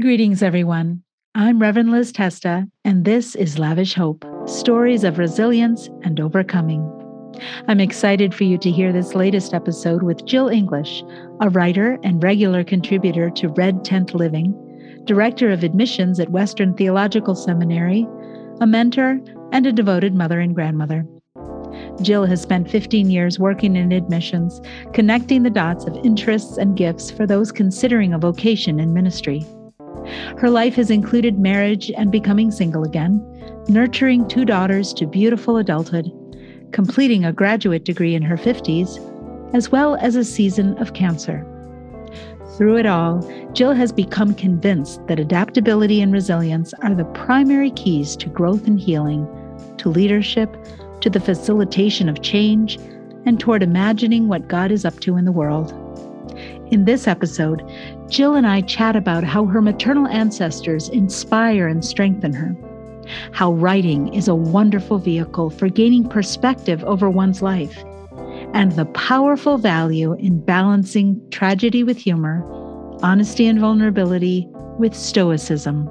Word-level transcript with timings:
Greetings, 0.00 0.44
everyone. 0.44 1.02
I'm 1.34 1.60
Reverend 1.60 1.90
Liz 1.90 2.12
Testa, 2.12 2.68
and 2.84 3.04
this 3.04 3.34
is 3.34 3.58
Lavish 3.58 3.94
Hope 3.94 4.24
Stories 4.46 5.02
of 5.02 5.18
Resilience 5.18 5.88
and 6.04 6.20
Overcoming. 6.20 6.88
I'm 7.66 7.80
excited 7.80 8.32
for 8.32 8.44
you 8.44 8.58
to 8.58 8.70
hear 8.70 8.92
this 8.92 9.16
latest 9.16 9.54
episode 9.54 10.04
with 10.04 10.24
Jill 10.24 10.46
English, 10.46 11.02
a 11.40 11.50
writer 11.50 11.98
and 12.04 12.22
regular 12.22 12.62
contributor 12.62 13.28
to 13.30 13.48
Red 13.48 13.84
Tent 13.84 14.14
Living, 14.14 14.54
director 15.02 15.50
of 15.50 15.64
admissions 15.64 16.20
at 16.20 16.30
Western 16.30 16.74
Theological 16.74 17.34
Seminary, 17.34 18.06
a 18.60 18.68
mentor, 18.68 19.18
and 19.50 19.66
a 19.66 19.72
devoted 19.72 20.14
mother 20.14 20.38
and 20.38 20.54
grandmother. 20.54 21.04
Jill 22.02 22.24
has 22.24 22.40
spent 22.40 22.70
15 22.70 23.10
years 23.10 23.40
working 23.40 23.74
in 23.74 23.90
admissions, 23.90 24.60
connecting 24.94 25.42
the 25.42 25.50
dots 25.50 25.86
of 25.86 25.96
interests 26.04 26.56
and 26.56 26.76
gifts 26.76 27.10
for 27.10 27.26
those 27.26 27.50
considering 27.50 28.14
a 28.14 28.18
vocation 28.18 28.78
in 28.78 28.94
ministry. 28.94 29.44
Her 30.38 30.50
life 30.50 30.74
has 30.74 30.90
included 30.90 31.38
marriage 31.38 31.90
and 31.96 32.10
becoming 32.10 32.50
single 32.50 32.84
again, 32.84 33.22
nurturing 33.68 34.26
two 34.28 34.44
daughters 34.44 34.92
to 34.94 35.06
beautiful 35.06 35.56
adulthood, 35.56 36.10
completing 36.72 37.24
a 37.24 37.32
graduate 37.32 37.84
degree 37.84 38.14
in 38.14 38.22
her 38.22 38.36
50s, 38.36 38.98
as 39.54 39.70
well 39.70 39.96
as 39.96 40.16
a 40.16 40.24
season 40.24 40.76
of 40.78 40.94
cancer. 40.94 41.44
Through 42.56 42.78
it 42.78 42.86
all, 42.86 43.20
Jill 43.52 43.72
has 43.72 43.92
become 43.92 44.34
convinced 44.34 45.06
that 45.06 45.20
adaptability 45.20 46.00
and 46.00 46.12
resilience 46.12 46.74
are 46.82 46.94
the 46.94 47.04
primary 47.04 47.70
keys 47.70 48.16
to 48.16 48.28
growth 48.28 48.66
and 48.66 48.80
healing, 48.80 49.26
to 49.78 49.88
leadership, 49.88 50.56
to 51.00 51.08
the 51.08 51.20
facilitation 51.20 52.08
of 52.08 52.22
change, 52.22 52.78
and 53.26 53.38
toward 53.38 53.62
imagining 53.62 54.28
what 54.28 54.48
God 54.48 54.72
is 54.72 54.84
up 54.84 54.98
to 55.00 55.16
in 55.16 55.24
the 55.24 55.32
world. 55.32 55.72
In 56.70 56.84
this 56.84 57.08
episode, 57.08 57.62
Jill 58.10 58.34
and 58.34 58.46
I 58.46 58.60
chat 58.60 58.94
about 58.94 59.24
how 59.24 59.46
her 59.46 59.62
maternal 59.62 60.06
ancestors 60.06 60.90
inspire 60.90 61.66
and 61.66 61.82
strengthen 61.82 62.34
her, 62.34 62.54
how 63.32 63.52
writing 63.52 64.12
is 64.12 64.28
a 64.28 64.34
wonderful 64.34 64.98
vehicle 64.98 65.48
for 65.48 65.70
gaining 65.70 66.06
perspective 66.06 66.84
over 66.84 67.08
one's 67.08 67.40
life, 67.40 67.82
and 68.52 68.72
the 68.72 68.84
powerful 68.84 69.56
value 69.56 70.12
in 70.14 70.44
balancing 70.44 71.18
tragedy 71.30 71.82
with 71.84 71.96
humor, 71.96 72.44
honesty 73.02 73.46
and 73.46 73.60
vulnerability 73.60 74.46
with 74.78 74.94
stoicism. 74.94 75.88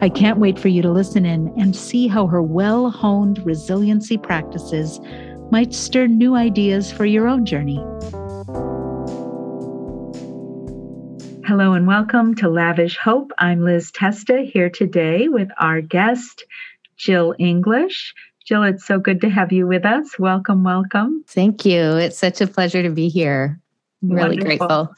I 0.00 0.08
can't 0.08 0.40
wait 0.40 0.58
for 0.58 0.66
you 0.66 0.82
to 0.82 0.90
listen 0.90 1.24
in 1.24 1.54
and 1.56 1.76
see 1.76 2.08
how 2.08 2.26
her 2.26 2.42
well 2.42 2.90
honed 2.90 3.38
resiliency 3.46 4.18
practices 4.18 5.00
might 5.52 5.72
stir 5.72 6.08
new 6.08 6.34
ideas 6.34 6.90
for 6.90 7.04
your 7.04 7.28
own 7.28 7.44
journey. 7.46 7.80
Hello 11.52 11.74
and 11.74 11.86
welcome 11.86 12.34
to 12.36 12.48
Lavish 12.48 12.96
Hope. 12.96 13.30
I'm 13.36 13.62
Liz 13.62 13.90
Testa 13.90 14.38
here 14.40 14.70
today 14.70 15.28
with 15.28 15.50
our 15.58 15.82
guest, 15.82 16.46
Jill 16.96 17.34
English. 17.38 18.14
Jill, 18.46 18.62
it's 18.62 18.86
so 18.86 18.98
good 18.98 19.20
to 19.20 19.28
have 19.28 19.52
you 19.52 19.66
with 19.66 19.84
us. 19.84 20.18
Welcome, 20.18 20.64
welcome. 20.64 21.22
Thank 21.28 21.66
you. 21.66 21.78
It's 21.98 22.16
such 22.16 22.40
a 22.40 22.46
pleasure 22.46 22.82
to 22.82 22.88
be 22.88 23.10
here. 23.10 23.60
Really 24.00 24.38
Wonderful. 24.38 24.46
grateful. 24.46 24.94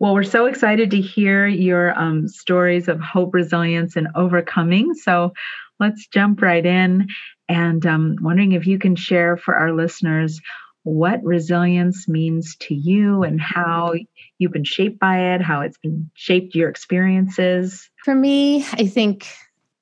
Well, 0.00 0.14
we're 0.14 0.22
so 0.22 0.46
excited 0.46 0.90
to 0.92 1.02
hear 1.02 1.46
your 1.46 1.92
um, 2.00 2.28
stories 2.28 2.88
of 2.88 2.98
hope, 2.98 3.34
resilience, 3.34 3.94
and 3.94 4.08
overcoming. 4.14 4.94
So 4.94 5.34
let's 5.78 6.06
jump 6.06 6.40
right 6.40 6.64
in. 6.64 7.08
And 7.46 7.84
um, 7.84 8.16
wondering 8.22 8.52
if 8.52 8.66
you 8.66 8.78
can 8.78 8.96
share 8.96 9.36
for 9.36 9.54
our 9.54 9.74
listeners 9.74 10.40
what 10.84 11.22
resilience 11.22 12.08
means 12.08 12.56
to 12.60 12.74
you 12.74 13.22
and 13.22 13.38
how 13.38 13.92
you've 14.38 14.52
been 14.52 14.64
shaped 14.64 14.98
by 14.98 15.34
it, 15.34 15.42
how 15.42 15.60
it's 15.60 15.78
been 15.78 16.10
shaped 16.14 16.54
your 16.54 16.68
experiences. 16.68 17.88
For 18.04 18.14
me, 18.14 18.64
I 18.72 18.86
think 18.86 19.26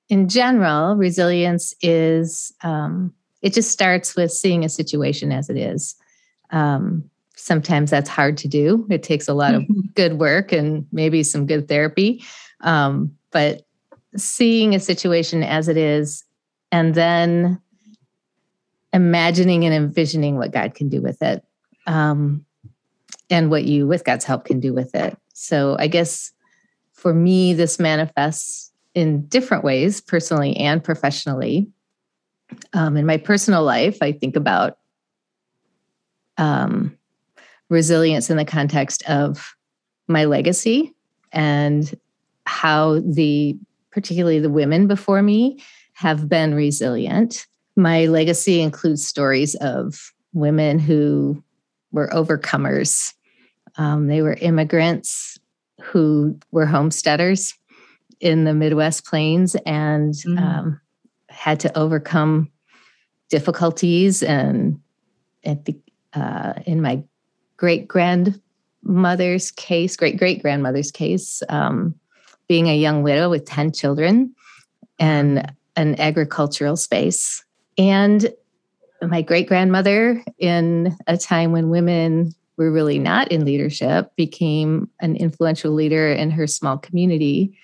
in 0.09 0.29
general, 0.29 0.97
resilience 0.97 1.75
is 1.83 2.53
um, 2.63 3.13
it 3.43 3.53
just 3.53 3.71
starts 3.71 4.17
with 4.17 4.33
seeing 4.33 4.65
a 4.65 4.69
situation 4.69 5.31
as 5.31 5.51
it 5.51 5.57
is. 5.57 5.95
Um, 6.51 7.09
sometimes 7.37 7.91
that's 7.91 8.09
hard 8.09 8.39
to 8.39 8.49
do. 8.49 8.87
It 8.91 9.03
takes 9.03 9.29
a 9.29 9.35
lot 9.35 9.55
of 9.55 9.63
good 9.95 10.19
work 10.19 10.53
and 10.53 10.87
maybe 10.91 11.23
some 11.23 11.47
good 11.47 11.69
therapy. 11.69 12.25
Um, 12.63 13.15
but 13.31 13.67
seeing 14.17 14.75
a 14.75 14.81
situation 14.81 15.43
as 15.43 15.69
it 15.69 15.77
is 15.77 16.25
and 16.73 16.95
then 16.95 17.61
imagining 18.95 19.67
and 19.67 19.75
envisioning 19.75 20.37
what 20.37 20.53
God 20.53 20.75
can 20.75 20.89
do 20.89 21.03
with 21.03 21.21
it 21.21 21.45
um, 21.87 22.46
and 23.31 23.51
what 23.51 23.65
you, 23.65 23.87
with 23.87 24.05
God's 24.05 24.25
help, 24.25 24.45
can 24.45 24.61
do 24.61 24.73
with 24.73 24.95
it. 24.95 25.17
So 25.33 25.77
I 25.79 25.87
guess 25.87 26.33
for 26.93 27.13
me, 27.13 27.55
this 27.55 27.79
manifests 27.79 28.73
in 28.95 29.27
different 29.27 29.65
ways, 29.65 30.01
personally 30.01 30.57
and 30.57 30.83
professionally. 30.83 31.69
Um, 32.73 32.97
in 32.97 33.05
my 33.05 33.17
personal 33.17 33.63
life, 33.63 33.99
I 34.01 34.13
think 34.13 34.37
about 34.37 34.79
um, 36.39 36.97
resilience 37.69 38.31
in 38.31 38.37
the 38.37 38.45
context 38.45 39.03
of 39.09 39.57
my 40.09 40.25
legacy 40.25 40.95
and 41.33 41.93
how 42.47 43.01
the 43.01 43.59
particularly 43.91 44.39
the 44.39 44.51
women 44.51 44.87
before 44.87 45.23
me 45.23 45.59
have 45.95 46.29
been 46.29 46.55
resilient 46.55 47.47
my 47.77 48.07
legacy 48.07 48.61
includes 48.61 49.07
stories 49.07 49.55
of 49.57 50.13
women 50.33 50.79
who 50.79 51.43
were 51.93 52.09
overcomers. 52.09 53.13
Um, 53.77 54.07
they 54.07 54.23
were 54.23 54.35
immigrants 54.35 55.39
who 55.83 56.39
were 56.51 56.67
homesteaders 56.67 57.55
in 58.21 58.45
the 58.45 58.55
Midwest 58.55 59.05
plains 59.05 59.55
and 59.67 60.15
mm-hmm. 60.15 60.39
um, 60.39 60.81
had 61.29 61.61
to 61.61 61.79
overcome 61.79 62.51
difficulties. 63.29 64.23
And 64.23 64.81
at 65.45 65.65
the, 65.65 65.77
uh, 66.15 66.55
in 66.65 66.81
my 66.81 67.03
great 67.57 67.87
grandmother's 67.89 69.51
case, 69.51 69.97
great 69.97 70.17
great 70.17 70.43
grandmother's 70.43 70.91
case, 70.91 71.43
um, 71.49 71.95
being 72.49 72.69
a 72.69 72.77
young 72.77 73.03
widow 73.03 73.29
with 73.29 73.45
10 73.45 73.73
children 73.73 74.35
and 74.99 75.53
an 75.75 76.01
agricultural 76.01 76.77
space 76.77 77.45
and 77.77 78.33
my 79.07 79.23
great 79.23 79.49
grandmother, 79.49 80.23
in 80.39 80.97
a 81.07 81.17
time 81.17 81.53
when 81.53 81.71
women 81.71 82.35
were 82.57 82.73
really 82.73 82.99
not 82.99 83.31
in 83.31 83.45
leadership, 83.45 84.11
became 84.17 84.89
an 85.01 85.17
influential 85.17 85.73
leader 85.73 86.11
in 86.11 86.31
her 86.31 86.47
small 86.47 86.79
community 86.79 87.59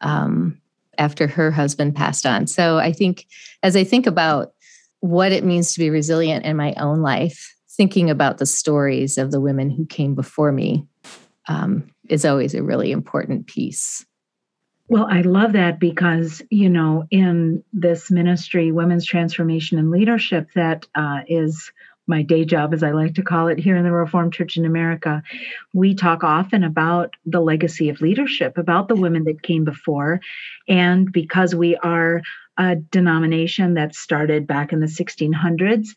um, 0.00 0.60
after 0.96 1.26
her 1.26 1.50
husband 1.50 1.94
passed 1.94 2.26
on. 2.26 2.46
So 2.46 2.78
I 2.78 2.92
think 2.92 3.26
as 3.62 3.76
I 3.76 3.84
think 3.84 4.06
about 4.06 4.52
what 5.00 5.32
it 5.32 5.44
means 5.44 5.72
to 5.72 5.78
be 5.78 5.90
resilient 5.90 6.44
in 6.44 6.56
my 6.56 6.74
own 6.74 7.02
life, 7.02 7.54
thinking 7.70 8.10
about 8.10 8.38
the 8.38 8.46
stories 8.46 9.18
of 9.18 9.30
the 9.30 9.40
women 9.40 9.70
who 9.70 9.86
came 9.86 10.14
before 10.14 10.50
me 10.50 10.84
um, 11.46 11.88
is 12.08 12.24
always 12.24 12.54
a 12.54 12.62
really 12.62 12.90
important 12.90 13.46
piece. 13.46 14.04
Well, 14.88 15.06
I 15.10 15.20
love 15.20 15.52
that 15.52 15.78
because, 15.78 16.42
you 16.50 16.70
know, 16.70 17.04
in 17.10 17.62
this 17.74 18.10
ministry, 18.10 18.72
Women's 18.72 19.04
Transformation 19.04 19.78
and 19.78 19.90
Leadership, 19.90 20.48
that 20.54 20.86
uh, 20.94 21.20
is 21.26 21.70
my 22.06 22.22
day 22.22 22.46
job, 22.46 22.72
as 22.72 22.82
I 22.82 22.92
like 22.92 23.14
to 23.16 23.22
call 23.22 23.48
it, 23.48 23.58
here 23.58 23.76
in 23.76 23.84
the 23.84 23.92
Reformed 23.92 24.32
Church 24.32 24.56
in 24.56 24.64
America, 24.64 25.22
we 25.74 25.94
talk 25.94 26.24
often 26.24 26.64
about 26.64 27.14
the 27.26 27.40
legacy 27.40 27.90
of 27.90 28.00
leadership, 28.00 28.56
about 28.56 28.88
the 28.88 28.96
women 28.96 29.24
that 29.24 29.42
came 29.42 29.64
before. 29.64 30.20
And 30.66 31.12
because 31.12 31.54
we 31.54 31.76
are 31.76 32.22
a 32.56 32.76
denomination 32.76 33.74
that 33.74 33.94
started 33.94 34.46
back 34.46 34.72
in 34.72 34.80
the 34.80 34.86
1600s, 34.86 35.88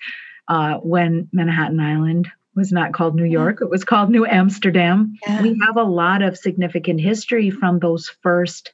uh, 0.50 0.80
when 0.80 1.30
Manhattan 1.32 1.80
Island 1.80 2.30
was 2.56 2.72
not 2.72 2.94
called 2.94 3.16
New 3.16 3.26
York, 3.26 3.60
it 3.62 3.70
was 3.70 3.84
called 3.84 4.10
New 4.10 4.26
Amsterdam. 4.26 5.16
Yeah. 5.26 5.42
We 5.42 5.60
have 5.66 5.78
a 5.78 5.84
lot 5.84 6.22
of 6.22 6.38
significant 6.38 7.00
history 7.00 7.50
from 7.50 7.80
those 7.80 8.10
first 8.22 8.72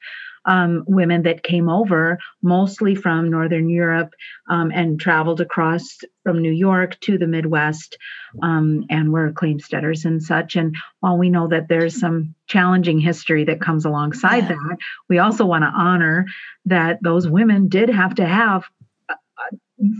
um, 0.47 0.85
women 0.87 1.23
that 1.23 1.43
came 1.43 1.69
over, 1.69 2.17
mostly 2.41 2.95
from 2.95 3.29
Northern 3.29 3.69
Europe, 3.69 4.13
um, 4.49 4.71
and 4.73 4.99
traveled 4.99 5.41
across 5.41 5.97
from 6.23 6.41
New 6.41 6.51
York 6.51 6.97
to 7.01 7.17
the 7.17 7.27
Midwest 7.27 7.97
um, 8.41 8.85
and 8.89 9.11
were 9.11 9.33
claimsteaders 9.33 10.05
and 10.05 10.23
such. 10.23 10.55
And 10.55 10.75
while 11.01 11.17
we 11.17 11.29
know 11.29 11.49
that 11.49 11.67
there's 11.67 11.99
some 11.99 12.33
challenging 12.47 12.99
history 12.99 13.43
that 13.43 13.61
comes 13.61 13.83
alongside 13.83 14.43
yeah. 14.43 14.55
that, 14.55 14.77
we 15.09 15.19
also 15.19 15.45
want 15.45 15.63
to 15.63 15.71
honor 15.75 16.25
that 16.65 16.99
those 17.03 17.27
women 17.27 17.67
did 17.67 17.89
have 17.89 18.15
to 18.15 18.25
have 18.25 18.63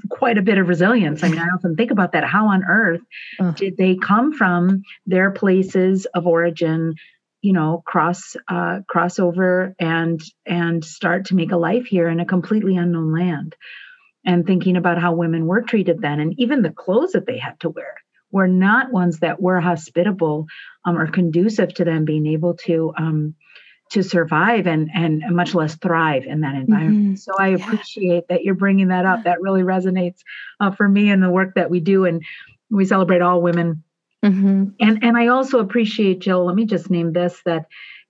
quite 0.10 0.38
a 0.38 0.42
bit 0.42 0.58
of 0.58 0.68
resilience. 0.68 1.24
I 1.24 1.30
mean, 1.30 1.40
I 1.40 1.48
often 1.56 1.76
think 1.76 1.92
about 1.92 2.14
that. 2.14 2.24
How 2.24 2.48
on 2.48 2.64
earth 2.64 3.02
did 3.56 3.78
they 3.78 3.96
come 3.96 4.34
from 4.34 4.84
their 5.06 5.32
places 5.32 6.06
of 6.14 6.26
origin, 6.26 6.96
you 7.42 7.54
know, 7.54 7.84
cross 7.86 8.36
uh, 8.48 8.80
cross 8.88 9.20
over 9.20 9.76
and 9.80 10.22
and 10.46 10.84
start 10.84 11.26
to 11.26 11.36
make 11.36 11.52
a 11.52 11.58
life 11.58 11.86
here 11.86 12.10
in 12.10 12.20
a 12.20 12.26
completely 12.26 12.76
unknown 12.76 13.14
land? 13.14 13.56
And 14.26 14.46
thinking 14.46 14.76
about 14.76 15.00
how 15.00 15.14
women 15.14 15.46
were 15.46 15.62
treated 15.62 16.02
then, 16.02 16.20
and 16.20 16.34
even 16.38 16.62
the 16.62 16.72
clothes 16.72 17.14
that 17.14 17.26
they 17.26 17.38
had 17.38 17.60
to 17.62 17.70
wear 17.70 17.96
were 18.32 18.48
not 18.48 18.92
ones 18.92 19.20
that 19.20 19.42
were 19.42 19.62
hospitable 19.62 20.48
um, 20.86 20.98
or 20.98 21.08
conducive 21.08 21.74
to 21.76 21.86
them 21.86 22.04
being 22.04 22.28
able 22.28 22.56
to 22.56 22.94
um, 22.98 23.36
to 23.90 24.04
survive 24.04 24.68
and 24.68 24.90
and 24.94 25.24
much 25.36 25.54
less 25.56 25.76
thrive 25.76 26.26
in 26.26 26.42
that 26.42 26.56
environment. 26.56 27.06
Mm-hmm. 27.06 27.16
So 27.16 27.34
I 27.40 27.50
appreciate 27.50 28.26
yeah. 28.30 28.36
that 28.36 28.44
you're 28.44 28.56
bringing 28.56 28.90
that 28.90 29.06
up. 29.06 29.24
That 29.24 29.42
really 29.42 29.62
resonates 29.62 30.20
uh, 30.60 30.72
for 30.72 30.88
me 30.88 31.10
and 31.10 31.22
the 31.22 31.30
work 31.30 31.56
that 31.56 31.70
we 31.70 31.80
do. 31.80 32.06
And 32.06 32.24
we 32.70 32.86
celebrate 32.86 33.22
all 33.22 33.42
women. 33.42 33.84
Mm-hmm. 34.24 34.66
And 34.80 35.04
and 35.04 35.18
I 35.18 35.28
also 35.28 35.60
appreciate 35.60 36.20
Jill. 36.20 36.46
Let 36.46 36.56
me 36.56 36.66
just 36.66 36.90
name 36.90 37.14
this 37.14 37.42
that 37.46 37.66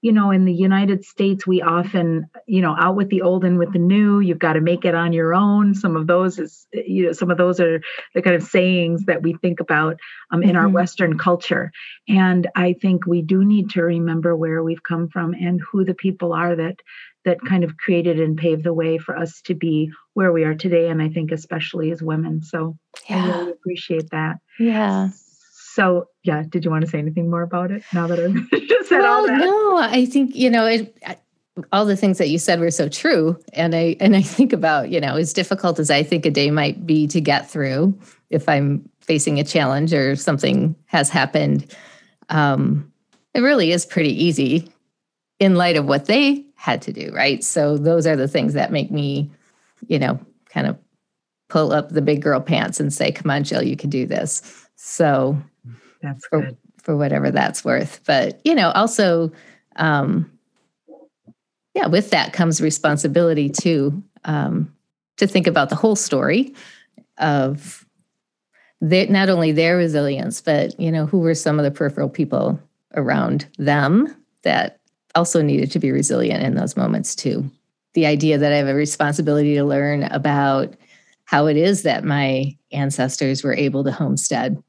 you 0.08 0.14
know, 0.14 0.32
in 0.32 0.46
the 0.46 0.54
United 0.54 1.04
States, 1.04 1.46
we 1.46 1.62
often, 1.62 2.30
you 2.46 2.62
know, 2.62 2.74
out 2.80 2.96
with 2.96 3.10
the 3.10 3.22
old 3.22 3.44
and 3.44 3.60
with 3.60 3.74
the 3.74 3.80
new. 3.80 4.22
You've 4.22 4.40
got 4.40 4.54
to 4.54 4.62
make 4.62 4.86
it 4.86 4.96
on 4.96 5.12
your 5.12 5.36
own. 5.36 5.76
Some 5.76 5.98
of 5.98 6.08
those 6.08 6.40
is, 6.40 6.66
you 6.72 7.08
know, 7.08 7.12
some 7.12 7.30
of 7.30 7.38
those 7.38 7.60
are 7.60 7.82
the 8.16 8.22
kind 8.22 8.38
of 8.38 8.44
sayings 8.44 9.04
that 9.04 9.22
we 9.22 9.34
think 9.34 9.60
about 9.60 9.98
um, 10.32 10.44
in 10.44 10.52
mm-hmm. 10.52 10.60
our 10.60 10.70
Western 10.70 11.18
culture. 11.18 11.74
And 12.08 12.48
I 12.56 12.72
think 12.82 13.06
we 13.06 13.22
do 13.22 13.44
need 13.44 13.72
to 13.72 13.84
remember 13.84 14.34
where 14.34 14.64
we've 14.64 14.82
come 14.82 15.10
from 15.10 15.34
and 15.34 15.60
who 15.60 15.84
the 15.84 15.94
people 15.94 16.32
are 16.32 16.56
that 16.56 16.78
that 17.26 17.42
kind 17.42 17.66
of 17.66 17.76
created 17.76 18.22
and 18.22 18.38
paved 18.38 18.64
the 18.64 18.74
way 18.74 18.98
for 18.98 19.18
us 19.18 19.42
to 19.42 19.56
be 19.56 19.92
where 20.14 20.32
we 20.32 20.46
are 20.46 20.56
today. 20.56 20.88
And 20.88 21.02
I 21.02 21.10
think 21.10 21.34
especially 21.34 21.92
as 21.92 22.02
women. 22.02 22.42
So 22.42 22.78
yeah. 23.10 23.26
I 23.26 23.28
really 23.28 23.52
appreciate 23.52 24.10
that. 24.12 24.38
Yeah. 24.58 25.10
So 25.78 26.10
yeah, 26.24 26.44
did 26.50 26.66
you 26.66 26.72
want 26.72 26.84
to 26.86 26.90
say 26.90 26.98
anything 26.98 27.30
more 27.30 27.44
about 27.44 27.70
it 27.70 27.84
now 27.94 28.08
that 28.08 28.20
I've 28.20 28.50
just 28.68 28.90
said 28.90 29.02
well, 29.02 29.20
all 29.20 29.28
that? 29.28 29.38
No, 29.38 29.78
I 29.78 30.08
think 30.08 30.36
you 30.36 30.50
know 30.50 30.66
it, 30.66 30.98
all 31.72 31.86
the 31.86 31.96
things 31.96 32.18
that 32.18 32.30
you 32.30 32.40
said 32.40 32.60
were 32.60 32.72
so 32.72 32.90
true, 32.90 33.40
and 33.54 33.76
I 33.76 33.96
and 34.00 34.16
I 34.16 34.24
think 34.24 34.54
about 34.54 34.90
you 34.90 35.00
know 35.00 35.18
as 35.18 35.34
difficult 35.34 35.78
as 35.78 35.92
I 35.92 36.02
think 36.02 36.26
a 36.26 36.32
day 36.32 36.50
might 36.50 36.88
be 36.88 37.06
to 37.10 37.22
get 37.22 37.48
through 37.48 37.96
if 38.32 38.50
I'm 38.50 38.90
facing 39.02 39.40
a 39.40 39.44
challenge 39.44 39.94
or 39.94 40.16
something 40.16 40.76
has 40.88 41.12
happened. 41.12 41.72
Um, 42.30 42.92
it 43.36 43.42
really 43.42 43.72
is 43.72 43.86
pretty 43.86 44.24
easy 44.24 44.74
in 45.38 45.54
light 45.54 45.78
of 45.78 45.86
what 45.86 46.08
they 46.08 46.44
had 46.56 46.82
to 46.82 46.92
do, 46.92 47.12
right? 47.14 47.44
So 47.44 47.78
those 47.78 48.08
are 48.08 48.16
the 48.16 48.28
things 48.28 48.54
that 48.54 48.72
make 48.72 48.90
me, 48.90 49.30
you 49.86 50.00
know, 50.00 50.20
kind 50.50 50.66
of 50.66 50.76
pull 51.50 51.72
up 51.72 51.90
the 51.90 52.02
big 52.02 52.24
girl 52.24 52.42
pants 52.42 52.80
and 52.80 52.92
say, 52.92 53.12
"Come 53.12 53.30
on, 53.30 53.44
Jill, 53.44 53.62
you 53.62 53.78
can 53.78 53.92
do 53.92 54.08
this." 54.08 54.64
So 54.76 55.38
that's 56.08 56.26
for, 56.28 56.42
good. 56.42 56.58
for 56.82 56.98
whatever 56.98 57.32
that's 57.32 57.64
worth. 57.66 58.02
But, 58.06 58.42
you 58.44 58.56
know, 58.56 58.72
also, 58.72 59.32
um, 59.76 60.32
yeah, 61.74 61.88
with 61.88 62.10
that 62.10 62.34
comes 62.34 62.62
responsibility 62.62 63.50
too, 63.50 64.04
um, 64.26 64.74
to 65.18 65.28
think 65.28 65.48
about 65.48 65.70
the 65.70 65.76
whole 65.76 65.96
story 65.96 66.54
of 67.18 67.86
their, 68.82 69.08
not 69.08 69.30
only 69.30 69.52
their 69.52 69.78
resilience, 69.78 70.42
but, 70.42 70.80
you 70.80 70.92
know, 70.92 71.06
who 71.06 71.20
were 71.20 71.36
some 71.36 71.60
of 71.60 71.66
the 71.66 71.72
peripheral 71.72 72.10
people 72.10 72.60
around 72.96 73.48
them 73.58 74.16
that 74.44 74.80
also 75.16 75.42
needed 75.42 75.72
to 75.72 75.80
be 75.80 75.92
resilient 75.92 76.44
in 76.44 76.56
those 76.56 76.78
moments 76.78 77.16
too. 77.16 77.50
The 77.94 78.06
idea 78.06 78.38
that 78.38 78.54
I 78.54 78.58
have 78.58 78.68
a 78.68 78.76
responsibility 78.76 79.56
to 79.56 79.64
learn 79.64 80.04
about 80.04 80.76
how 81.26 81.48
it 81.48 81.58
is 81.58 81.84
that 81.84 82.04
my 82.04 82.56
ancestors 82.72 83.44
were 83.44 83.54
able 83.54 83.84
to 83.84 83.92
homestead 83.92 84.62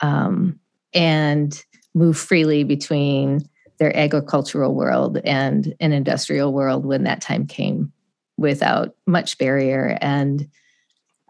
um, 0.00 0.60
and 0.96 1.62
move 1.94 2.18
freely 2.18 2.64
between 2.64 3.40
their 3.78 3.94
agricultural 3.96 4.74
world 4.74 5.18
and 5.24 5.74
an 5.80 5.92
industrial 5.92 6.52
world 6.52 6.86
when 6.86 7.04
that 7.04 7.20
time 7.20 7.46
came 7.46 7.92
without 8.38 8.94
much 9.06 9.38
barrier 9.38 9.98
and 10.00 10.48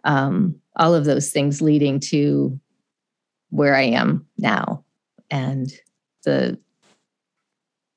um, 0.05 0.55
all 0.77 0.95
of 0.95 1.05
those 1.05 1.31
things 1.31 1.61
leading 1.61 1.99
to 1.99 2.59
where 3.51 3.75
I 3.75 3.83
am 3.83 4.27
now 4.39 4.85
and 5.31 5.73
the 6.25 6.59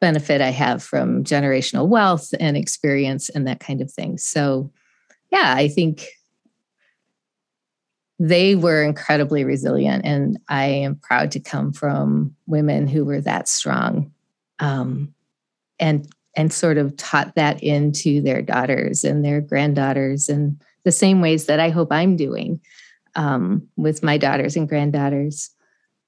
benefit 0.01 0.41
I 0.41 0.49
have 0.49 0.81
from 0.81 1.23
generational 1.23 1.87
wealth 1.87 2.33
and 2.39 2.57
experience 2.57 3.29
and 3.29 3.47
that 3.47 3.59
kind 3.59 3.81
of 3.81 3.91
thing. 3.91 4.17
So, 4.17 4.71
yeah, 5.31 5.53
I 5.55 5.67
think 5.67 6.07
they 8.19 8.55
were 8.55 8.83
incredibly 8.83 9.43
resilient 9.43 10.05
and 10.05 10.37
i 10.49 10.65
am 10.65 10.95
proud 10.95 11.31
to 11.31 11.39
come 11.39 11.71
from 11.71 12.35
women 12.47 12.87
who 12.87 13.05
were 13.05 13.21
that 13.21 13.47
strong 13.47 14.11
um, 14.59 15.13
and 15.79 16.07
and 16.35 16.53
sort 16.53 16.77
of 16.77 16.95
taught 16.95 17.33
that 17.35 17.61
into 17.63 18.21
their 18.21 18.41
daughters 18.41 19.03
and 19.03 19.25
their 19.25 19.41
granddaughters 19.41 20.29
and 20.29 20.61
the 20.83 20.91
same 20.91 21.21
ways 21.21 21.45
that 21.45 21.59
i 21.59 21.69
hope 21.69 21.91
i'm 21.91 22.15
doing 22.15 22.59
um, 23.15 23.67
with 23.75 24.03
my 24.03 24.17
daughters 24.17 24.55
and 24.55 24.67
granddaughters. 24.67 25.51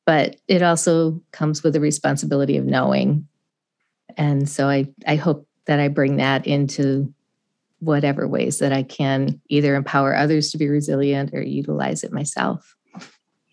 But 0.06 0.38
it 0.48 0.62
also 0.62 1.22
comes 1.32 1.64
with 1.64 1.74
the 1.74 1.80
responsibility 1.80 2.58
of 2.58 2.66
knowing. 2.66 3.28
And 4.18 4.50
so 4.50 4.68
i 4.68 4.88
i 5.08 5.16
hope 5.16 5.48
that 5.68 5.80
i 5.80 5.88
bring 5.88 6.18
that 6.18 6.46
into 6.46 7.14
whatever 7.82 8.28
ways 8.28 8.60
that 8.60 8.72
I 8.72 8.84
can 8.84 9.42
either 9.50 9.76
empower 9.76 10.16
others 10.16 10.52
to 10.52 10.58
be 10.58 10.70
resilient 10.70 11.34
or 11.34 11.42
utilize 11.42 12.04
it 12.04 12.14
myself. 12.14 12.76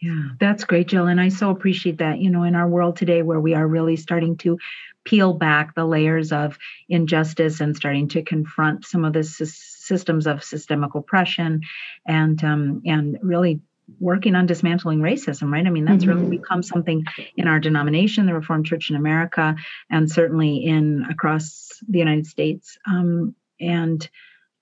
Yeah, 0.00 0.28
that's 0.38 0.64
great, 0.64 0.88
Jill. 0.88 1.08
And 1.08 1.20
I 1.20 1.28
so 1.28 1.50
appreciate 1.50 1.98
that. 1.98 2.18
You 2.18 2.30
know, 2.30 2.44
in 2.44 2.54
our 2.54 2.68
world 2.68 2.96
today 2.96 3.22
where 3.22 3.40
we 3.40 3.54
are 3.54 3.66
really 3.66 3.96
starting 3.96 4.36
to 4.38 4.58
peel 5.04 5.32
back 5.32 5.74
the 5.74 5.84
layers 5.84 6.30
of 6.30 6.58
injustice 6.88 7.60
and 7.60 7.74
starting 7.74 8.08
to 8.08 8.22
confront 8.22 8.84
some 8.84 9.04
of 9.04 9.12
the 9.12 9.24
systems 9.24 10.26
of 10.26 10.44
systemic 10.44 10.94
oppression 10.94 11.62
and 12.06 12.44
um, 12.44 12.82
and 12.84 13.18
really 13.22 13.60
working 13.98 14.34
on 14.34 14.44
dismantling 14.44 15.00
racism, 15.00 15.50
right? 15.50 15.66
I 15.66 15.70
mean, 15.70 15.86
that's 15.86 16.04
mm-hmm. 16.04 16.24
really 16.24 16.36
become 16.36 16.62
something 16.62 17.04
in 17.36 17.48
our 17.48 17.58
denomination, 17.58 18.26
the 18.26 18.34
Reformed 18.34 18.66
Church 18.66 18.90
in 18.90 18.96
America, 18.96 19.56
and 19.90 20.10
certainly 20.10 20.58
in 20.58 21.06
across 21.10 21.70
the 21.88 21.98
United 21.98 22.26
States. 22.26 22.76
Um, 22.86 23.34
and 23.60 24.08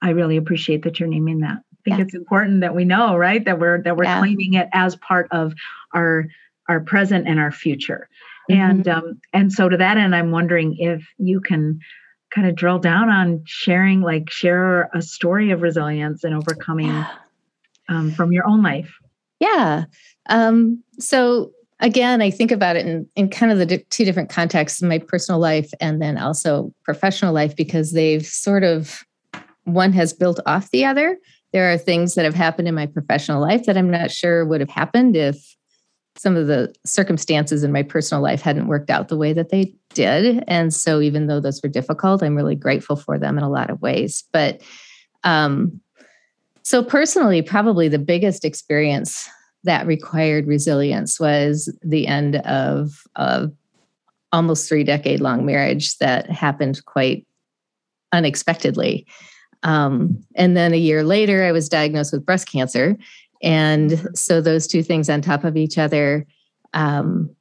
I 0.03 0.11
really 0.11 0.37
appreciate 0.37 0.83
that 0.83 1.01
you're 1.01 1.09
naming 1.09 1.41
that. 1.41 1.59
I 1.59 1.77
think 1.85 1.99
yeah. 1.99 2.05
it's 2.05 2.15
important 2.15 2.61
that 2.61 2.75
we 2.75 2.85
know, 2.85 3.17
right, 3.17 3.45
that 3.45 3.59
we're 3.59 3.83
that 3.83 3.97
we're 3.97 4.05
yeah. 4.05 4.19
claiming 4.19 4.55
it 4.55 4.69
as 4.73 4.97
part 4.97 5.29
of 5.31 5.55
our 5.95 6.27
our 6.69 6.81
present 6.81 7.29
and 7.29 7.39
our 7.39 7.53
future. 7.53 8.09
Mm-hmm. 8.51 8.61
And 8.61 8.89
um, 8.89 9.21
and 9.33 9.53
so 9.53 9.69
to 9.69 9.77
that 9.77 9.97
end, 9.97 10.15
I'm 10.15 10.31
wondering 10.31 10.77
if 10.79 11.07
you 11.19 11.41
can 11.41 11.81
kind 12.31 12.49
of 12.49 12.57
drill 12.57 12.79
down 12.79 13.09
on 13.09 13.43
sharing, 13.47 14.03
like 14.03 14.31
share 14.31 14.91
a 14.95 15.01
story 15.01 15.51
of 15.51 15.63
resilience 15.63 16.25
and 16.25 16.35
overcoming 16.35 16.89
yeah. 16.89 17.11
um, 17.89 18.11
from 18.11 18.33
your 18.33 18.47
own 18.47 18.63
life. 18.63 18.99
Yeah. 19.41 19.85
Um, 20.29 20.83
so 20.99 21.53
again, 21.81 22.23
I 22.23 22.31
think 22.31 22.51
about 22.51 22.77
it 22.77 22.87
in, 22.87 23.09
in 23.17 23.29
kind 23.29 23.53
of 23.53 23.59
the 23.59 23.79
two 23.91 24.05
different 24.05 24.31
contexts 24.31 24.83
my 24.83 24.99
personal 24.99 25.41
life 25.41 25.71
and 25.81 26.01
then 26.01 26.19
also 26.19 26.73
professional 26.85 27.33
life 27.33 27.55
because 27.55 27.93
they've 27.93 28.25
sort 28.25 28.65
of, 28.65 29.05
one 29.65 29.93
has 29.93 30.13
built 30.13 30.41
off 30.47 30.71
the 30.71 30.85
other. 30.85 31.19
There 31.53 31.73
are 31.73 31.79
things 31.79 32.15
that 32.15 32.25
have 32.25 32.35
happened 32.35 32.69
in 32.69 32.75
my 32.75 32.87
professional 32.87 33.41
life 33.41 33.65
that 33.67 33.77
I'm 33.77 33.91
not 33.91 34.11
sure 34.11 34.45
would 34.45 34.61
have 34.61 34.71
happened 34.71 35.17
if 35.17 35.57
some 36.17 36.37
of 36.37 36.47
the 36.47 36.75
circumstances 36.85 37.63
in 37.63 37.73
my 37.73 37.83
personal 37.83 38.23
life 38.23 38.41
hadn't 38.41 38.69
worked 38.69 38.91
out 38.91 39.09
the 39.09 39.17
way 39.17 39.33
that 39.33 39.51
they 39.51 39.75
did. 39.93 40.43
And 40.49 40.73
so, 40.73 41.01
even 41.01 41.27
though 41.27 41.41
those 41.41 41.63
were 41.63 41.69
difficult, 41.69 42.23
I'm 42.23 42.37
really 42.37 42.57
grateful 42.57 42.97
for 42.97 43.19
them 43.19 43.37
in 43.37 43.45
a 43.45 43.51
lot 43.51 43.71
of 43.71 43.83
ways. 43.83 44.25
But 44.33 44.63
um, 45.25 45.81
so, 46.63 46.83
personally, 46.83 47.43
probably 47.43 47.89
the 47.89 47.99
biggest 47.99 48.45
experience 48.45 49.29
that 49.67 49.87
required 49.87 50.47
resilience 50.47 51.21
was 51.21 51.73
the 51.83 52.07
end 52.07 52.37
of 52.37 53.03
a 53.17 53.51
almost 54.33 54.69
three 54.69 54.85
decade 54.85 55.21
long 55.21 55.47
marriage 55.47 55.99
that 55.99 56.31
happened 56.31 56.85
quite 56.85 57.27
unexpectedly. 58.13 59.07
Um, 59.63 60.25
and 60.35 60.57
then 60.57 60.73
a 60.73 60.79
year 60.79 61.03
later, 61.05 61.45
I 61.45 61.53
was 61.53 61.69
diagnosed 61.69 62.13
with 62.13 62.27
breast 62.27 62.51
cancer. 62.51 62.97
And 63.43 64.09
so 64.15 64.41
those 64.41 64.67
two 64.67 64.83
things 64.83 65.11
on 65.11 65.21
top 65.21 65.45
of 65.45 65.57
each 65.57 65.79
other 65.79 66.27
um, 66.73 67.35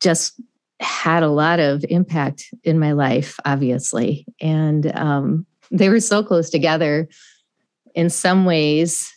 just 0.00 0.40
had 0.80 1.22
a 1.22 1.28
lot 1.28 1.60
of 1.60 1.84
impact 1.88 2.52
in 2.64 2.78
my 2.78 2.92
life, 2.92 3.38
obviously. 3.44 4.26
And 4.40 4.94
um, 4.96 5.46
they 5.70 5.88
were 5.88 6.00
so 6.00 6.22
close 6.22 6.50
together 6.50 7.08
in 7.94 8.08
some 8.08 8.44
ways 8.44 9.12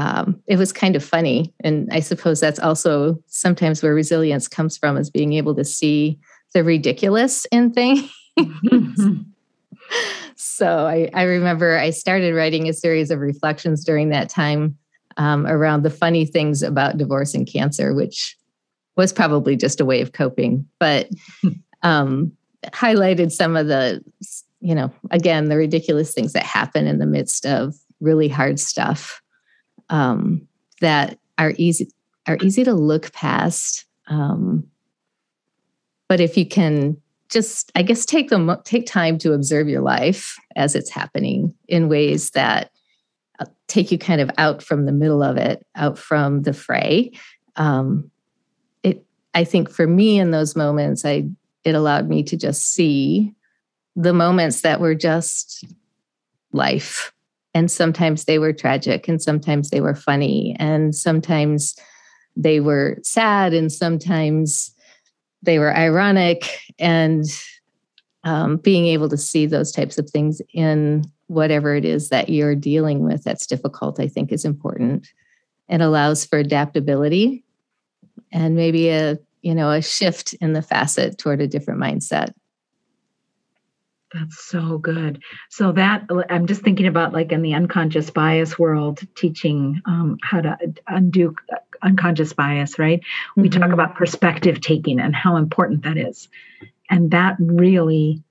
um, 0.00 0.42
it 0.46 0.56
was 0.56 0.72
kind 0.72 0.96
of 0.96 1.04
funny. 1.04 1.52
And 1.62 1.86
I 1.92 2.00
suppose 2.00 2.40
that's 2.40 2.58
also 2.58 3.22
sometimes 3.26 3.82
where 3.82 3.94
resilience 3.94 4.48
comes 4.48 4.78
from 4.78 4.96
is 4.96 5.10
being 5.10 5.34
able 5.34 5.54
to 5.56 5.64
see 5.64 6.18
the 6.54 6.64
ridiculous 6.64 7.44
in 7.52 7.70
things. 7.70 8.10
Mm-hmm. 8.38 9.20
so 10.36 10.86
I, 10.86 11.10
I, 11.12 11.24
remember 11.24 11.76
I 11.76 11.90
started 11.90 12.34
writing 12.34 12.66
a 12.66 12.72
series 12.72 13.10
of 13.10 13.20
reflections 13.20 13.84
during 13.84 14.08
that 14.08 14.30
time 14.30 14.78
um, 15.18 15.46
around 15.46 15.82
the 15.82 15.90
funny 15.90 16.24
things 16.24 16.62
about 16.62 16.96
divorce 16.96 17.34
and 17.34 17.46
cancer, 17.46 17.92
which 17.92 18.38
was 18.96 19.12
probably 19.12 19.54
just 19.54 19.82
a 19.82 19.84
way 19.84 20.00
of 20.00 20.12
coping, 20.12 20.66
but 20.78 21.10
um, 21.82 22.32
highlighted 22.68 23.32
some 23.32 23.54
of 23.54 23.66
the, 23.66 24.02
you 24.60 24.74
know, 24.74 24.90
again, 25.10 25.50
the 25.50 25.58
ridiculous 25.58 26.14
things 26.14 26.32
that 26.32 26.44
happen 26.44 26.86
in 26.86 27.00
the 27.00 27.06
midst 27.06 27.44
of 27.44 27.74
really 28.00 28.28
hard 28.28 28.58
stuff 28.58 29.19
um, 29.90 30.48
that 30.80 31.18
are 31.36 31.52
easy 31.56 31.90
are 32.26 32.38
easy 32.42 32.64
to 32.64 32.74
look 32.74 33.12
past. 33.12 33.84
Um, 34.06 34.66
but 36.08 36.20
if 36.20 36.36
you 36.36 36.46
can 36.46 36.96
just 37.30 37.70
i 37.74 37.82
guess 37.82 38.04
take 38.04 38.28
them 38.28 38.54
take 38.64 38.86
time 38.86 39.16
to 39.16 39.32
observe 39.32 39.68
your 39.68 39.80
life 39.80 40.36
as 40.56 40.74
it's 40.74 40.90
happening 40.90 41.54
in 41.68 41.88
ways 41.88 42.30
that 42.30 42.70
uh, 43.38 43.46
take 43.68 43.90
you 43.90 43.98
kind 43.98 44.20
of 44.20 44.30
out 44.36 44.62
from 44.62 44.84
the 44.84 44.92
middle 44.92 45.22
of 45.22 45.36
it 45.36 45.64
out 45.76 45.96
from 45.96 46.42
the 46.42 46.52
fray 46.52 47.10
um, 47.56 48.10
it 48.82 49.04
i 49.34 49.44
think 49.44 49.70
for 49.70 49.86
me 49.86 50.18
in 50.18 50.32
those 50.32 50.56
moments 50.56 51.04
i 51.04 51.24
it 51.64 51.74
allowed 51.74 52.08
me 52.08 52.22
to 52.22 52.36
just 52.36 52.72
see 52.72 53.32
the 53.96 54.12
moments 54.12 54.62
that 54.62 54.80
were 54.80 54.94
just 54.94 55.64
life 56.52 57.12
and 57.54 57.70
sometimes 57.70 58.24
they 58.24 58.38
were 58.38 58.52
tragic 58.52 59.08
and 59.08 59.20
sometimes 59.20 59.70
they 59.70 59.80
were 59.80 59.94
funny 59.94 60.56
and 60.58 60.94
sometimes 60.94 61.74
they 62.36 62.60
were 62.60 62.98
sad 63.02 63.52
and 63.52 63.72
sometimes 63.72 64.74
they 65.42 65.58
were 65.58 65.74
ironic. 65.74 66.58
And 66.78 67.24
um, 68.24 68.58
being 68.58 68.86
able 68.86 69.08
to 69.08 69.16
see 69.16 69.46
those 69.46 69.72
types 69.72 69.98
of 69.98 70.08
things 70.10 70.42
in 70.52 71.04
whatever 71.26 71.74
it 71.74 71.84
is 71.84 72.10
that 72.10 72.28
you're 72.28 72.56
dealing 72.56 73.04
with 73.04 73.22
that's 73.22 73.46
difficult 73.46 74.00
i 74.00 74.08
think 74.08 74.32
is 74.32 74.44
important. 74.44 75.08
It 75.68 75.80
allows 75.80 76.24
for 76.24 76.38
adaptability 76.38 77.44
and 78.32 78.56
maybe 78.56 78.88
a 78.88 79.18
you 79.42 79.54
know 79.54 79.70
a 79.70 79.80
shift 79.80 80.34
in 80.34 80.52
the 80.52 80.62
facet 80.62 81.18
toward 81.18 81.40
a 81.40 81.46
different 81.46 81.80
mindset 81.80 82.32
that's 84.12 84.44
so 84.44 84.78
good. 84.78 85.22
So 85.50 85.72
that 85.72 86.08
I'm 86.28 86.46
just 86.46 86.62
thinking 86.62 86.86
about 86.86 87.12
like 87.12 87.32
in 87.32 87.42
the 87.42 87.54
unconscious 87.54 88.10
bias 88.10 88.58
world, 88.58 89.00
teaching 89.14 89.80
um, 89.86 90.18
how 90.22 90.40
to 90.40 90.58
undo 90.86 91.36
unconscious 91.82 92.32
bias. 92.32 92.78
Right? 92.78 93.02
We 93.36 93.48
mm-hmm. 93.48 93.60
talk 93.60 93.72
about 93.72 93.94
perspective 93.94 94.60
taking 94.60 95.00
and 95.00 95.14
how 95.14 95.36
important 95.36 95.84
that 95.84 95.96
is, 95.96 96.28
and 96.88 97.12
that 97.12 97.36
really, 97.38 98.22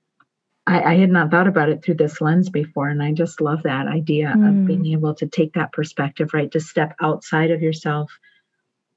I, 0.67 0.81
I, 0.81 0.95
had 0.95 1.11
not 1.11 1.31
thought 1.31 1.47
about 1.47 1.69
it 1.69 1.83
through 1.83 1.95
this 1.95 2.19
lens 2.19 2.49
before, 2.49 2.89
and 2.89 3.01
I 3.01 3.13
just 3.13 3.39
love 3.39 3.63
that 3.63 3.87
idea 3.87 4.33
mm. 4.35 4.49
of 4.49 4.67
being 4.67 4.85
able 4.87 5.15
to 5.15 5.27
take 5.27 5.53
that 5.53 5.71
perspective, 5.71 6.33
right? 6.33 6.51
To 6.51 6.59
step 6.59 6.95
outside 7.01 7.51
of 7.51 7.61
yourself. 7.61 8.11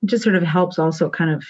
It 0.02 0.06
just 0.06 0.24
sort 0.24 0.34
of 0.34 0.42
helps 0.42 0.80
also 0.80 1.08
kind 1.08 1.30
of 1.30 1.44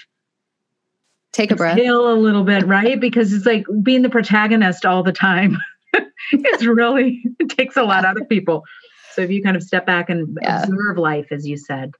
take 1.33 1.51
a 1.51 1.57
breath. 1.57 1.79
A 1.79 1.93
little 1.93 2.45
bit 2.45 2.67
right? 2.67 3.01
Because 3.01 3.33
it's 3.33 3.47
like 3.47 3.65
being 3.83 4.03
the 4.03 4.11
protagonist 4.11 4.85
all 4.85 5.03
the 5.03 5.13
time. 5.13 5.59
It's 6.33 6.65
really 6.65 7.23
it 7.41 7.51
takes 7.51 7.77
a 7.77 7.83
lot 7.83 8.05
out 8.05 8.19
of 8.19 8.29
people. 8.29 8.65
So 9.13 9.23
if 9.23 9.31
you 9.31 9.43
kind 9.43 9.57
of 9.57 9.63
step 9.63 9.85
back 9.85 10.09
and 10.09 10.39
yeah. 10.41 10.63
observe 10.63 10.97
life 10.97 11.27
as 11.31 11.47
you 11.47 11.59
said 11.59 11.93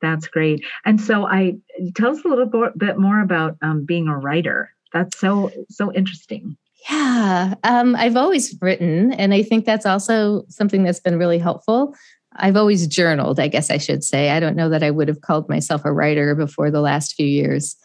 that's 0.00 0.28
great. 0.28 0.64
And 0.84 1.00
so 1.00 1.26
i 1.26 1.54
tell 1.96 2.12
us 2.12 2.24
a 2.24 2.28
little 2.28 2.46
bit 2.76 2.98
more 2.98 3.20
about 3.20 3.56
um, 3.62 3.84
being 3.84 4.08
a 4.08 4.16
writer. 4.16 4.72
That's 4.92 5.18
so 5.18 5.50
so 5.68 5.92
interesting. 5.92 6.56
Yeah 6.88 7.54
um, 7.64 7.96
i've 7.96 8.16
always 8.16 8.56
written 8.62 9.12
and 9.12 9.34
i 9.34 9.42
think 9.42 9.64
that's 9.64 9.84
also 9.84 10.44
something 10.48 10.84
that's 10.84 11.00
been 11.00 11.18
really 11.18 11.38
helpful. 11.38 11.94
I've 12.36 12.56
always 12.56 12.86
journaled, 12.86 13.40
I 13.40 13.48
guess 13.48 13.70
I 13.70 13.78
should 13.78 14.04
say. 14.04 14.30
I 14.30 14.38
don't 14.38 14.54
know 14.54 14.68
that 14.68 14.82
I 14.82 14.90
would 14.90 15.08
have 15.08 15.22
called 15.22 15.48
myself 15.48 15.82
a 15.84 15.92
writer 15.92 16.34
before 16.34 16.70
the 16.70 16.80
last 16.80 17.14
few 17.14 17.26
years. 17.26 17.76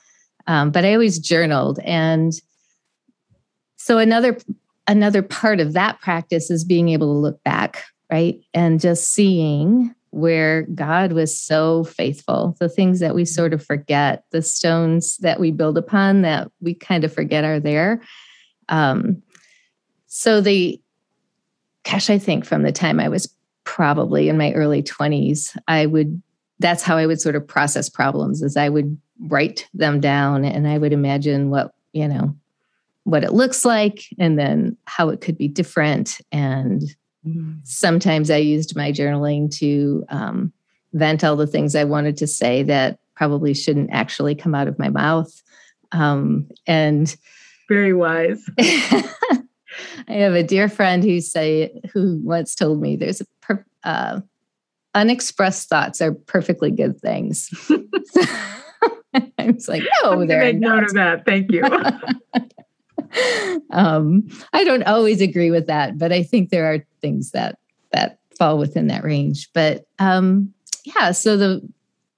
Um, 0.48 0.72
but 0.72 0.86
I 0.86 0.94
always 0.94 1.20
journaled. 1.20 1.80
And 1.80 2.34
so 3.78 3.98
another 3.98 4.38
another 4.88 5.22
part 5.22 5.60
of 5.60 5.74
that 5.74 6.02
practice 6.02 6.52
is 6.52 6.66
being 6.66 6.90
able 6.90 7.14
to 7.14 7.18
look 7.20 7.44
back, 7.44 7.84
right? 8.12 8.40
And 8.54 8.80
just 8.80 9.12
seeing 9.14 9.96
where 10.12 10.64
God 10.64 11.14
was 11.14 11.36
so 11.36 11.86
faithful, 11.86 12.56
the 12.60 12.70
things 12.70 13.00
that 13.00 13.16
we 13.16 13.26
sort 13.26 13.54
of 13.54 13.66
forget, 13.66 14.26
the 14.32 14.42
stones 14.42 15.18
that 15.18 15.40
we 15.40 15.52
build 15.52 15.78
upon 15.78 16.22
that 16.22 16.52
we 16.62 16.76
kind 16.76 17.04
of 17.04 17.12
forget 17.12 17.44
are 17.44 17.60
there. 17.60 18.02
Um, 18.70 19.24
so 20.06 20.40
the 20.42 20.80
gosh, 21.84 22.10
I 22.10 22.20
think 22.20 22.46
from 22.46 22.64
the 22.64 22.72
time 22.72 23.00
I 23.00 23.10
was 23.10 23.34
probably 23.64 24.30
in 24.30 24.38
my 24.38 24.54
early 24.54 24.84
20s, 24.84 25.58
I 25.68 25.86
would 25.86 26.22
that's 26.60 26.84
how 26.84 26.96
I 26.96 27.06
would 27.06 27.20
sort 27.20 27.36
of 27.36 27.48
process 27.48 27.90
problems 27.90 28.42
is 28.42 28.56
I 28.56 28.70
would 28.70 28.98
write 29.20 29.68
them 29.74 30.00
down 30.00 30.46
and 30.46 30.68
I 30.68 30.78
would 30.78 30.94
imagine 30.94 31.50
what, 31.50 31.74
you 31.94 32.08
know, 32.08 32.36
what 33.04 33.24
it 33.24 33.34
looks 33.34 33.66
like 33.66 34.04
and 34.18 34.40
then 34.40 34.78
how 34.86 35.10
it 35.10 35.22
could 35.22 35.38
be 35.38 35.48
different. 35.48 36.22
And 36.32 36.82
mm. 37.26 37.60
sometimes 37.64 38.30
I 38.30 38.38
used 38.38 38.76
my 38.76 38.92
journaling 38.92 39.54
to 39.58 40.06
um, 40.10 40.54
vent 40.94 41.24
all 41.24 41.36
the 41.36 41.48
things 41.48 41.76
I 41.76 41.84
wanted 41.84 42.18
to 42.18 42.28
say 42.28 42.64
that 42.64 43.00
probably 43.16 43.54
shouldn't 43.54 43.92
actually 43.92 44.36
come 44.36 44.56
out 44.56 44.68
of 44.68 44.80
my 44.80 44.90
mouth. 44.90 45.42
Um, 45.92 46.50
and 46.66 47.16
very 47.70 47.94
wise. 47.94 48.44
I 48.60 50.14
have 50.14 50.34
a 50.34 50.44
dear 50.44 50.70
friend 50.70 51.04
who 51.04 51.22
say 51.22 51.82
who 51.94 52.20
once 52.24 52.56
told 52.56 52.82
me 52.82 52.96
there's 52.96 53.22
a 53.22 53.26
per, 53.42 53.66
uh, 53.84 54.22
unexpressed 54.94 55.70
thoughts 55.70 56.02
are 56.02 56.14
perfectly 56.14 56.72
good 56.72 57.00
things. 57.00 57.50
I 59.38 59.52
was 59.52 59.68
like, 59.68 59.84
no, 60.04 60.26
there. 60.26 60.42
Make 60.42 60.60
note 60.60 60.84
of 60.84 60.94
that. 60.94 61.26
Thank 61.26 61.52
you. 61.52 61.64
um, 63.72 64.28
I 64.54 64.64
don't 64.64 64.84
always 64.84 65.22
agree 65.22 65.52
with 65.52 65.68
that, 65.68 65.98
but 65.98 66.12
I 66.12 66.24
think 66.24 66.50
there 66.50 66.72
are 66.72 66.86
things 67.02 67.32
that 67.32 67.58
that 67.92 68.20
fall 68.38 68.58
within 68.58 68.88
that 68.88 69.04
range. 69.04 69.50
But 69.54 69.86
um, 70.00 70.54
yeah, 70.84 71.12
so 71.12 71.38
the 71.38 71.62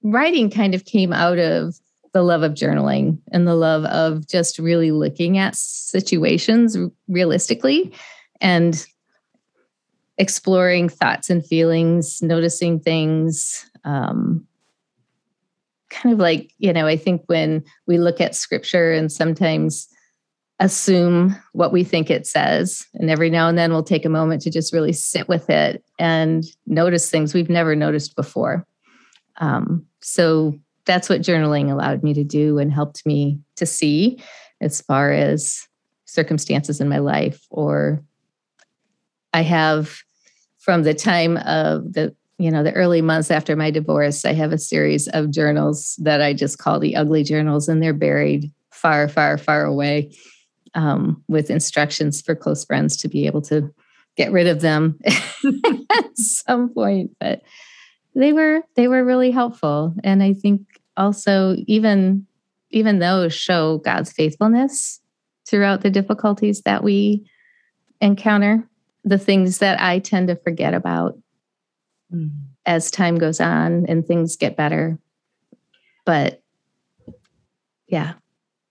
writing 0.02 0.50
kind 0.50 0.74
of 0.74 0.84
came 0.84 1.12
out 1.12 1.38
of 1.38 1.78
the 2.12 2.22
love 2.22 2.42
of 2.42 2.52
journaling 2.52 3.18
and 3.30 3.46
the 3.46 3.54
love 3.54 3.84
of 3.84 4.26
just 4.26 4.58
really 4.58 4.90
looking 4.90 5.36
at 5.36 5.54
situations 5.54 6.76
realistically 7.08 7.92
and 8.40 8.86
exploring 10.18 10.88
thoughts 10.88 11.28
and 11.28 11.44
feelings, 11.44 12.22
noticing 12.22 12.80
things, 12.80 13.70
um, 13.84 14.46
kind 15.96 16.12
of 16.12 16.18
like, 16.18 16.52
you 16.58 16.72
know, 16.72 16.86
I 16.86 16.96
think 16.96 17.22
when 17.26 17.64
we 17.86 17.98
look 17.98 18.20
at 18.20 18.34
scripture 18.34 18.92
and 18.92 19.10
sometimes 19.10 19.88
assume 20.58 21.36
what 21.52 21.72
we 21.72 21.84
think 21.84 22.10
it 22.10 22.26
says, 22.26 22.86
and 22.94 23.10
every 23.10 23.30
now 23.30 23.48
and 23.48 23.58
then 23.58 23.72
we'll 23.72 23.82
take 23.82 24.04
a 24.04 24.10
moment 24.10 24.42
to 24.42 24.50
just 24.50 24.72
really 24.72 24.92
sit 24.92 25.28
with 25.28 25.50
it 25.50 25.84
and 25.98 26.44
notice 26.66 27.10
things 27.10 27.34
we've 27.34 27.50
never 27.50 27.76
noticed 27.76 28.16
before. 28.16 28.66
Um, 29.38 29.84
so 30.00 30.58
that's 30.86 31.08
what 31.08 31.20
journaling 31.20 31.70
allowed 31.70 32.02
me 32.02 32.14
to 32.14 32.24
do 32.24 32.58
and 32.58 32.72
helped 32.72 33.04
me 33.04 33.40
to 33.56 33.66
see 33.66 34.22
as 34.60 34.80
far 34.80 35.12
as 35.12 35.66
circumstances 36.06 36.80
in 36.80 36.88
my 36.88 36.98
life 36.98 37.44
or 37.50 38.02
I 39.34 39.42
have 39.42 39.98
from 40.58 40.84
the 40.84 40.94
time 40.94 41.36
of 41.38 41.92
the 41.92 42.14
you 42.38 42.50
know 42.50 42.62
the 42.62 42.72
early 42.72 43.00
months 43.00 43.30
after 43.30 43.56
my 43.56 43.70
divorce 43.70 44.24
i 44.24 44.32
have 44.32 44.52
a 44.52 44.58
series 44.58 45.08
of 45.08 45.30
journals 45.30 45.96
that 46.02 46.20
i 46.20 46.32
just 46.32 46.58
call 46.58 46.78
the 46.78 46.96
ugly 46.96 47.22
journals 47.22 47.68
and 47.68 47.82
they're 47.82 47.92
buried 47.92 48.50
far 48.70 49.08
far 49.08 49.38
far 49.38 49.64
away 49.64 50.12
um, 50.74 51.22
with 51.26 51.48
instructions 51.50 52.20
for 52.20 52.34
close 52.34 52.64
friends 52.64 52.98
to 52.98 53.08
be 53.08 53.26
able 53.26 53.40
to 53.40 53.72
get 54.16 54.30
rid 54.30 54.46
of 54.46 54.60
them 54.60 54.98
at 55.06 56.16
some 56.16 56.68
point 56.68 57.10
but 57.18 57.42
they 58.14 58.32
were 58.32 58.62
they 58.74 58.88
were 58.88 59.04
really 59.04 59.30
helpful. 59.30 59.94
And 60.02 60.22
i 60.22 60.32
think 60.32 60.62
also 60.96 61.56
even 61.66 62.26
even 62.70 62.98
those 62.98 63.32
show 63.32 63.78
god's 63.78 64.12
faithfulness 64.12 65.00
throughout 65.46 65.82
the 65.82 65.90
difficulties 65.90 66.62
that 66.62 66.82
we 66.82 67.24
encounter 68.00 68.68
the 69.04 69.18
things 69.18 69.58
that 69.58 69.80
i 69.80 69.98
tend 69.98 70.28
to 70.28 70.36
forget 70.36 70.74
about 70.74 71.16
mm. 72.12 72.30
as 72.64 72.90
time 72.90 73.16
goes 73.16 73.40
on 73.40 73.86
and 73.86 74.06
things 74.06 74.36
get 74.36 74.56
better. 74.56 74.98
But 76.04 76.42
yeah. 77.86 78.14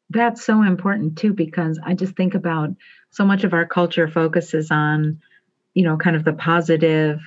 That's 0.10 0.46
so 0.46 0.62
important 0.62 1.18
too, 1.18 1.34
because 1.34 1.80
I 1.84 1.94
just 1.96 2.15
think 2.15 2.36
about 2.36 2.70
so 3.10 3.25
much 3.25 3.44
of 3.44 3.54
our 3.54 3.65
culture 3.65 4.08
focuses 4.08 4.70
on, 4.72 5.20
you 5.74 5.84
know, 5.84 5.98
kind 5.98 6.15
of 6.15 6.24
the 6.24 6.34
positive, 6.34 7.20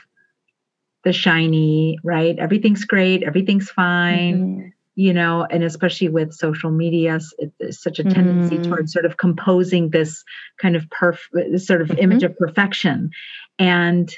the 1.05 1.13
shiny, 1.13 1.99
right? 2.05 2.39
Everything's 2.39 2.85
great, 2.85 3.23
everything's 3.23 3.71
fine. 3.71 4.39
Mm-hmm 4.39 4.69
you 4.99 5.15
know, 5.15 5.47
and 5.49 5.63
especially 5.63 6.09
with 6.09 6.35
social 6.35 6.73
media, 6.73 7.21
it's 7.61 7.81
such 7.81 8.01
a 8.01 8.03
tendency 8.03 8.59
mm. 8.59 8.65
towards 8.65 8.93
sort 8.93 9.05
of 9.05 9.17
composing 9.17 9.91
this 9.91 10.25
kind 10.61 10.75
of 10.75 10.89
perf- 10.89 11.61
sort 11.61 11.83
of 11.83 11.87
mm-hmm. 11.87 12.01
image 12.01 12.25
of 12.25 12.37
perfection. 12.37 13.13
And 13.61 14.13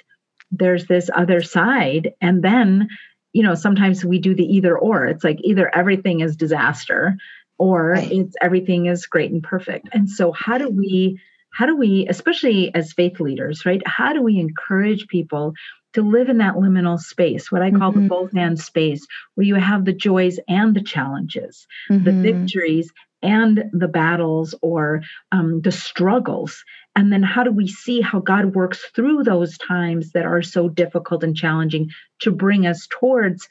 there's 0.51 0.87
this 0.87 1.11
other 1.15 1.43
side 1.43 2.13
and 2.21 2.43
then 2.43 2.89
you 3.33 3.43
know 3.43 3.55
sometimes 3.55 4.05
we 4.05 4.19
do 4.19 4.35
the 4.35 4.45
either 4.45 4.77
or 4.77 5.07
it's 5.07 5.25
like 5.25 5.39
either 5.43 5.75
everything 5.75 6.21
is 6.21 6.37
disaster 6.37 7.17
or 7.59 7.91
right. 7.91 8.11
it's 8.11 8.35
everything 8.41 8.87
is 8.87 9.07
great 9.07 9.31
and 9.31 9.43
perfect 9.43 9.89
and 9.93 10.09
so 10.11 10.33
how 10.33 10.59
do 10.59 10.69
we 10.69 11.21
how 11.53 11.67
do 11.67 11.77
we 11.77 12.07
especially 12.09 12.75
as 12.75 12.93
faith 12.93 13.21
leaders 13.21 13.65
right 13.65 13.83
how 13.87 14.13
do 14.13 14.23
we 14.23 14.39
encourage 14.39 15.07
people 15.09 15.53
to 15.93 16.03
live 16.03 16.29
in 16.29 16.39
that 16.39 16.55
liminal 16.55 16.99
space 16.99 17.51
what 17.51 17.63
i 17.63 17.71
call 17.71 17.91
mm-hmm. 17.91 18.03
the 18.03 18.09
both 18.09 18.35
and 18.37 18.59
space 18.59 19.07
where 19.35 19.47
you 19.47 19.55
have 19.55 19.85
the 19.85 19.93
joys 19.93 20.39
and 20.49 20.75
the 20.75 20.83
challenges 20.83 21.67
mm-hmm. 21.91 22.05
the 22.05 22.13
victories 22.13 22.93
and 23.23 23.65
the 23.73 23.89
battles 23.89 24.55
or 24.63 25.03
um, 25.33 25.61
the 25.63 25.73
struggles. 25.73 26.65
And 26.97 27.13
then 27.13 27.23
how 27.23 27.45
do 27.45 27.51
we 27.51 27.69
see 27.69 28.01
how 28.01 28.21
god 28.21 28.55
works 28.55 28.85
through 28.95 29.25
those 29.25 29.57
times 29.59 30.13
that 30.13 30.25
are 30.25 30.43
so 30.43 30.69
difficult 30.69 31.23
and 31.23 31.37
challenging 31.37 31.91
to 32.21 32.31
bring 32.31 32.67
us 32.67 32.87
towards 32.91 33.49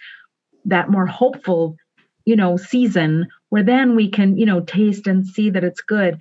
that 0.66 0.90
more 0.90 1.06
hopeful 1.06 1.78
you 2.26 2.36
know 2.36 2.58
season 2.58 3.28
where 3.50 3.64
then 3.64 3.96
we 3.96 4.10
can 4.10 4.38
you 4.38 4.46
know 4.46 4.60
taste 4.62 5.08
and 5.08 5.26
see 5.26 5.50
that 5.50 5.64
it's 5.64 5.82
good. 5.82 6.20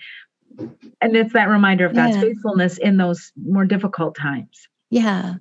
And 1.01 1.17
it's 1.17 1.33
that 1.33 1.49
reminder 1.49 1.87
of 1.87 1.95
god's 1.95 2.17
yeah. 2.17 2.23
faithfulness 2.23 2.79
in 2.79 2.97
those 2.97 3.33
more 3.37 3.65
difficult 3.65 4.17
times. 4.17 4.69
Yeah. 4.91 5.35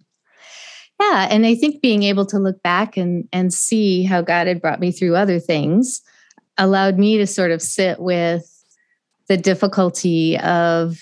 Yeah 1.00 1.28
and 1.30 1.46
i 1.46 1.56
think 1.56 1.82
being 1.82 2.04
able 2.04 2.26
to 2.26 2.40
look 2.40 2.62
back 2.64 2.98
and 2.98 3.28
and 3.32 3.54
see 3.54 4.04
how 4.04 4.22
god 4.22 4.48
had 4.48 4.62
brought 4.62 4.80
me 4.80 4.92
through 4.92 5.16
other 5.16 5.40
things 5.40 6.02
allowed 6.58 6.98
me 6.98 7.18
to 7.18 7.28
sort 7.28 7.52
of 7.52 7.62
sit 7.62 8.00
with 8.00 8.54
the 9.28 9.38
difficulty 9.38 10.38
of 10.40 11.00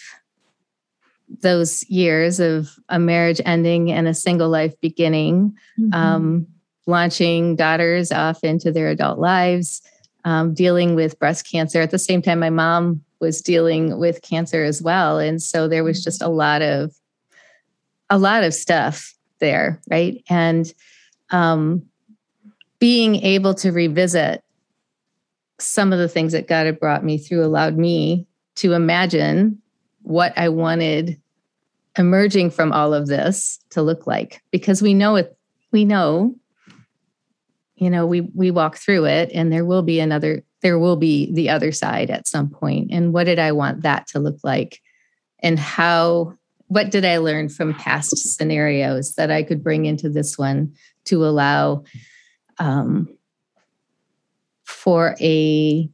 those 1.41 1.83
years 1.89 2.39
of 2.39 2.69
a 2.89 3.00
marriage 3.00 3.41
ending 3.45 3.91
and 3.91 4.07
a 4.07 4.13
single 4.13 4.50
life 4.50 4.79
beginning, 4.81 5.55
mm-hmm. 5.79 5.93
um, 5.93 6.47
launching 6.85 7.55
daughters 7.55 8.12
off 8.12 8.43
into 8.43 8.71
their 8.71 8.89
adult 8.89 9.19
lives, 9.19 9.81
um, 10.24 10.53
dealing 10.53 10.95
with 10.95 11.19
breast 11.19 11.50
cancer. 11.50 11.81
At 11.81 11.91
the 11.91 12.00
same 12.00 12.21
time, 12.21 12.39
my 12.39 12.50
mom 12.50 13.03
was 13.19 13.41
dealing 13.41 13.97
with 13.97 14.21
cancer 14.21 14.63
as 14.63 14.81
well, 14.81 15.19
and 15.19 15.41
so 15.41 15.67
there 15.67 15.83
was 15.83 16.03
just 16.03 16.21
a 16.21 16.29
lot 16.29 16.62
of 16.62 16.93
a 18.09 18.17
lot 18.17 18.43
of 18.43 18.53
stuff 18.53 19.15
there, 19.39 19.81
right? 19.89 20.24
And 20.29 20.71
um, 21.31 21.83
being 22.79 23.15
able 23.15 23.55
to 23.55 23.71
revisit 23.71 24.43
some 25.59 25.93
of 25.93 26.00
the 26.00 26.09
things 26.09 26.33
that 26.33 26.47
God 26.47 26.65
had 26.65 26.79
brought 26.79 27.03
me 27.03 27.17
through 27.17 27.43
allowed 27.43 27.77
me 27.77 28.27
to 28.55 28.74
imagine 28.74 29.62
what 30.01 30.38
I 30.38 30.50
wanted 30.50 31.19
emerging 31.97 32.51
from 32.51 32.71
all 32.71 32.93
of 32.93 33.07
this 33.07 33.59
to 33.71 33.81
look 33.81 34.05
like. 34.05 34.41
Because 34.51 34.81
we 34.81 34.93
know 34.93 35.15
it 35.15 35.38
we 35.71 35.85
know 35.85 36.33
you 37.75 37.89
know 37.89 38.05
we 38.05 38.21
we 38.21 38.51
walk 38.51 38.77
through 38.77 39.05
it 39.05 39.29
and 39.33 39.51
there 39.51 39.65
will 39.65 39.81
be 39.81 40.00
another 40.00 40.43
there 40.62 40.79
will 40.79 40.95
be 40.95 41.31
the 41.33 41.50
other 41.50 41.71
side 41.71 42.09
at 42.09 42.27
some 42.27 42.50
point. 42.50 42.89
And 42.91 43.13
what 43.13 43.25
did 43.25 43.39
i 43.39 43.51
want 43.51 43.83
that 43.83 44.07
to 44.07 44.19
look 44.19 44.38
like? 44.43 44.81
And 45.39 45.59
how 45.59 46.33
what 46.67 46.91
did 46.91 47.05
i 47.05 47.17
learn 47.17 47.50
from 47.50 47.74
past 47.74 48.17
scenarios 48.17 49.15
that 49.15 49.31
i 49.31 49.43
could 49.43 49.63
bring 49.63 49.85
into 49.85 50.09
this 50.09 50.38
one 50.38 50.74
to 51.05 51.25
allow 51.25 51.83
um, 52.57 53.15
for 54.65 55.15
a 55.22 55.89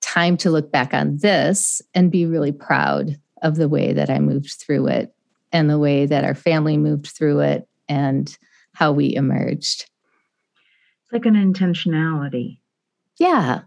time 0.00 0.36
to 0.36 0.50
look 0.50 0.70
back 0.72 0.92
on 0.92 1.16
this 1.18 1.80
and 1.94 2.10
be 2.10 2.26
really 2.26 2.52
proud 2.52 3.18
of 3.42 3.56
the 3.56 3.68
way 3.68 3.92
that 3.92 4.10
I 4.10 4.18
moved 4.18 4.52
through 4.52 4.88
it 4.88 5.14
and 5.52 5.70
the 5.70 5.78
way 5.78 6.06
that 6.06 6.24
our 6.24 6.34
family 6.34 6.76
moved 6.76 7.08
through 7.08 7.40
it 7.40 7.68
and 7.88 8.36
how 8.72 8.92
we 8.92 9.14
emerged. 9.14 9.88
It's 11.04 11.12
like 11.12 11.26
an 11.26 11.34
intentionality. 11.34 12.58
Yeah. 13.18 13.62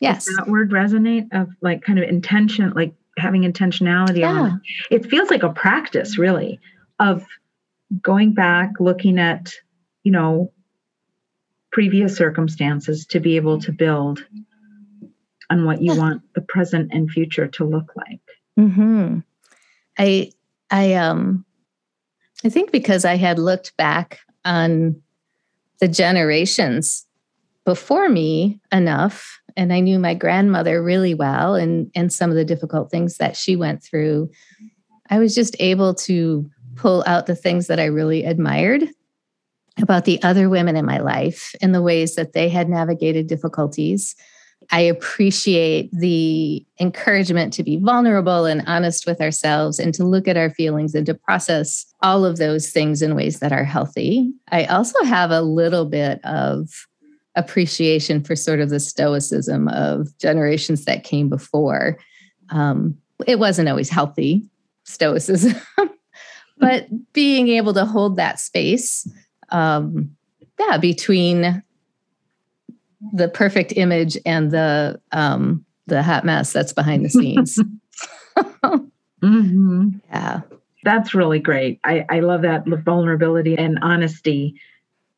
Yes. 0.00 0.26
Does 0.26 0.36
that 0.36 0.48
word 0.48 0.70
resonate 0.70 1.26
of 1.32 1.48
like 1.62 1.82
kind 1.82 1.98
of 1.98 2.08
intention, 2.08 2.70
like 2.74 2.94
having 3.18 3.42
intentionality 3.42 4.18
yeah. 4.18 4.30
on 4.30 4.62
it. 4.90 5.02
It 5.02 5.10
feels 5.10 5.30
like 5.30 5.42
a 5.42 5.52
practice 5.52 6.18
really 6.18 6.60
of 6.98 7.24
going 8.02 8.34
back, 8.34 8.72
looking 8.78 9.18
at, 9.18 9.52
you 10.02 10.12
know, 10.12 10.52
previous 11.72 12.16
circumstances 12.16 13.06
to 13.06 13.20
be 13.20 13.36
able 13.36 13.60
to 13.60 13.72
build 13.72 14.24
on 15.50 15.64
what 15.64 15.82
you 15.82 15.94
want 15.96 16.22
the 16.34 16.40
present 16.40 16.92
and 16.92 17.10
future 17.10 17.46
to 17.46 17.64
look 17.64 17.92
like. 17.96 18.20
Hmm. 18.56 19.18
I 19.98 20.32
I 20.70 20.94
um 20.94 21.44
I 22.44 22.48
think 22.48 22.72
because 22.72 23.04
I 23.04 23.16
had 23.16 23.38
looked 23.38 23.76
back 23.76 24.20
on 24.44 25.00
the 25.80 25.88
generations 25.88 27.06
before 27.64 28.08
me 28.08 28.60
enough 28.72 29.40
and 29.56 29.72
I 29.72 29.80
knew 29.80 29.98
my 29.98 30.14
grandmother 30.14 30.82
really 30.82 31.14
well 31.14 31.54
and 31.54 31.90
and 31.94 32.12
some 32.12 32.30
of 32.30 32.36
the 32.36 32.44
difficult 32.44 32.90
things 32.90 33.18
that 33.18 33.36
she 33.36 33.56
went 33.56 33.82
through 33.82 34.30
I 35.10 35.18
was 35.18 35.34
just 35.34 35.56
able 35.60 35.94
to 35.94 36.48
pull 36.74 37.04
out 37.06 37.26
the 37.26 37.36
things 37.36 37.68
that 37.68 37.80
I 37.80 37.86
really 37.86 38.24
admired 38.24 38.88
about 39.80 40.04
the 40.04 40.22
other 40.22 40.48
women 40.48 40.76
in 40.76 40.86
my 40.86 40.98
life 40.98 41.54
and 41.60 41.74
the 41.74 41.82
ways 41.82 42.14
that 42.14 42.32
they 42.32 42.48
had 42.48 42.68
navigated 42.68 43.26
difficulties. 43.26 44.14
I 44.72 44.80
appreciate 44.80 45.90
the 45.92 46.64
encouragement 46.80 47.52
to 47.54 47.62
be 47.62 47.76
vulnerable 47.76 48.46
and 48.46 48.64
honest 48.66 49.06
with 49.06 49.20
ourselves 49.20 49.78
and 49.78 49.92
to 49.94 50.04
look 50.04 50.26
at 50.26 50.36
our 50.36 50.50
feelings 50.50 50.94
and 50.94 51.06
to 51.06 51.14
process 51.14 51.86
all 52.02 52.24
of 52.24 52.38
those 52.38 52.70
things 52.70 53.02
in 53.02 53.14
ways 53.14 53.38
that 53.40 53.52
are 53.52 53.64
healthy. 53.64 54.32
I 54.50 54.64
also 54.64 55.04
have 55.04 55.30
a 55.30 55.42
little 55.42 55.84
bit 55.84 56.24
of 56.24 56.86
appreciation 57.36 58.24
for 58.24 58.34
sort 58.34 58.60
of 58.60 58.70
the 58.70 58.80
stoicism 58.80 59.68
of 59.68 60.08
generations 60.18 60.86
that 60.86 61.04
came 61.04 61.28
before. 61.28 61.98
Um, 62.48 62.96
it 63.26 63.38
wasn't 63.38 63.68
always 63.68 63.90
healthy, 63.90 64.48
stoicism, 64.84 65.54
but 66.58 66.88
being 67.12 67.48
able 67.48 67.74
to 67.74 67.84
hold 67.84 68.16
that 68.16 68.40
space 68.40 69.06
um, 69.50 70.16
yeah, 70.58 70.78
between 70.78 71.62
the 73.12 73.28
perfect 73.28 73.72
image 73.76 74.16
and 74.24 74.50
the 74.50 75.00
um, 75.12 75.64
the 75.86 76.02
hot 76.02 76.24
mess 76.24 76.52
that's 76.52 76.72
behind 76.72 77.04
the 77.04 77.10
scenes. 77.10 77.58
mm-hmm. 79.22 79.88
Yeah, 80.10 80.40
that's 80.84 81.14
really 81.14 81.38
great. 81.38 81.80
I, 81.84 82.04
I 82.08 82.20
love 82.20 82.42
that 82.42 82.66
vulnerability 82.66 83.56
and 83.56 83.78
honesty, 83.82 84.54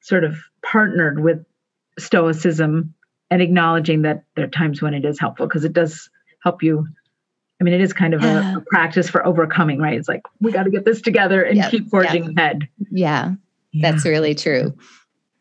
sort 0.00 0.24
of 0.24 0.36
partnered 0.62 1.22
with 1.22 1.44
stoicism 1.98 2.94
and 3.30 3.42
acknowledging 3.42 4.02
that 4.02 4.24
there 4.34 4.44
are 4.44 4.48
times 4.48 4.80
when 4.80 4.94
it 4.94 5.04
is 5.04 5.18
helpful 5.18 5.46
because 5.46 5.64
it 5.64 5.72
does 5.72 6.08
help 6.42 6.62
you. 6.62 6.86
I 7.60 7.64
mean, 7.64 7.74
it 7.74 7.80
is 7.80 7.92
kind 7.92 8.14
of 8.14 8.22
yeah. 8.22 8.54
a, 8.54 8.58
a, 8.58 8.60
practice 8.60 9.10
for 9.10 9.26
overcoming, 9.26 9.80
right? 9.80 9.98
It's 9.98 10.08
like 10.08 10.22
we 10.40 10.52
got 10.52 10.62
to 10.62 10.70
get 10.70 10.84
this 10.84 11.02
together 11.02 11.42
and 11.42 11.56
yep. 11.56 11.70
keep 11.70 11.90
forging 11.90 12.24
yep. 12.24 12.32
ahead. 12.36 12.68
Yeah, 12.90 13.32
yeah. 13.78 13.90
That's 13.90 14.04
really 14.04 14.34
true. 14.34 14.74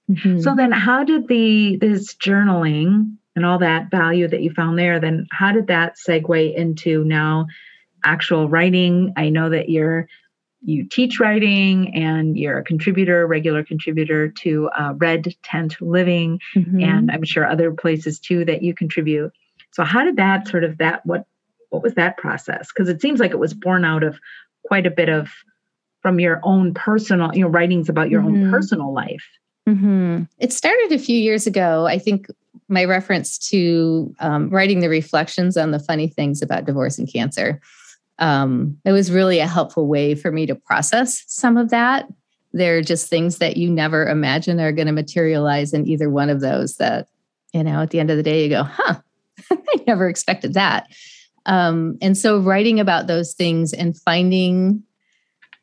Mm-hmm. 0.09 0.39
So 0.39 0.55
then 0.55 0.71
how 0.71 1.03
did 1.03 1.27
the 1.27 1.77
this 1.77 2.15
journaling 2.15 3.17
and 3.35 3.45
all 3.45 3.59
that 3.59 3.91
value 3.91 4.27
that 4.27 4.41
you 4.41 4.51
found 4.51 4.79
there, 4.79 4.99
then 4.99 5.27
how 5.31 5.51
did 5.51 5.67
that 5.67 5.95
segue 5.95 6.55
into 6.55 7.03
now 7.03 7.45
actual 8.03 8.49
writing? 8.49 9.13
I 9.15 9.29
know 9.29 9.49
that 9.49 9.69
you're 9.69 10.07
you 10.63 10.85
teach 10.85 11.19
writing 11.19 11.93
and 11.95 12.37
you're 12.37 12.57
a 12.57 12.63
contributor, 12.63 13.27
regular 13.27 13.63
contributor 13.63 14.29
to 14.29 14.69
uh, 14.69 14.93
Red 14.97 15.35
Tent 15.43 15.79
Living, 15.79 16.39
mm-hmm. 16.55 16.81
and 16.81 17.11
I'm 17.11 17.23
sure 17.23 17.45
other 17.45 17.71
places 17.71 18.19
too 18.19 18.43
that 18.45 18.63
you 18.63 18.73
contribute. 18.73 19.31
So 19.71 19.83
how 19.83 20.03
did 20.03 20.15
that 20.15 20.47
sort 20.47 20.63
of 20.63 20.77
that 20.79 21.05
what 21.05 21.25
what 21.69 21.83
was 21.83 21.93
that 21.95 22.17
process? 22.17 22.69
Because 22.73 22.89
it 22.89 23.01
seems 23.01 23.19
like 23.19 23.31
it 23.31 23.39
was 23.39 23.53
born 23.53 23.85
out 23.85 24.03
of 24.03 24.19
quite 24.65 24.87
a 24.87 24.91
bit 24.91 25.09
of 25.09 25.29
from 26.07 26.21
your 26.21 26.39
own 26.43 26.73
personal, 26.73 27.35
you 27.35 27.41
know, 27.41 27.49
writings 27.49 27.89
about 27.89 28.09
your 28.09 28.21
mm-hmm. 28.21 28.45
own 28.45 28.49
personal 28.49 28.93
life? 28.93 29.27
Mm-hmm. 29.67 30.23
It 30.39 30.53
started 30.53 30.93
a 30.93 30.97
few 30.97 31.17
years 31.17 31.45
ago. 31.45 31.85
I 31.85 31.99
think 31.99 32.27
my 32.69 32.85
reference 32.85 33.37
to 33.49 34.15
um, 34.21 34.49
writing 34.49 34.79
the 34.79 34.87
reflections 34.87 35.57
on 35.57 35.71
the 35.71 35.79
funny 35.79 36.07
things 36.07 36.41
about 36.41 36.63
divorce 36.63 36.97
and 36.97 37.11
cancer. 37.11 37.59
Um, 38.19 38.77
it 38.85 38.93
was 38.93 39.11
really 39.11 39.39
a 39.39 39.47
helpful 39.47 39.85
way 39.85 40.15
for 40.15 40.31
me 40.31 40.45
to 40.45 40.55
process 40.55 41.25
some 41.27 41.57
of 41.57 41.71
that. 41.71 42.07
They're 42.53 42.81
just 42.81 43.09
things 43.09 43.39
that 43.39 43.57
you 43.57 43.69
never 43.69 44.07
imagine 44.07 44.61
are 44.61 44.71
going 44.71 44.87
to 44.87 44.93
materialize 44.93 45.73
in 45.73 45.85
either 45.89 46.09
one 46.09 46.29
of 46.29 46.39
those. 46.39 46.77
That, 46.77 47.09
you 47.51 47.65
know, 47.65 47.81
at 47.81 47.89
the 47.89 47.99
end 47.99 48.11
of 48.11 48.15
the 48.15 48.23
day, 48.23 48.45
you 48.45 48.49
go, 48.49 48.63
huh, 48.63 48.95
I 49.51 49.83
never 49.85 50.07
expected 50.07 50.53
that. 50.53 50.87
Um, 51.45 51.97
and 52.01 52.17
so, 52.17 52.39
writing 52.39 52.79
about 52.79 53.07
those 53.07 53.33
things 53.33 53.73
and 53.73 53.97
finding 53.97 54.83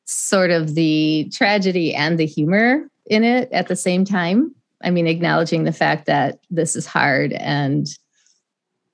sort 0.05 0.51
of 0.51 0.75
the 0.75 1.31
tragedy 1.33 1.95
and 1.95 2.19
the 2.19 2.27
humor 2.27 2.89
in 3.07 3.25
it 3.25 3.51
at 3.53 3.69
the 3.69 3.77
same 3.77 4.05
time. 4.05 4.55
I 4.83 4.91
mean, 4.91 5.07
acknowledging 5.07 5.65
the 5.65 5.73
fact 5.73 6.07
that 6.07 6.41
this 6.51 6.77
is 6.77 6.87
hard 6.87 7.33
and 7.33 7.87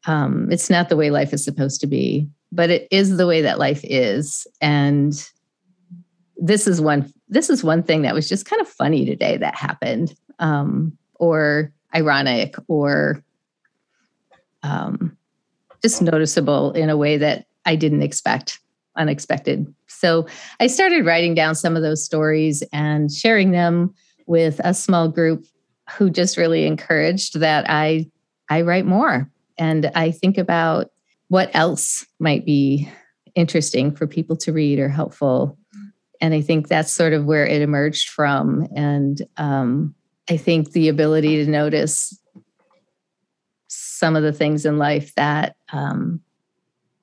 um, 0.06 0.50
it's 0.50 0.70
not 0.70 0.88
the 0.88 0.96
way 0.96 1.10
life 1.10 1.32
is 1.32 1.44
supposed 1.44 1.80
to 1.80 1.86
be, 1.86 2.28
but 2.52 2.70
it 2.70 2.88
is 2.90 3.16
the 3.16 3.26
way 3.26 3.42
that 3.42 3.58
life 3.58 3.80
is. 3.84 4.46
And 4.60 5.12
this 6.36 6.66
is 6.66 6.80
one. 6.80 7.12
This 7.28 7.50
is 7.50 7.62
one 7.62 7.82
thing 7.82 8.02
that 8.02 8.14
was 8.14 8.28
just 8.28 8.46
kind 8.46 8.60
of 8.60 8.68
funny 8.68 9.04
today 9.04 9.36
that 9.36 9.54
happened, 9.54 10.14
um, 10.38 10.96
or 11.16 11.72
ironic, 11.94 12.54
or 12.66 13.22
um, 14.62 15.16
just 15.82 16.02
noticeable 16.02 16.72
in 16.72 16.88
a 16.90 16.96
way 16.96 17.18
that 17.18 17.46
I 17.66 17.76
didn't 17.76 18.02
expect, 18.02 18.58
unexpected 18.96 19.66
so 19.86 20.26
I 20.58 20.66
started 20.66 21.06
writing 21.06 21.34
down 21.34 21.54
some 21.54 21.76
of 21.76 21.82
those 21.82 22.04
stories 22.04 22.62
and 22.72 23.12
sharing 23.12 23.50
them 23.50 23.94
with 24.26 24.60
a 24.64 24.74
small 24.74 25.08
group 25.08 25.44
who 25.96 26.10
just 26.10 26.36
really 26.36 26.66
encouraged 26.66 27.40
that 27.40 27.66
I 27.68 28.10
I 28.48 28.62
write 28.62 28.86
more 28.86 29.30
and 29.58 29.90
I 29.94 30.10
think 30.10 30.38
about 30.38 30.90
what 31.28 31.50
else 31.54 32.06
might 32.18 32.44
be 32.44 32.90
interesting 33.34 33.94
for 33.94 34.06
people 34.06 34.36
to 34.38 34.52
read 34.52 34.78
or 34.78 34.88
helpful. 34.88 35.56
And 36.20 36.34
I 36.34 36.40
think 36.40 36.66
that's 36.66 36.90
sort 36.90 37.12
of 37.12 37.24
where 37.24 37.46
it 37.46 37.62
emerged 37.62 38.08
from. 38.08 38.66
And 38.74 39.22
um, 39.36 39.94
I 40.28 40.36
think 40.36 40.72
the 40.72 40.88
ability 40.88 41.44
to 41.44 41.50
notice 41.50 42.18
some 43.68 44.16
of 44.16 44.22
the 44.22 44.32
things 44.32 44.66
in 44.66 44.78
life 44.78 45.14
that 45.14 45.56
um, 45.72 46.20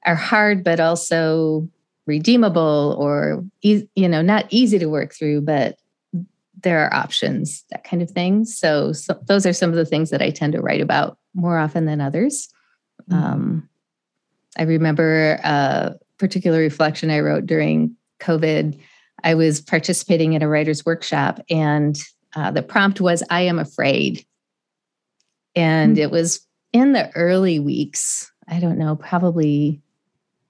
are 0.05 0.15
hard, 0.15 0.63
but 0.63 0.79
also 0.79 1.69
redeemable 2.07 2.95
or, 2.97 3.43
you 3.61 3.87
know, 3.95 4.21
not 4.21 4.47
easy 4.49 4.79
to 4.79 4.87
work 4.87 5.13
through, 5.13 5.41
but 5.41 5.77
there 6.63 6.83
are 6.83 6.93
options, 6.93 7.63
that 7.69 7.83
kind 7.83 8.01
of 8.01 8.09
thing. 8.09 8.45
So, 8.45 8.91
so, 8.93 9.19
those 9.27 9.45
are 9.45 9.53
some 9.53 9.69
of 9.69 9.75
the 9.75 9.85
things 9.85 10.09
that 10.09 10.21
I 10.21 10.31
tend 10.31 10.53
to 10.53 10.61
write 10.61 10.81
about 10.81 11.17
more 11.35 11.57
often 11.57 11.85
than 11.85 12.01
others. 12.01 12.49
Mm-hmm. 13.09 13.23
Um, 13.23 13.69
I 14.57 14.63
remember 14.63 15.39
a 15.43 15.95
particular 16.17 16.57
reflection 16.59 17.11
I 17.11 17.19
wrote 17.19 17.45
during 17.45 17.95
COVID. 18.19 18.79
I 19.23 19.35
was 19.35 19.61
participating 19.61 20.33
in 20.33 20.41
a 20.41 20.47
writer's 20.47 20.85
workshop, 20.85 21.39
and 21.49 21.99
uh, 22.35 22.51
the 22.51 22.63
prompt 22.63 23.01
was, 23.01 23.21
I 23.29 23.41
am 23.41 23.59
afraid. 23.59 24.25
And 25.55 25.95
mm-hmm. 25.95 26.03
it 26.03 26.11
was 26.11 26.45
in 26.73 26.93
the 26.93 27.15
early 27.15 27.59
weeks, 27.59 28.31
I 28.47 28.59
don't 28.59 28.77
know, 28.77 28.95
probably 28.95 29.81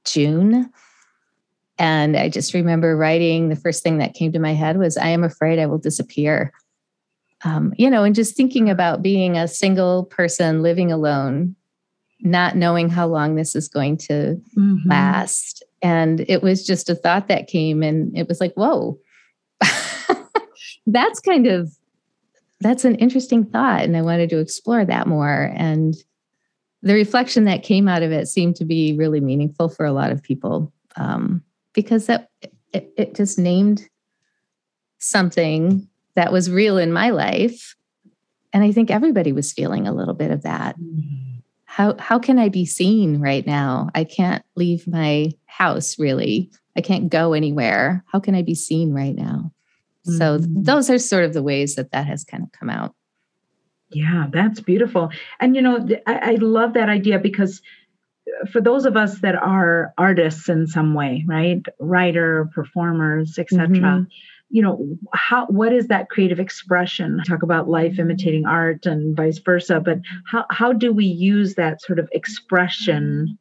June. 0.05 0.71
And 1.79 2.17
I 2.17 2.29
just 2.29 2.53
remember 2.53 2.97
writing 2.97 3.49
the 3.49 3.55
first 3.55 3.83
thing 3.83 3.99
that 3.99 4.13
came 4.13 4.31
to 4.31 4.39
my 4.39 4.53
head 4.53 4.77
was, 4.77 4.97
I 4.97 5.09
am 5.09 5.23
afraid 5.23 5.59
I 5.59 5.67
will 5.67 5.77
disappear. 5.77 6.51
Um, 7.43 7.73
you 7.77 7.89
know, 7.89 8.03
and 8.03 8.15
just 8.15 8.35
thinking 8.35 8.69
about 8.69 9.03
being 9.03 9.37
a 9.37 9.47
single 9.47 10.05
person 10.05 10.63
living 10.63 10.91
alone, 10.91 11.55
not 12.21 12.55
knowing 12.55 12.89
how 12.89 13.07
long 13.07 13.35
this 13.35 13.55
is 13.55 13.67
going 13.67 13.97
to 13.97 14.41
mm-hmm. 14.57 14.89
last. 14.89 15.63
And 15.83 16.25
it 16.27 16.41
was 16.41 16.65
just 16.65 16.89
a 16.89 16.95
thought 16.95 17.27
that 17.27 17.47
came, 17.47 17.83
and 17.83 18.17
it 18.17 18.27
was 18.27 18.41
like, 18.41 18.53
whoa, 18.55 18.97
that's 20.87 21.19
kind 21.19 21.45
of 21.45 21.71
that's 22.59 22.85
an 22.85 22.95
interesting 22.95 23.45
thought 23.45 23.83
and 23.83 23.95
i 23.95 24.01
wanted 24.01 24.29
to 24.29 24.39
explore 24.39 24.85
that 24.85 25.07
more 25.07 25.51
and 25.55 25.95
the 26.81 26.93
reflection 26.93 27.43
that 27.43 27.63
came 27.63 27.87
out 27.87 28.03
of 28.03 28.11
it 28.11 28.27
seemed 28.27 28.55
to 28.55 28.65
be 28.65 28.95
really 28.97 29.19
meaningful 29.19 29.69
for 29.69 29.85
a 29.85 29.91
lot 29.91 30.11
of 30.11 30.23
people 30.23 30.71
um, 30.95 31.43
because 31.77 32.07
that 32.07 32.31
it, 32.73 32.91
it 32.97 33.15
just 33.15 33.37
named 33.37 33.87
something 34.97 35.87
that 36.15 36.33
was 36.33 36.49
real 36.49 36.79
in 36.79 36.91
my 36.91 37.11
life. 37.11 37.75
And 38.51 38.63
i 38.63 38.71
think 38.71 38.89
everybody 38.89 39.31
was 39.31 39.53
feeling 39.53 39.87
a 39.87 39.93
little 39.93 40.15
bit 40.15 40.31
of 40.31 40.41
that. 40.41 40.75
How 41.65 41.95
how 41.99 42.17
can 42.17 42.39
i 42.39 42.49
be 42.49 42.65
seen 42.65 43.21
right 43.21 43.45
now? 43.45 43.89
I 43.93 44.05
can't 44.05 44.43
leave 44.55 44.87
my 44.87 45.29
house 45.45 45.99
really. 45.99 46.49
I 46.75 46.81
can't 46.81 47.09
go 47.09 47.33
anywhere. 47.33 48.03
How 48.11 48.19
can 48.19 48.33
i 48.33 48.41
be 48.41 48.55
seen 48.55 48.91
right 48.91 49.15
now? 49.15 49.51
Mm-hmm. 50.07 50.17
so 50.17 50.39
those 50.39 50.89
are 50.89 50.97
sort 50.97 51.25
of 51.25 51.33
the 51.33 51.43
ways 51.43 51.75
that 51.75 51.91
that 51.91 52.07
has 52.07 52.23
kind 52.23 52.41
of 52.41 52.51
come 52.53 52.71
out. 52.71 52.95
Yeah 53.91 54.25
that's 54.31 54.61
beautiful. 54.61 55.11
And 55.39 55.55
you 55.55 55.61
know 55.61 55.87
I, 56.07 56.31
I 56.31 56.35
love 56.41 56.73
that 56.73 56.89
idea 56.89 57.19
because 57.19 57.61
for 58.51 58.61
those 58.61 58.85
of 58.85 58.97
us 58.97 59.19
that 59.19 59.35
are 59.35 59.93
artists 59.97 60.49
in 60.49 60.67
some 60.67 60.93
way 60.93 61.23
right 61.27 61.61
writer 61.79 62.49
performers 62.53 63.37
etc 63.37 63.67
mm-hmm. 63.67 64.03
you 64.49 64.61
know 64.61 64.97
how 65.13 65.45
what 65.47 65.73
is 65.73 65.87
that 65.87 66.09
creative 66.09 66.39
expression 66.39 67.21
talk 67.27 67.43
about 67.43 67.69
life 67.69 67.99
imitating 67.99 68.45
art 68.45 68.85
and 68.85 69.15
vice 69.15 69.39
versa 69.39 69.79
but 69.79 69.99
how 70.29 70.45
how 70.49 70.71
do 70.73 70.93
we 70.93 71.05
use 71.05 71.55
that 71.55 71.81
sort 71.81 71.99
of 71.99 72.09
expression 72.11 73.37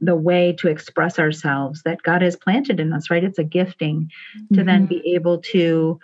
the 0.00 0.16
way 0.16 0.54
to 0.58 0.68
express 0.68 1.18
ourselves 1.18 1.82
that 1.84 2.02
god 2.02 2.22
has 2.22 2.36
planted 2.36 2.80
in 2.80 2.92
us 2.92 3.10
right 3.10 3.24
it's 3.24 3.38
a 3.38 3.44
gifting 3.44 4.10
to 4.52 4.58
mm-hmm. 4.58 4.66
then 4.66 4.86
be 4.86 5.14
able 5.14 5.38
to 5.38 5.98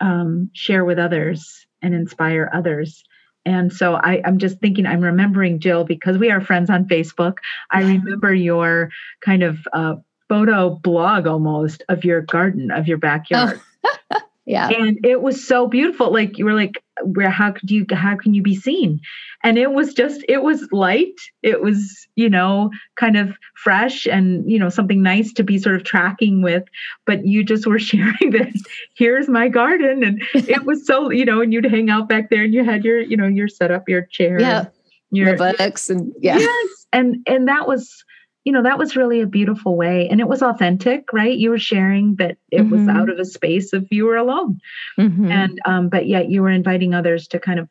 um, 0.00 0.50
share 0.52 0.84
with 0.84 0.98
others 0.98 1.66
and 1.80 1.94
inspire 1.94 2.50
others 2.52 3.04
and 3.44 3.72
so 3.72 3.94
I, 3.94 4.22
am 4.24 4.38
just 4.38 4.58
thinking, 4.58 4.86
I'm 4.86 5.02
remembering 5.02 5.60
Jill 5.60 5.84
because 5.84 6.18
we 6.18 6.30
are 6.30 6.40
friends 6.40 6.70
on 6.70 6.86
Facebook. 6.86 7.34
I 7.70 7.82
remember 7.82 8.32
your 8.32 8.90
kind 9.20 9.42
of 9.42 9.58
uh, 9.72 9.96
photo 10.28 10.70
blog 10.70 11.26
almost 11.26 11.82
of 11.88 12.04
your 12.04 12.22
garden, 12.22 12.70
of 12.70 12.88
your 12.88 12.98
backyard. 12.98 13.60
Oh. 13.84 14.20
yeah. 14.46 14.68
And 14.68 15.04
it 15.04 15.22
was 15.22 15.46
so 15.46 15.66
beautiful. 15.66 16.12
Like 16.12 16.36
you 16.36 16.44
were 16.44 16.54
like, 16.54 16.82
where 17.02 17.30
how 17.30 17.50
could 17.50 17.70
you 17.70 17.86
how 17.92 18.14
can 18.16 18.34
you 18.34 18.42
be 18.42 18.54
seen? 18.54 19.00
And 19.42 19.58
it 19.58 19.72
was 19.72 19.94
just 19.94 20.22
it 20.28 20.42
was 20.42 20.68
light. 20.70 21.14
It 21.42 21.62
was, 21.62 22.06
you 22.14 22.28
know, 22.28 22.70
kind 22.96 23.16
of 23.16 23.34
fresh 23.62 24.06
and 24.06 24.48
you 24.50 24.58
know, 24.58 24.68
something 24.68 25.02
nice 25.02 25.32
to 25.34 25.44
be 25.44 25.58
sort 25.58 25.76
of 25.76 25.84
tracking 25.84 26.42
with. 26.42 26.64
But 27.06 27.26
you 27.26 27.42
just 27.42 27.66
were 27.66 27.78
sharing 27.78 28.30
this, 28.30 28.62
here's 28.96 29.28
my 29.28 29.48
garden. 29.48 30.04
And 30.04 30.22
it 30.34 30.64
was 30.64 30.86
so, 30.86 31.10
you 31.10 31.24
know, 31.24 31.40
and 31.40 31.52
you'd 31.52 31.64
hang 31.64 31.88
out 31.88 32.08
back 32.08 32.28
there 32.28 32.44
and 32.44 32.52
you 32.52 32.64
had 32.64 32.84
your, 32.84 33.00
you 33.00 33.16
know, 33.16 33.26
your 33.26 33.48
set 33.48 33.70
up, 33.70 33.88
your 33.88 34.02
chair. 34.02 34.38
Yeah. 34.38 34.66
Your 35.10 35.36
books 35.36 35.88
and 35.90 36.12
yeah. 36.20 36.38
Yes. 36.38 36.86
And 36.92 37.18
and 37.26 37.48
that 37.48 37.68
was 37.68 38.04
you 38.44 38.52
know 38.52 38.62
that 38.62 38.78
was 38.78 38.94
really 38.94 39.20
a 39.20 39.26
beautiful 39.26 39.76
way 39.76 40.08
and 40.08 40.20
it 40.20 40.28
was 40.28 40.42
authentic 40.42 41.12
right 41.12 41.36
you 41.36 41.50
were 41.50 41.58
sharing 41.58 42.14
that 42.16 42.36
it 42.50 42.60
mm-hmm. 42.60 42.70
was 42.70 42.88
out 42.88 43.08
of 43.08 43.18
a 43.18 43.24
space 43.24 43.72
of 43.72 43.86
you 43.90 44.04
were 44.04 44.16
alone 44.16 44.60
mm-hmm. 44.98 45.30
and 45.30 45.58
um, 45.64 45.88
but 45.88 46.06
yet 46.06 46.30
you 46.30 46.42
were 46.42 46.50
inviting 46.50 46.94
others 46.94 47.26
to 47.28 47.40
kind 47.40 47.58
of 47.58 47.68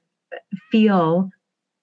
feel 0.72 1.30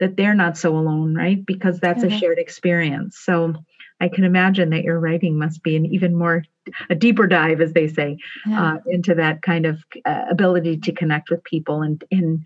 that 0.01 0.17
they're 0.17 0.35
not 0.35 0.59
so 0.59 0.77
alone 0.77 1.15
right 1.15 1.45
because 1.47 1.79
that's 1.79 2.03
mm-hmm. 2.03 2.15
a 2.15 2.19
shared 2.19 2.39
experience 2.39 3.19
so 3.19 3.55
i 4.01 4.09
can 4.09 4.25
imagine 4.25 4.71
that 4.71 4.85
your 4.85 4.99
writing 4.99 5.39
must 5.39 5.63
be 5.63 5.77
an 5.77 5.87
even 5.87 6.15
more 6.15 6.45
a 6.91 6.95
deeper 6.95 7.27
dive 7.27 7.61
as 7.61 7.73
they 7.73 7.89
say 7.89 8.19
yeah. 8.47 8.75
uh, 8.75 8.79
into 8.87 9.15
that 9.15 9.41
kind 9.43 9.67
of 9.67 9.83
uh, 10.05 10.25
ability 10.31 10.77
to 10.77 10.93
connect 10.93 11.31
with 11.31 11.43
people 11.45 11.83
and 11.83 12.05
and 12.11 12.45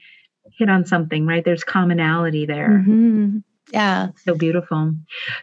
hit 0.58 0.68
on 0.68 0.84
something 0.84 1.26
right 1.26 1.44
there's 1.44 1.64
commonality 1.64 2.44
there 2.44 2.68
mm-hmm 2.68 3.38
yeah. 3.72 4.08
So 4.24 4.34
beautiful. 4.34 4.94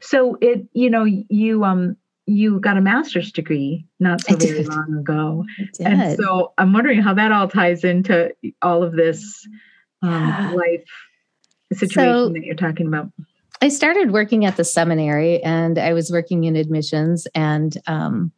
So 0.01 0.37
it 0.41 0.67
you 0.73 0.89
know 0.89 1.05
you 1.05 1.63
um 1.63 1.97
you 2.27 2.59
got 2.59 2.77
a 2.77 2.81
master's 2.81 3.31
degree 3.31 3.85
not 3.99 4.21
so 4.21 4.35
very 4.35 4.63
long 4.63 4.97
ago. 4.99 5.45
And 5.79 6.17
so 6.17 6.53
i'm 6.57 6.73
wondering 6.73 7.01
how 7.01 7.13
that 7.13 7.31
all 7.31 7.47
ties 7.47 7.83
into 7.83 8.31
all 8.61 8.83
of 8.83 8.93
this 8.93 9.47
um, 10.01 10.11
yeah. 10.11 10.51
life 10.55 10.89
situation 11.73 12.13
so, 12.13 12.29
that 12.29 12.43
you're 12.43 12.55
talking 12.55 12.87
about. 12.87 13.09
I 13.61 13.69
started 13.69 14.11
working 14.11 14.45
at 14.45 14.57
the 14.57 14.63
seminary 14.63 15.41
and 15.43 15.77
i 15.77 15.93
was 15.93 16.11
working 16.11 16.43
in 16.45 16.55
admissions 16.55 17.27
and 17.35 17.77
um, 17.87 18.31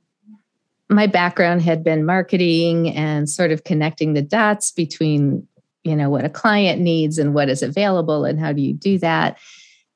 my 0.89 1.07
background 1.07 1.61
had 1.61 1.83
been 1.83 2.05
marketing 2.05 2.89
and 2.89 3.29
sort 3.29 3.51
of 3.51 3.63
connecting 3.63 4.13
the 4.13 4.21
dots 4.21 4.71
between 4.71 5.47
you 5.83 5.95
know 5.95 6.09
what 6.09 6.25
a 6.25 6.29
client 6.29 6.81
needs 6.81 7.17
and 7.17 7.33
what 7.33 7.49
is 7.49 7.61
available 7.61 8.25
and 8.25 8.39
how 8.39 8.53
do 8.53 8.61
you 8.61 8.73
do 8.73 8.97
that 8.99 9.37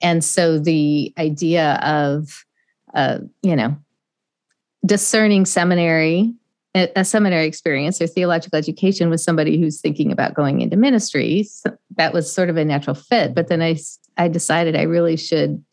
and 0.01 0.23
so 0.23 0.59
the 0.59 1.13
idea 1.17 1.75
of, 1.83 2.45
uh, 2.93 3.19
you 3.41 3.55
know, 3.55 3.75
discerning 4.85 5.45
seminary, 5.45 6.33
a 6.75 7.03
seminary 7.03 7.47
experience 7.47 7.99
or 8.01 8.07
theological 8.07 8.57
education 8.57 9.09
with 9.09 9.19
somebody 9.19 9.59
who's 9.59 9.81
thinking 9.81 10.11
about 10.11 10.35
going 10.35 10.61
into 10.61 10.77
ministry, 10.77 11.47
that 11.95 12.13
was 12.13 12.31
sort 12.31 12.49
of 12.49 12.57
a 12.57 12.65
natural 12.65 12.95
fit. 12.95 13.33
But 13.33 13.47
then 13.47 13.61
I, 13.61 13.77
I 14.17 14.27
decided 14.27 14.75
I 14.75 14.83
really 14.83 15.17
should 15.17 15.63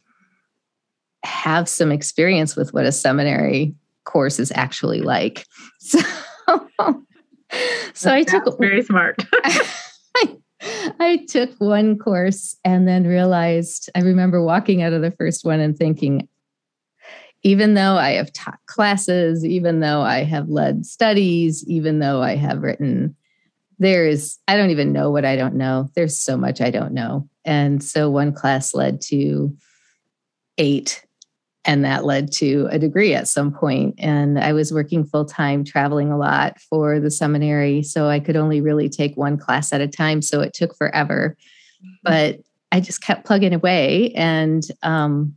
have 1.25 1.69
some 1.69 1.93
experience 1.93 2.57
with 2.57 2.73
what 2.73 2.87
a 2.87 2.93
seminary 2.93 3.75
course 4.05 4.39
is 4.39 4.53
actually 4.55 5.01
like. 5.01 5.47
So, 6.47 7.03
so 7.93 8.13
I 8.13 8.25
took 8.25 8.59
very 8.59 8.83
smart. 8.83 9.25
I 11.01 11.25
took 11.29 11.51
one 11.59 11.99
course 11.99 12.57
and 12.65 12.89
then 12.89 13.07
realized 13.07 13.91
I 13.95 14.01
remember 14.01 14.43
walking 14.43 14.83
out 14.83 14.93
of 14.93 15.03
the 15.03 15.11
first 15.11 15.45
one 15.45 15.61
and 15.61 15.77
thinking, 15.77 16.29
even 17.43 17.75
though 17.75 17.97
I 17.97 18.13
have 18.13 18.33
taught 18.33 18.59
classes, 18.67 19.45
even 19.45 19.81
though 19.81 20.01
I 20.01 20.25
have 20.25 20.49
led 20.49 20.87
studies, 20.87 21.65
even 21.69 21.99
though 21.99 22.23
I 22.23 22.37
have 22.37 22.63
written, 22.63 23.15
there 23.79 24.07
is, 24.07 24.39
I 24.49 24.57
don't 24.57 24.71
even 24.71 24.93
know 24.93 25.11
what 25.11 25.25
I 25.25 25.37
don't 25.37 25.57
know. 25.57 25.91
There's 25.95 26.19
so 26.19 26.37
much 26.37 26.61
I 26.61 26.71
don't 26.71 26.93
know. 26.93 27.29
And 27.45 27.83
so 27.83 28.09
one 28.11 28.33
class 28.33 28.75
led 28.75 29.01
to 29.03 29.55
eight 30.57 31.05
and 31.65 31.85
that 31.85 32.05
led 32.05 32.31
to 32.33 32.69
a 32.71 32.79
degree 32.79 33.15
at 33.15 33.29
some 33.29 33.53
point. 33.53 33.95
And 33.99 34.39
i 34.39 34.53
was 34.53 34.73
working 34.73 35.05
full 35.05 35.25
time 35.25 35.65
traveling 35.65 36.11
a 36.11 36.19
lot 36.19 36.61
for 36.61 37.01
the 37.01 37.11
seminary 37.11 37.83
so 37.83 38.09
i 38.09 38.21
could 38.21 38.37
only 38.37 38.61
really 38.61 38.89
take 38.89 39.17
one 39.17 39.37
class 39.37 39.73
at 39.73 39.81
a 39.81 39.89
time 39.89 40.23
so 40.23 40.41
it 40.41 40.53
took 40.53 40.77
forever. 40.77 41.37
Mm-hmm. 41.85 41.95
but 42.03 42.41
i 42.73 42.81
just 42.81 43.03
kept 43.03 43.27
plugging 43.27 43.55
away 43.55 44.13
and 44.15 44.65
um, 44.83 45.37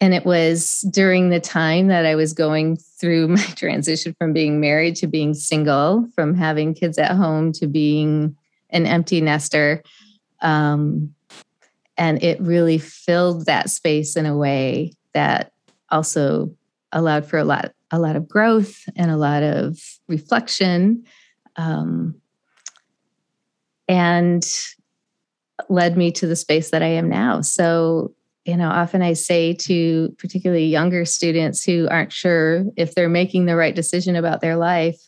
and 0.00 0.14
it 0.14 0.24
was 0.24 0.86
during 0.92 1.30
the 1.30 1.40
time 1.40 1.88
that 1.88 2.06
i 2.06 2.14
was 2.14 2.32
going 2.32 2.76
through 2.76 3.28
my 3.38 3.42
transition 3.56 4.14
from 4.18 4.32
being 4.32 4.60
married 4.60 4.96
to 4.96 5.06
being 5.06 5.34
single 5.34 6.08
from 6.14 6.34
having 6.34 6.74
kids 6.74 6.98
at 6.98 7.12
home 7.12 7.52
to 7.52 7.66
being 7.66 8.36
an 8.70 8.86
empty 8.86 9.20
nester 9.20 9.82
um, 10.40 11.14
and 11.96 12.22
it 12.22 12.40
really 12.40 12.78
filled 12.78 13.46
that 13.46 13.70
space 13.70 14.16
in 14.16 14.24
a 14.24 14.36
way 14.36 14.92
that 15.18 15.52
also 15.90 16.54
allowed 16.92 17.26
for 17.26 17.38
a 17.38 17.44
lot 17.44 17.72
a 17.90 17.98
lot 17.98 18.14
of 18.14 18.28
growth 18.28 18.84
and 18.94 19.10
a 19.10 19.16
lot 19.16 19.42
of 19.42 19.78
reflection. 20.06 21.02
Um, 21.56 22.14
and 23.88 24.46
led 25.68 25.96
me 25.96 26.12
to 26.12 26.26
the 26.26 26.36
space 26.36 26.70
that 26.70 26.82
i 26.82 26.86
am 26.86 27.08
now. 27.08 27.40
So 27.40 28.14
you 28.44 28.56
know 28.56 28.68
often 28.68 29.02
i 29.02 29.12
say 29.12 29.52
to 29.52 30.14
particularly 30.18 30.66
younger 30.66 31.04
students 31.04 31.64
who 31.64 31.88
aren't 31.90 32.12
sure 32.12 32.64
if 32.76 32.94
they're 32.94 33.08
making 33.08 33.44
the 33.44 33.56
right 33.56 33.74
decision 33.74 34.16
about 34.16 34.40
their 34.40 34.56
life 34.56 34.98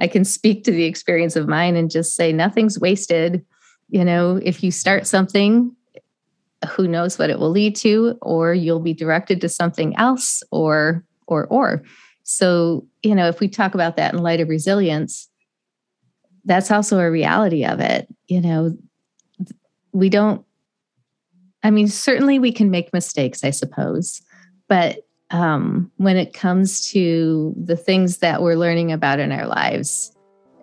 i 0.00 0.08
can 0.08 0.24
speak 0.24 0.64
to 0.64 0.72
the 0.72 0.84
experience 0.84 1.36
of 1.36 1.46
mine 1.46 1.76
and 1.76 1.90
just 1.90 2.16
say 2.16 2.32
nothing's 2.32 2.80
wasted. 2.80 3.44
You 3.90 4.04
know 4.04 4.40
if 4.42 4.64
you 4.64 4.70
start 4.70 5.06
something 5.06 5.76
who 6.68 6.86
knows 6.86 7.18
what 7.18 7.30
it 7.30 7.38
will 7.38 7.50
lead 7.50 7.74
to 7.76 8.18
or 8.22 8.52
you'll 8.54 8.80
be 8.80 8.94
directed 8.94 9.40
to 9.40 9.48
something 9.48 9.96
else 9.96 10.42
or 10.50 11.04
or 11.26 11.46
or. 11.46 11.82
So 12.22 12.86
you 13.02 13.14
know 13.14 13.28
if 13.28 13.40
we 13.40 13.48
talk 13.48 13.74
about 13.74 13.96
that 13.96 14.12
in 14.12 14.20
light 14.22 14.40
of 14.40 14.48
resilience 14.48 15.28
that's 16.46 16.70
also 16.70 16.98
a 16.98 17.10
reality 17.10 17.64
of 17.64 17.80
it 17.80 18.08
you 18.28 18.40
know. 18.40 18.76
We 19.92 20.08
don't 20.08 20.44
i 21.64 21.70
mean 21.70 21.88
certainly 21.88 22.38
we 22.38 22.52
can 22.52 22.70
make 22.70 22.92
mistakes 22.92 23.42
i 23.42 23.50
suppose 23.50 24.22
but 24.68 25.04
um, 25.32 25.90
when 25.96 26.16
it 26.16 26.32
comes 26.32 26.90
to 26.92 27.54
the 27.56 27.76
things 27.76 28.18
that 28.18 28.42
we're 28.42 28.54
learning 28.54 28.92
about 28.92 29.18
in 29.18 29.32
our 29.32 29.46
lives 29.46 30.12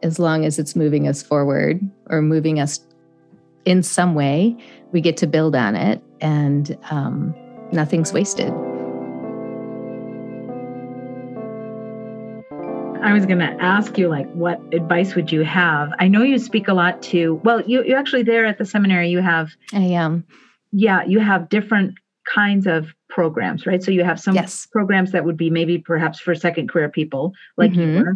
as 0.04 0.20
long 0.20 0.46
as 0.46 0.60
it's 0.60 0.76
moving 0.76 1.08
us 1.08 1.24
forward 1.24 1.82
or 2.08 2.22
moving 2.22 2.60
us 2.60 2.80
in 3.66 3.84
some 3.84 4.16
way, 4.16 4.56
we 4.92 5.02
get 5.02 5.18
to 5.18 5.28
build 5.28 5.56
on 5.56 5.76
it 5.76 6.02
and 6.22 6.78
um, 6.90 7.36
nothing's 7.72 8.14
wasted. 8.14 8.54
I 13.00 13.14
was 13.14 13.26
going 13.26 13.40
to 13.40 13.56
ask 13.62 13.98
you, 13.98 14.10
like, 14.10 14.30
what 14.34 14.60
advice 14.74 15.16
would 15.16 15.32
you 15.32 15.44
have? 15.44 15.94
I 16.00 16.08
know 16.08 16.24
you 16.24 16.40
speak 16.40 16.68
a 16.68 16.74
lot 16.74 17.02
to, 17.04 17.36
well, 17.44 17.62
you, 17.62 17.84
you 17.84 17.96
actually 17.96 18.24
there 18.24 18.46
at 18.46 18.58
the 18.58 18.66
seminary, 18.66 19.10
you 19.10 19.22
have, 19.22 19.52
I 19.72 19.80
am. 19.80 20.26
Yeah, 20.72 21.06
you 21.06 21.20
have 21.20 21.48
different 21.48 21.96
kinds 22.34 22.68
of 22.68 22.88
programs, 23.10 23.66
right? 23.66 23.82
So 23.82 23.92
you 23.92 24.04
have 24.04 24.20
some 24.20 24.36
yes. 24.36 24.66
programs 24.66 25.14
that 25.14 25.24
would 25.24 25.38
be 25.38 25.50
maybe 25.50 25.78
perhaps 25.78 26.20
for 26.20 26.36
second 26.36 26.70
career 26.70 26.90
people 26.90 27.34
like 27.56 27.72
mm-hmm. 27.72 27.80
you 27.80 28.04
were, 28.04 28.10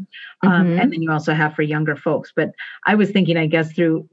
um, 0.43 0.67
mm-hmm. 0.67 0.79
and 0.79 0.91
then 0.91 1.01
you 1.01 1.11
also 1.11 1.33
have 1.33 1.55
for 1.55 1.61
younger 1.61 1.95
folks. 1.95 2.33
But 2.35 2.49
I 2.85 2.95
was 2.95 3.11
thinking, 3.11 3.37
I 3.37 3.45
guess, 3.47 3.71
through 3.71 4.09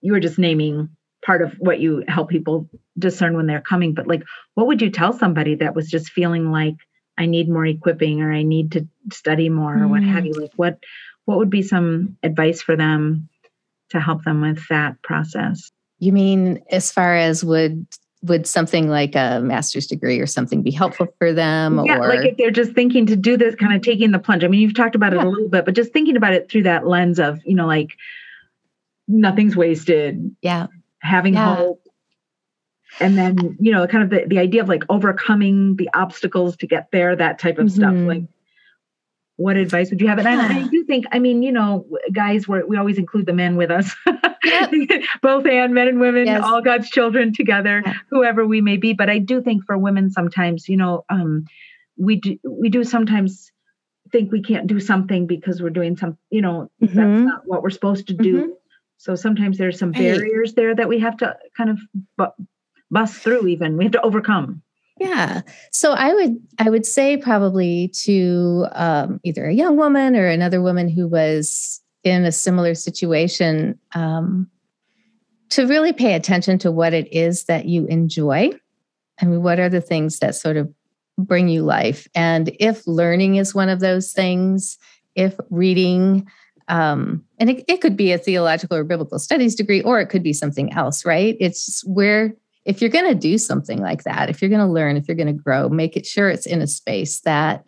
you 0.00 0.12
were 0.12 0.20
just 0.20 0.38
naming 0.38 0.90
part 1.24 1.42
of 1.42 1.54
what 1.58 1.80
you 1.80 2.04
help 2.06 2.28
people 2.28 2.68
discern 2.98 3.36
when 3.36 3.46
they're 3.46 3.60
coming 3.60 3.94
but 3.94 4.06
like 4.06 4.22
what 4.54 4.66
would 4.66 4.80
you 4.80 4.90
tell 4.90 5.12
somebody 5.12 5.56
that 5.56 5.74
was 5.74 5.90
just 5.90 6.10
feeling 6.10 6.50
like 6.50 6.76
i 7.18 7.26
need 7.26 7.48
more 7.48 7.66
equipping 7.66 8.22
or 8.22 8.32
i 8.32 8.42
need 8.42 8.72
to 8.72 8.86
study 9.12 9.48
more 9.48 9.82
or 9.82 9.88
what 9.88 10.02
have 10.02 10.24
mm. 10.24 10.28
you? 10.28 10.32
Like 10.32 10.52
what 10.56 10.78
what 11.24 11.38
would 11.38 11.50
be 11.50 11.62
some 11.62 12.16
advice 12.22 12.62
for 12.62 12.76
them 12.76 13.28
to 13.90 14.00
help 14.00 14.24
them 14.24 14.40
with 14.40 14.66
that 14.68 15.00
process? 15.02 15.70
You 15.98 16.12
mean 16.12 16.62
as 16.70 16.90
far 16.90 17.16
as 17.16 17.44
would 17.44 17.86
would 18.22 18.46
something 18.46 18.88
like 18.88 19.14
a 19.14 19.40
master's 19.40 19.86
degree 19.86 20.18
or 20.18 20.26
something 20.26 20.62
be 20.62 20.70
helpful 20.70 21.06
for 21.18 21.32
them 21.32 21.84
yeah, 21.84 21.98
or 21.98 22.08
like 22.08 22.26
if 22.26 22.36
they're 22.36 22.50
just 22.50 22.72
thinking 22.72 23.06
to 23.06 23.14
do 23.14 23.36
this 23.36 23.54
kind 23.54 23.74
of 23.74 23.82
taking 23.82 24.10
the 24.10 24.18
plunge. 24.18 24.42
I 24.42 24.48
mean 24.48 24.60
you've 24.60 24.74
talked 24.74 24.94
about 24.94 25.12
it 25.12 25.22
a 25.22 25.28
little 25.28 25.48
bit 25.48 25.64
but 25.64 25.74
just 25.74 25.92
thinking 25.92 26.16
about 26.16 26.32
it 26.32 26.50
through 26.50 26.64
that 26.64 26.86
lens 26.86 27.18
of 27.18 27.40
you 27.44 27.54
know 27.54 27.66
like 27.66 27.90
nothing's 29.08 29.56
wasted. 29.56 30.34
Yeah. 30.42 30.66
Having 31.00 31.34
yeah. 31.34 31.56
hope. 31.56 31.82
And 33.00 33.18
then, 33.18 33.56
you 33.60 33.72
know, 33.72 33.86
kind 33.86 34.04
of 34.04 34.10
the, 34.10 34.24
the 34.26 34.38
idea 34.38 34.62
of 34.62 34.68
like 34.68 34.84
overcoming 34.88 35.76
the 35.76 35.90
obstacles 35.94 36.56
to 36.58 36.66
get 36.66 36.88
there, 36.92 37.14
that 37.14 37.38
type 37.38 37.58
of 37.58 37.66
mm-hmm. 37.66 37.76
stuff. 37.76 37.94
Like, 37.94 38.22
what 39.36 39.56
advice 39.56 39.90
would 39.90 40.00
you 40.00 40.08
have? 40.08 40.18
And 40.18 40.26
yeah. 40.26 40.48
I, 40.50 40.64
I, 40.64 40.68
do 40.68 40.84
think, 40.84 41.04
I 41.12 41.18
mean, 41.18 41.42
you 41.42 41.52
know, 41.52 41.86
guys, 42.12 42.48
we 42.48 42.62
we 42.62 42.76
always 42.78 42.96
include 42.96 43.26
the 43.26 43.34
men 43.34 43.56
with 43.56 43.70
us, 43.70 43.94
yep. 44.44 44.70
both 45.22 45.46
and 45.46 45.74
men 45.74 45.88
and 45.88 46.00
women, 46.00 46.26
yes. 46.26 46.42
all 46.42 46.62
God's 46.62 46.88
children 46.88 47.34
together, 47.34 47.82
yeah. 47.84 47.94
whoever 48.10 48.46
we 48.46 48.62
may 48.62 48.78
be. 48.78 48.94
But 48.94 49.10
I 49.10 49.18
do 49.18 49.42
think 49.42 49.64
for 49.64 49.76
women, 49.76 50.10
sometimes, 50.10 50.68
you 50.68 50.78
know, 50.78 51.04
um, 51.10 51.44
we 51.98 52.16
do 52.16 52.38
we 52.44 52.70
do 52.70 52.82
sometimes 52.82 53.52
think 54.10 54.32
we 54.32 54.42
can't 54.42 54.66
do 54.66 54.80
something 54.80 55.26
because 55.26 55.60
we're 55.60 55.70
doing 55.70 55.96
some, 55.96 56.16
you 56.30 56.40
know, 56.40 56.70
mm-hmm. 56.82 56.96
that's 56.96 57.26
not 57.26 57.42
what 57.44 57.62
we're 57.62 57.70
supposed 57.70 58.06
to 58.08 58.14
do. 58.14 58.36
Mm-hmm. 58.36 58.50
So 58.98 59.14
sometimes 59.14 59.58
there's 59.58 59.78
some 59.78 59.92
barriers 59.92 60.54
there 60.54 60.74
that 60.74 60.88
we 60.88 60.98
have 61.00 61.16
to 61.18 61.36
kind 61.56 61.70
of 61.70 61.78
bu- 62.16 62.44
bust 62.90 63.14
through. 63.14 63.46
Even 63.46 63.76
we 63.76 63.84
have 63.84 63.92
to 63.92 64.02
overcome. 64.02 64.62
Yeah. 64.98 65.42
So 65.72 65.92
I 65.92 66.14
would 66.14 66.36
I 66.58 66.70
would 66.70 66.86
say 66.86 67.16
probably 67.16 67.88
to 68.04 68.66
um, 68.72 69.20
either 69.24 69.44
a 69.46 69.54
young 69.54 69.76
woman 69.76 70.16
or 70.16 70.26
another 70.26 70.62
woman 70.62 70.88
who 70.88 71.06
was 71.06 71.82
in 72.02 72.24
a 72.24 72.32
similar 72.32 72.74
situation 72.74 73.78
um, 73.94 74.48
to 75.50 75.66
really 75.66 75.92
pay 75.92 76.14
attention 76.14 76.58
to 76.58 76.72
what 76.72 76.94
it 76.94 77.12
is 77.12 77.44
that 77.44 77.66
you 77.66 77.84
enjoy. 77.86 78.50
I 79.20 79.24
mean, 79.26 79.42
what 79.42 79.58
are 79.58 79.68
the 79.68 79.80
things 79.80 80.18
that 80.20 80.34
sort 80.34 80.56
of 80.56 80.72
bring 81.18 81.48
you 81.48 81.62
life? 81.62 82.06
And 82.14 82.54
if 82.60 82.86
learning 82.86 83.36
is 83.36 83.54
one 83.54 83.68
of 83.68 83.80
those 83.80 84.12
things, 84.12 84.78
if 85.14 85.36
reading 85.50 86.26
um, 86.68 87.24
and 87.38 87.50
it, 87.50 87.64
it 87.68 87.80
could 87.80 87.96
be 87.96 88.12
a 88.12 88.18
theological 88.18 88.76
or 88.76 88.84
biblical 88.84 89.18
studies 89.18 89.54
degree 89.54 89.82
or 89.82 90.00
it 90.00 90.08
could 90.08 90.22
be 90.22 90.32
something 90.32 90.72
else 90.72 91.04
right? 91.04 91.36
It's 91.40 91.82
where 91.86 92.34
if 92.64 92.80
you're 92.80 92.90
going 92.90 93.08
to 93.08 93.14
do 93.14 93.38
something 93.38 93.80
like 93.80 94.04
that 94.04 94.28
if 94.30 94.40
you're 94.40 94.50
going 94.50 94.66
to 94.66 94.72
learn 94.72 94.96
if 94.96 95.06
you're 95.08 95.16
going 95.16 95.26
to 95.34 95.42
grow 95.42 95.68
make 95.68 95.96
it 95.96 96.06
sure 96.06 96.28
it's 96.28 96.46
in 96.46 96.62
a 96.62 96.66
space 96.66 97.20
that 97.20 97.64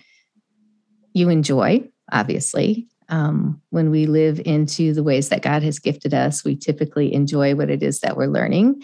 you 1.12 1.28
enjoy 1.28 1.82
obviously. 2.12 2.86
Um, 3.10 3.62
when 3.70 3.90
we 3.90 4.04
live 4.04 4.38
into 4.44 4.92
the 4.92 5.02
ways 5.02 5.30
that 5.30 5.40
god 5.40 5.62
has 5.62 5.78
gifted 5.78 6.12
us 6.12 6.44
we 6.44 6.54
typically 6.56 7.14
enjoy 7.14 7.54
what 7.54 7.70
it 7.70 7.82
is 7.82 8.00
that 8.00 8.16
we're 8.16 8.26
learning. 8.26 8.82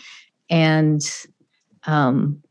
And 0.50 1.03
um, 1.87 2.42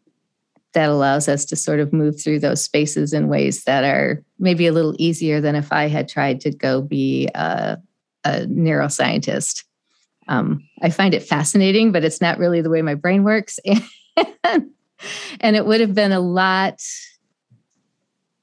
that 0.73 0.89
allows 0.89 1.27
us 1.27 1.45
to 1.45 1.55
sort 1.55 1.79
of 1.79 1.93
move 1.93 2.21
through 2.21 2.39
those 2.39 2.62
spaces 2.62 3.13
in 3.13 3.27
ways 3.27 3.63
that 3.63 3.83
are 3.83 4.23
maybe 4.39 4.67
a 4.67 4.71
little 4.71 4.95
easier 4.97 5.39
than 5.39 5.55
if 5.55 5.71
I 5.71 5.88
had 5.88 6.09
tried 6.09 6.41
to 6.41 6.51
go 6.51 6.81
be 6.81 7.29
a, 7.36 7.77
a 8.23 8.31
neuroscientist. 8.41 9.63
Um, 10.27 10.67
I 10.81 10.89
find 10.89 11.13
it 11.13 11.23
fascinating, 11.23 11.91
but 11.91 12.03
it's 12.03 12.21
not 12.21 12.39
really 12.39 12.62
the 12.62 12.69
way 12.69 12.81
my 12.81 12.95
brain 12.95 13.23
works. 13.23 13.59
and, 14.43 15.55
it 15.55 15.65
would 15.65 15.81
have 15.81 15.93
been 15.93 16.12
a 16.12 16.19
lot, 16.19 16.81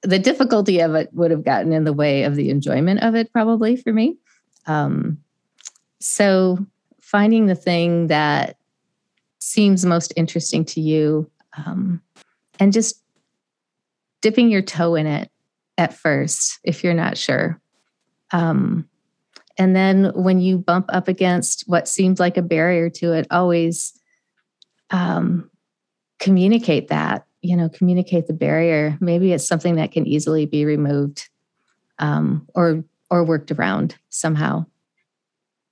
the 0.03 0.19
difficulty 0.19 0.81
of 0.81 0.95
it 0.95 1.09
would 1.13 1.31
have 1.31 1.45
gotten 1.45 1.73
in 1.73 1.85
the 1.85 1.93
way 1.93 2.25
of 2.25 2.37
the 2.37 2.51
enjoyment 2.51 3.03
of 3.03 3.15
it, 3.15 3.33
probably 3.33 3.77
for 3.77 3.93
me. 3.93 4.19
Um, 4.67 5.19
so 6.01 6.59
finding 7.01 7.47
the 7.47 7.55
thing 7.55 8.07
that 8.09 8.57
seems 9.41 9.85
most 9.85 10.13
interesting 10.17 10.65
to 10.67 10.81
you 10.81 11.31
um, 11.57 12.01
and 12.61 12.73
just 12.73 13.03
dipping 14.21 14.51
your 14.51 14.63
toe 14.63 14.95
in 14.95 15.07
it 15.07 15.31
at 15.79 15.95
first 15.95 16.61
if 16.63 16.85
you're 16.85 16.95
not 16.95 17.17
sure. 17.17 17.61
Um, 18.33 18.89
and 19.59 19.75
then 19.75 20.13
when 20.15 20.39
you 20.39 20.59
bump 20.59 20.87
up 20.91 21.09
against 21.09 21.65
what 21.67 21.89
seems 21.89 22.21
like 22.21 22.37
a 22.37 22.43
barrier 22.43 22.89
to 22.91 23.13
it, 23.13 23.27
always 23.31 23.93
um, 24.91 25.51
communicate 26.19 26.89
that, 26.89 27.27
you 27.43 27.57
know, 27.57 27.69
communicate 27.69 28.27
the 28.27 28.33
barrier. 28.33 28.97
Maybe 29.01 29.33
it's 29.33 29.47
something 29.47 29.77
that 29.77 29.93
can 29.93 30.07
easily 30.07 30.47
be 30.47 30.65
removed 30.65 31.29
um, 31.99 32.47
or 32.55 32.85
or 33.11 33.25
worked 33.25 33.51
around 33.51 33.97
somehow. 34.09 34.67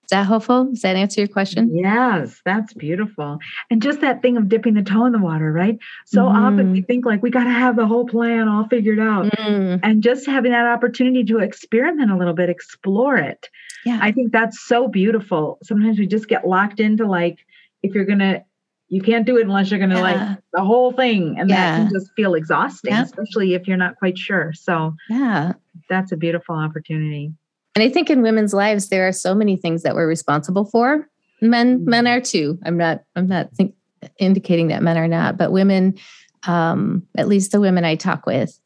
Is 0.08 0.16
that 0.16 0.26
helpful? 0.26 0.64
Does 0.64 0.80
that 0.80 0.96
answer 0.96 1.20
your 1.20 1.28
question? 1.28 1.76
Yes, 1.76 2.40
that's 2.42 2.72
beautiful. 2.72 3.40
And 3.68 3.82
just 3.82 4.00
that 4.00 4.22
thing 4.22 4.38
of 4.38 4.48
dipping 4.48 4.72
the 4.72 4.82
toe 4.82 5.04
in 5.04 5.12
the 5.12 5.18
water, 5.18 5.52
right? 5.52 5.78
So 6.06 6.22
mm. 6.22 6.30
often 6.32 6.72
we 6.72 6.80
think 6.80 7.04
like 7.04 7.22
we 7.22 7.28
got 7.28 7.44
to 7.44 7.50
have 7.50 7.76
the 7.76 7.86
whole 7.86 8.06
plan 8.06 8.48
all 8.48 8.66
figured 8.68 8.98
out. 8.98 9.26
Mm. 9.26 9.80
And 9.82 10.02
just 10.02 10.24
having 10.24 10.52
that 10.52 10.64
opportunity 10.64 11.24
to 11.24 11.40
experiment 11.40 12.10
a 12.10 12.16
little 12.16 12.32
bit, 12.32 12.48
explore 12.48 13.18
it. 13.18 13.50
Yeah. 13.84 13.98
I 14.00 14.10
think 14.12 14.32
that's 14.32 14.66
so 14.66 14.88
beautiful. 14.88 15.58
Sometimes 15.62 15.98
we 15.98 16.06
just 16.06 16.26
get 16.26 16.48
locked 16.48 16.80
into 16.80 17.04
like, 17.04 17.40
if 17.82 17.94
you're 17.94 18.06
going 18.06 18.20
to, 18.20 18.42
you 18.88 19.02
can't 19.02 19.26
do 19.26 19.36
it 19.36 19.42
unless 19.42 19.70
you're 19.70 19.78
going 19.78 19.90
to 19.90 19.96
yeah. 19.96 20.02
like 20.02 20.38
the 20.54 20.64
whole 20.64 20.92
thing. 20.92 21.36
And 21.38 21.50
yeah. 21.50 21.56
that 21.56 21.76
can 21.76 21.92
just 21.92 22.12
feel 22.16 22.32
exhausting, 22.32 22.92
yeah. 22.92 23.02
especially 23.02 23.52
if 23.52 23.68
you're 23.68 23.76
not 23.76 23.96
quite 23.96 24.16
sure. 24.16 24.54
So, 24.54 24.94
yeah, 25.10 25.52
that's 25.90 26.12
a 26.12 26.16
beautiful 26.16 26.54
opportunity. 26.54 27.34
And 27.78 27.88
I 27.88 27.92
think 27.92 28.10
in 28.10 28.22
women's 28.22 28.52
lives, 28.52 28.88
there 28.88 29.06
are 29.06 29.12
so 29.12 29.36
many 29.36 29.56
things 29.56 29.84
that 29.84 29.94
we're 29.94 30.08
responsible 30.08 30.64
for. 30.64 31.08
Men, 31.40 31.84
men 31.84 32.06
mm-hmm. 32.06 32.18
are 32.18 32.20
too. 32.20 32.58
I'm 32.64 32.76
not, 32.76 33.04
I'm 33.14 33.28
not 33.28 33.52
think, 33.52 33.76
indicating 34.18 34.66
that 34.66 34.82
men 34.82 34.98
are 34.98 35.06
not, 35.06 35.36
but 35.36 35.52
women, 35.52 35.96
um, 36.42 37.06
at 37.16 37.28
least 37.28 37.52
the 37.52 37.60
women 37.60 37.84
I 37.84 37.94
talk 37.94 38.26
with, 38.26 38.58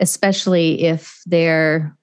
especially 0.00 0.82
if 0.82 1.22
they're, 1.26 1.96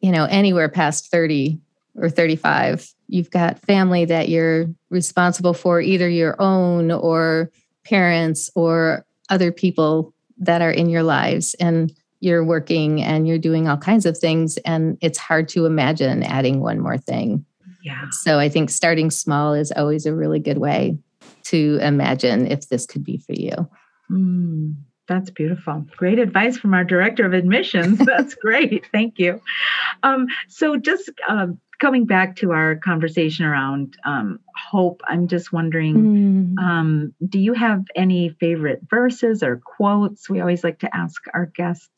you 0.00 0.12
know, 0.12 0.26
anywhere 0.26 0.68
past 0.68 1.10
30 1.10 1.58
or 1.96 2.08
35, 2.08 2.88
you've 3.08 3.32
got 3.32 3.58
family 3.58 4.04
that 4.04 4.28
you're 4.28 4.66
responsible 4.88 5.52
for, 5.52 5.80
either 5.80 6.08
your 6.08 6.40
own 6.40 6.92
or 6.92 7.50
parents 7.82 8.50
or 8.54 9.04
other 9.30 9.50
people 9.50 10.14
that 10.38 10.62
are 10.62 10.70
in 10.70 10.88
your 10.88 11.02
lives. 11.02 11.54
And 11.54 11.92
you're 12.24 12.44
working 12.44 13.02
and 13.02 13.28
you're 13.28 13.38
doing 13.38 13.68
all 13.68 13.76
kinds 13.76 14.06
of 14.06 14.18
things. 14.18 14.56
And 14.58 14.98
it's 15.00 15.18
hard 15.18 15.48
to 15.50 15.66
imagine 15.66 16.22
adding 16.22 16.60
one 16.60 16.80
more 16.80 16.98
thing. 16.98 17.44
Yeah. 17.82 18.08
So 18.10 18.38
I 18.38 18.48
think 18.48 18.70
starting 18.70 19.10
small 19.10 19.52
is 19.52 19.70
always 19.76 20.06
a 20.06 20.14
really 20.14 20.40
good 20.40 20.58
way 20.58 20.96
to 21.44 21.78
imagine 21.82 22.46
if 22.46 22.68
this 22.68 22.86
could 22.86 23.04
be 23.04 23.18
for 23.18 23.34
you. 23.34 23.68
Mm, 24.10 24.74
that's 25.06 25.30
beautiful. 25.30 25.84
Great 25.96 26.18
advice 26.18 26.56
from 26.56 26.72
our 26.74 26.84
director 26.84 27.26
of 27.26 27.34
admissions. 27.34 27.98
That's 28.06 28.34
great. 28.34 28.86
Thank 28.92 29.18
you. 29.18 29.40
Um, 30.02 30.28
so, 30.48 30.76
just 30.76 31.10
uh, 31.28 31.48
coming 31.78 32.06
back 32.06 32.36
to 32.36 32.52
our 32.52 32.76
conversation 32.76 33.44
around 33.44 33.96
um, 34.04 34.40
hope, 34.56 35.02
I'm 35.06 35.28
just 35.28 35.52
wondering 35.52 36.54
mm. 36.56 36.58
um, 36.58 37.14
do 37.26 37.38
you 37.38 37.52
have 37.52 37.84
any 37.94 38.30
favorite 38.40 38.80
verses 38.88 39.42
or 39.42 39.60
quotes? 39.64 40.30
We 40.30 40.40
always 40.40 40.64
like 40.64 40.78
to 40.80 40.96
ask 40.96 41.22
our 41.34 41.46
guests 41.46 41.88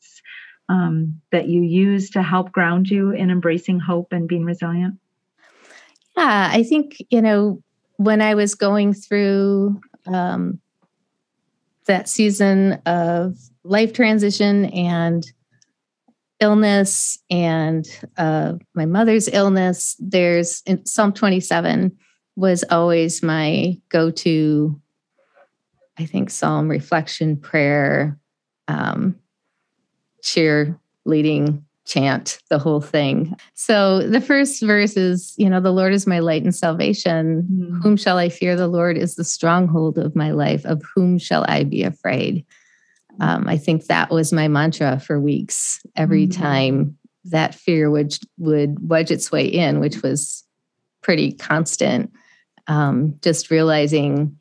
um, 0.69 1.21
that 1.31 1.47
you 1.47 1.61
use 1.61 2.09
to 2.11 2.21
help 2.21 2.51
ground 2.51 2.89
you 2.89 3.11
in 3.11 3.29
embracing 3.29 3.79
hope 3.79 4.11
and 4.11 4.27
being 4.27 4.43
resilient. 4.43 4.99
Yeah, 6.17 6.49
I 6.51 6.63
think, 6.63 6.97
you 7.09 7.21
know, 7.21 7.61
when 7.97 8.21
I 8.21 8.35
was 8.35 8.55
going 8.55 8.93
through 8.93 9.79
um, 10.07 10.59
that 11.85 12.09
season 12.09 12.73
of 12.85 13.37
life 13.63 13.93
transition 13.93 14.65
and 14.65 15.23
illness 16.39 17.17
and 17.29 17.87
uh, 18.17 18.53
my 18.73 18.85
mother's 18.85 19.27
illness, 19.27 19.95
there's 19.99 20.63
Psalm 20.85 21.13
27 21.13 21.95
was 22.35 22.63
always 22.69 23.23
my 23.23 23.79
go 23.89 24.11
to, 24.11 24.79
I 25.97 26.05
think, 26.05 26.29
psalm 26.29 26.69
reflection 26.69 27.37
prayer, 27.37 28.17
um, 28.67 29.15
cheer 30.21 30.79
leading 31.05 31.63
chant 31.85 32.39
the 32.49 32.59
whole 32.59 32.81
thing. 32.81 33.35
So 33.53 34.05
the 34.07 34.21
first 34.21 34.61
verse 34.61 34.97
is, 34.97 35.33
you 35.37 35.49
know, 35.49 35.61
the 35.61 35.71
Lord 35.71 35.93
is 35.93 36.05
my 36.05 36.19
light 36.19 36.43
and 36.43 36.53
salvation. 36.53 37.47
Mm. 37.49 37.81
Whom 37.81 37.97
shall 37.97 38.17
I 38.17 38.29
fear? 38.29 38.55
The 38.55 38.67
Lord 38.67 38.97
is 38.97 39.15
the 39.15 39.23
stronghold 39.23 39.97
of 39.97 40.15
my 40.15 40.31
life. 40.31 40.65
Of 40.65 40.83
whom 40.93 41.17
shall 41.17 41.45
I 41.47 41.63
be 41.63 41.83
afraid? 41.83 42.45
Um, 43.19 43.47
I 43.47 43.57
think 43.57 43.85
that 43.85 44.11
was 44.11 44.33
my 44.33 44.47
mantra 44.47 44.99
for 44.99 45.19
weeks. 45.19 45.79
Every 45.95 46.27
mm. 46.27 46.35
time 46.35 46.97
that 47.25 47.55
fear 47.55 47.89
would 47.89 48.17
would 48.37 48.87
wedge 48.87 49.09
its 49.09 49.31
way 49.31 49.45
in, 49.45 49.79
which 49.79 50.01
was 50.01 50.43
pretty 51.01 51.31
constant. 51.31 52.11
Um, 52.67 53.17
just 53.21 53.49
realizing 53.49 54.37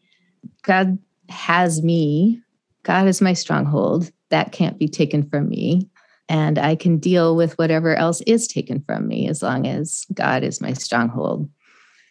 God 0.63 0.99
has 1.29 1.83
me. 1.83 2.43
God 2.87 3.09
is 3.09 3.21
my 3.21 3.33
stronghold. 3.33 4.13
That 4.31 4.53
can't 4.53 4.79
be 4.79 4.87
taken 4.87 5.29
from 5.29 5.49
me 5.49 5.91
and 6.29 6.59
I 6.59 6.77
can 6.77 6.99
deal 6.99 7.37
with 7.37 7.57
whatever 7.59 7.95
else 7.95 8.21
is 8.23 8.49
taken 8.49 8.81
from 8.81 9.07
me 9.07 9.29
as 9.29 9.43
long 9.43 9.67
as 9.67 10.07
God 10.13 10.43
is 10.43 10.61
my 10.61 10.73
stronghold. 10.73 11.49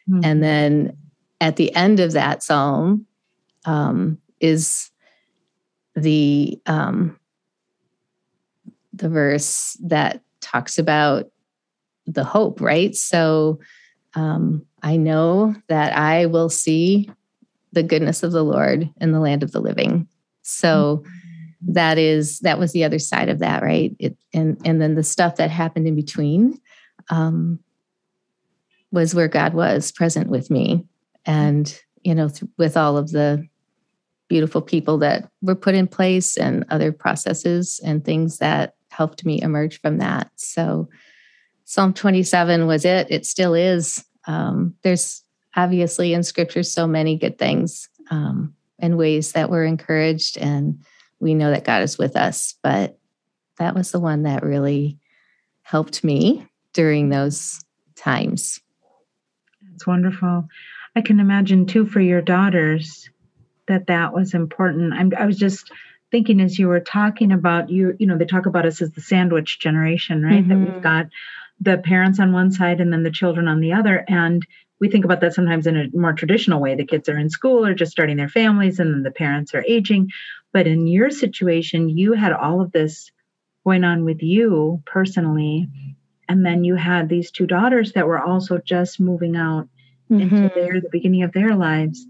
Mm-hmm. 0.10 0.20
And 0.24 0.44
then 0.44 0.98
at 1.42 1.58
the 1.58 1.74
end 1.76 2.00
of 2.00 2.14
that 2.14 2.44
psalm 2.44 3.06
um, 3.66 4.18
is 4.40 4.92
the 5.96 6.60
um, 6.66 7.18
the 8.94 9.10
verse 9.10 9.78
that 9.84 10.22
talks 10.42 10.78
about 10.78 11.30
the 12.06 12.24
hope, 12.24 12.62
right? 12.62 12.96
So 12.96 13.60
um, 14.14 14.66
I 14.84 14.98
know 14.98 15.56
that 15.68 15.98
I 15.98 16.28
will 16.28 16.50
see 16.50 17.10
the 17.74 17.84
goodness 17.84 18.24
of 18.24 18.32
the 18.32 18.44
Lord 18.44 18.90
in 19.02 19.12
the 19.12 19.20
land 19.20 19.44
of 19.44 19.52
the 19.52 19.60
living. 19.60 20.08
So. 20.46 21.04
Mm-hmm 21.04 21.12
that 21.68 21.98
is 21.98 22.40
that 22.40 22.60
was 22.60 22.72
the 22.72 22.84
other 22.84 23.00
side 23.00 23.30
of 23.30 23.40
that 23.40 23.64
right? 23.64 23.96
It, 24.00 24.18
and 24.34 24.58
and 24.66 24.82
then 24.82 24.96
the 24.96 25.04
stuff 25.04 25.38
that 25.38 25.50
happened 25.50 25.88
in 25.88 25.96
between 25.96 26.60
um, 27.10 27.60
was 28.92 29.16
where 29.16 29.28
god 29.28 29.54
was 29.54 29.92
present 29.92 30.30
with 30.30 30.50
me. 30.50 30.86
And 31.26 31.80
you 32.04 32.14
know 32.14 32.30
th- 32.30 32.50
with 32.58 32.78
all 32.78 32.98
of 32.98 33.12
the 33.12 33.48
beautiful 34.28 34.62
people 34.62 34.98
that 35.00 35.30
were 35.42 35.56
put 35.56 35.76
in 35.76 35.88
place 35.88 36.38
and 36.38 36.66
other 36.70 36.92
processes 36.92 37.80
and 37.84 38.04
things 38.04 38.38
that 38.40 38.76
helped 38.90 39.24
me 39.26 39.42
emerge 39.42 39.80
from 39.82 40.00
that. 40.00 40.32
So 40.36 40.90
psalm 41.66 41.94
27 41.94 42.66
was 42.66 42.86
it. 42.86 43.08
It 43.12 43.26
still 43.26 43.54
is. 43.54 44.04
Um, 44.26 44.74
there's 44.82 45.24
obviously 45.56 46.14
in 46.14 46.24
scripture 46.24 46.64
so 46.64 46.88
many 46.88 47.18
good 47.18 47.38
things. 47.38 47.88
Um, 48.10 48.56
and 48.80 48.98
ways 48.98 49.34
that 49.34 49.50
we're 49.50 49.66
encouraged 49.66 50.38
and 50.38 50.84
we 51.20 51.34
know 51.34 51.52
that 51.52 51.64
God 51.64 51.82
is 51.82 51.98
with 51.98 52.16
us. 52.16 52.56
But 52.62 52.98
that 53.58 53.76
was 53.76 53.92
the 53.92 54.00
one 54.00 54.24
that 54.24 54.44
really 54.44 54.98
helped 55.62 56.04
me 56.04 56.48
during 56.74 57.10
those 57.10 57.64
times. 57.96 58.60
It's 59.74 59.88
wonderful. 59.88 60.48
I 60.96 61.02
can 61.02 61.20
imagine 61.20 61.66
too 61.66 61.86
for 61.86 62.00
your 62.00 62.22
daughters 62.22 63.10
that 63.68 63.88
that 63.88 64.14
was 64.14 64.34
important. 64.34 64.94
I'm, 64.94 65.12
I 65.18 65.26
was 65.26 65.38
just 65.38 65.72
thinking 66.12 66.40
as 66.40 66.60
you 66.60 66.68
were 66.68 66.80
talking 66.80 67.32
about 67.32 67.70
you, 67.70 67.96
you 68.00 68.08
know, 68.08 68.18
they 68.18 68.26
talk 68.26 68.46
about 68.46 68.66
us 68.66 68.82
as 68.82 68.92
the 68.92 69.02
sandwich 69.02 69.60
generation, 69.60 70.24
right? 70.24 70.44
Mm-hmm. 70.44 70.50
That 70.50 70.58
we've 70.58 70.68
mm-hmm. 70.68 70.82
got 70.82 71.08
the 71.60 71.78
parents 71.78 72.20
on 72.20 72.32
one 72.32 72.52
side 72.52 72.80
and 72.80 72.94
then 72.94 73.04
the 73.04 73.12
children 73.12 73.48
on 73.48 73.60
the 73.60 73.74
other. 73.74 74.06
And 74.08 74.46
we 74.80 74.90
think 74.90 75.06
about 75.06 75.22
that 75.22 75.34
sometimes 75.34 75.68
in 75.68 75.78
a 75.78 75.88
more 75.94 76.14
traditional 76.14 76.62
way. 76.62 76.76
The 76.76 76.86
kids 76.86 77.08
are 77.10 77.18
in 77.18 77.30
school 77.30 77.66
or 77.66 77.74
just 77.74 77.92
starting 77.92 78.18
their 78.18 78.30
families, 78.30 78.80
and 78.80 78.94
then 78.94 79.04
the 79.04 79.12
parents 79.12 79.54
are 79.54 79.64
aging. 79.68 80.10
But 80.52 80.68
in 80.68 80.88
your 80.88 81.10
situation, 81.12 81.90
you 81.90 82.14
had 82.14 82.34
all 82.34 82.62
of 82.62 82.72
this 82.72 83.12
going 83.66 83.84
on 83.84 84.06
with 84.06 84.22
you 84.22 84.82
personally. 84.86 85.68
And 86.28 86.46
then 86.46 86.64
you 86.64 86.76
had 86.76 87.10
these 87.10 87.32
two 87.32 87.48
daughters 87.48 87.94
that 87.94 88.08
were 88.08 88.22
also 88.22 88.60
just 88.60 89.00
moving 89.00 89.36
out 89.36 89.68
mm-hmm. 90.10 90.22
into 90.22 90.54
their 90.54 90.82
the 90.82 90.90
beginning 90.92 91.24
of 91.24 91.34
their 91.34 91.56
lives. 91.56 92.06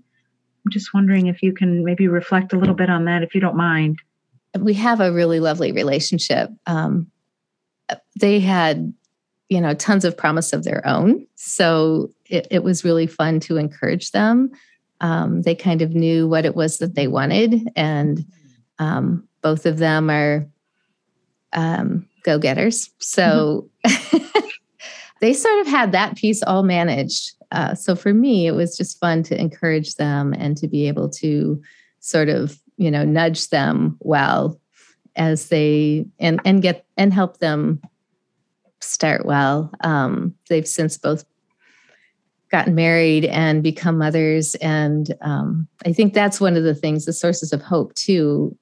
I'm 0.65 0.71
just 0.71 0.93
wondering 0.93 1.27
if 1.27 1.43
you 1.43 1.53
can 1.53 1.83
maybe 1.83 2.07
reflect 2.07 2.53
a 2.53 2.57
little 2.57 2.75
bit 2.75 2.89
on 2.89 3.05
that, 3.05 3.23
if 3.23 3.35
you 3.35 3.41
don't 3.41 3.55
mind. 3.55 3.99
We 4.57 4.73
have 4.75 4.99
a 4.99 5.11
really 5.11 5.39
lovely 5.39 5.71
relationship. 5.71 6.49
Um, 6.65 7.11
they 8.19 8.39
had, 8.39 8.93
you 9.49 9.61
know, 9.61 9.73
tons 9.73 10.05
of 10.05 10.17
promise 10.17 10.53
of 10.53 10.63
their 10.63 10.85
own. 10.87 11.25
So 11.35 12.09
it, 12.25 12.47
it 12.49 12.63
was 12.63 12.83
really 12.83 13.07
fun 13.07 13.39
to 13.41 13.57
encourage 13.57 14.11
them 14.11 14.51
um, 15.01 15.41
they 15.41 15.55
kind 15.55 15.81
of 15.81 15.93
knew 15.93 16.27
what 16.27 16.45
it 16.45 16.55
was 16.55 16.77
that 16.77 16.95
they 16.95 17.07
wanted, 17.07 17.69
and 17.75 18.25
um, 18.79 19.27
both 19.41 19.65
of 19.65 19.77
them 19.77 20.09
are 20.09 20.47
um, 21.53 22.07
go 22.23 22.39
getters. 22.39 22.89
So 22.99 23.69
they 25.21 25.33
sort 25.33 25.59
of 25.59 25.67
had 25.67 25.91
that 25.91 26.15
piece 26.15 26.41
all 26.43 26.63
managed. 26.63 27.33
Uh, 27.51 27.75
so 27.75 27.95
for 27.95 28.13
me, 28.13 28.47
it 28.47 28.53
was 28.53 28.77
just 28.77 28.99
fun 28.99 29.23
to 29.23 29.39
encourage 29.39 29.95
them 29.95 30.33
and 30.33 30.57
to 30.57 30.67
be 30.67 30.87
able 30.87 31.09
to 31.09 31.61
sort 31.99 32.29
of 32.29 32.59
you 32.77 32.91
know 32.91 33.03
nudge 33.03 33.49
them 33.49 33.97
well 33.99 34.59
as 35.15 35.47
they 35.47 36.05
and 36.19 36.39
and 36.45 36.61
get 36.61 36.85
and 36.97 37.13
help 37.13 37.37
them 37.37 37.81
start 38.81 39.25
well. 39.25 39.71
Um, 39.81 40.35
they've 40.49 40.67
since 40.67 40.97
both 40.97 41.25
gotten 42.51 42.75
married 42.75 43.25
and 43.25 43.63
become 43.63 43.97
mothers. 43.97 44.55
And 44.55 45.13
um, 45.21 45.67
I 45.85 45.93
think 45.93 46.13
that's 46.13 46.39
one 46.39 46.55
of 46.55 46.63
the 46.63 46.75
things, 46.75 47.05
the 47.05 47.13
sources 47.13 47.51
of 47.51 47.61
hope 47.61 47.93
too. 47.95 48.55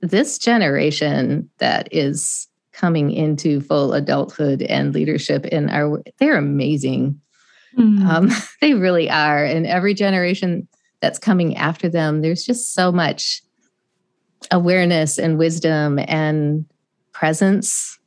This 0.00 0.38
generation 0.38 1.50
that 1.58 1.88
is 1.90 2.48
coming 2.72 3.10
into 3.10 3.60
full 3.60 3.92
adulthood 3.92 4.62
and 4.62 4.94
leadership 4.94 5.46
in 5.46 5.68
our, 5.68 6.02
they're 6.18 6.38
amazing. 6.38 7.20
Mm. 7.76 8.06
Um, 8.06 8.30
they 8.60 8.74
really 8.74 9.10
are. 9.10 9.44
And 9.44 9.66
every 9.66 9.94
generation 9.94 10.66
that's 11.00 11.18
coming 11.18 11.56
after 11.56 11.88
them, 11.88 12.22
there's 12.22 12.44
just 12.44 12.74
so 12.74 12.90
much 12.90 13.42
awareness 14.50 15.18
and 15.18 15.38
wisdom 15.38 15.98
and 15.98 16.64
presence 17.12 17.98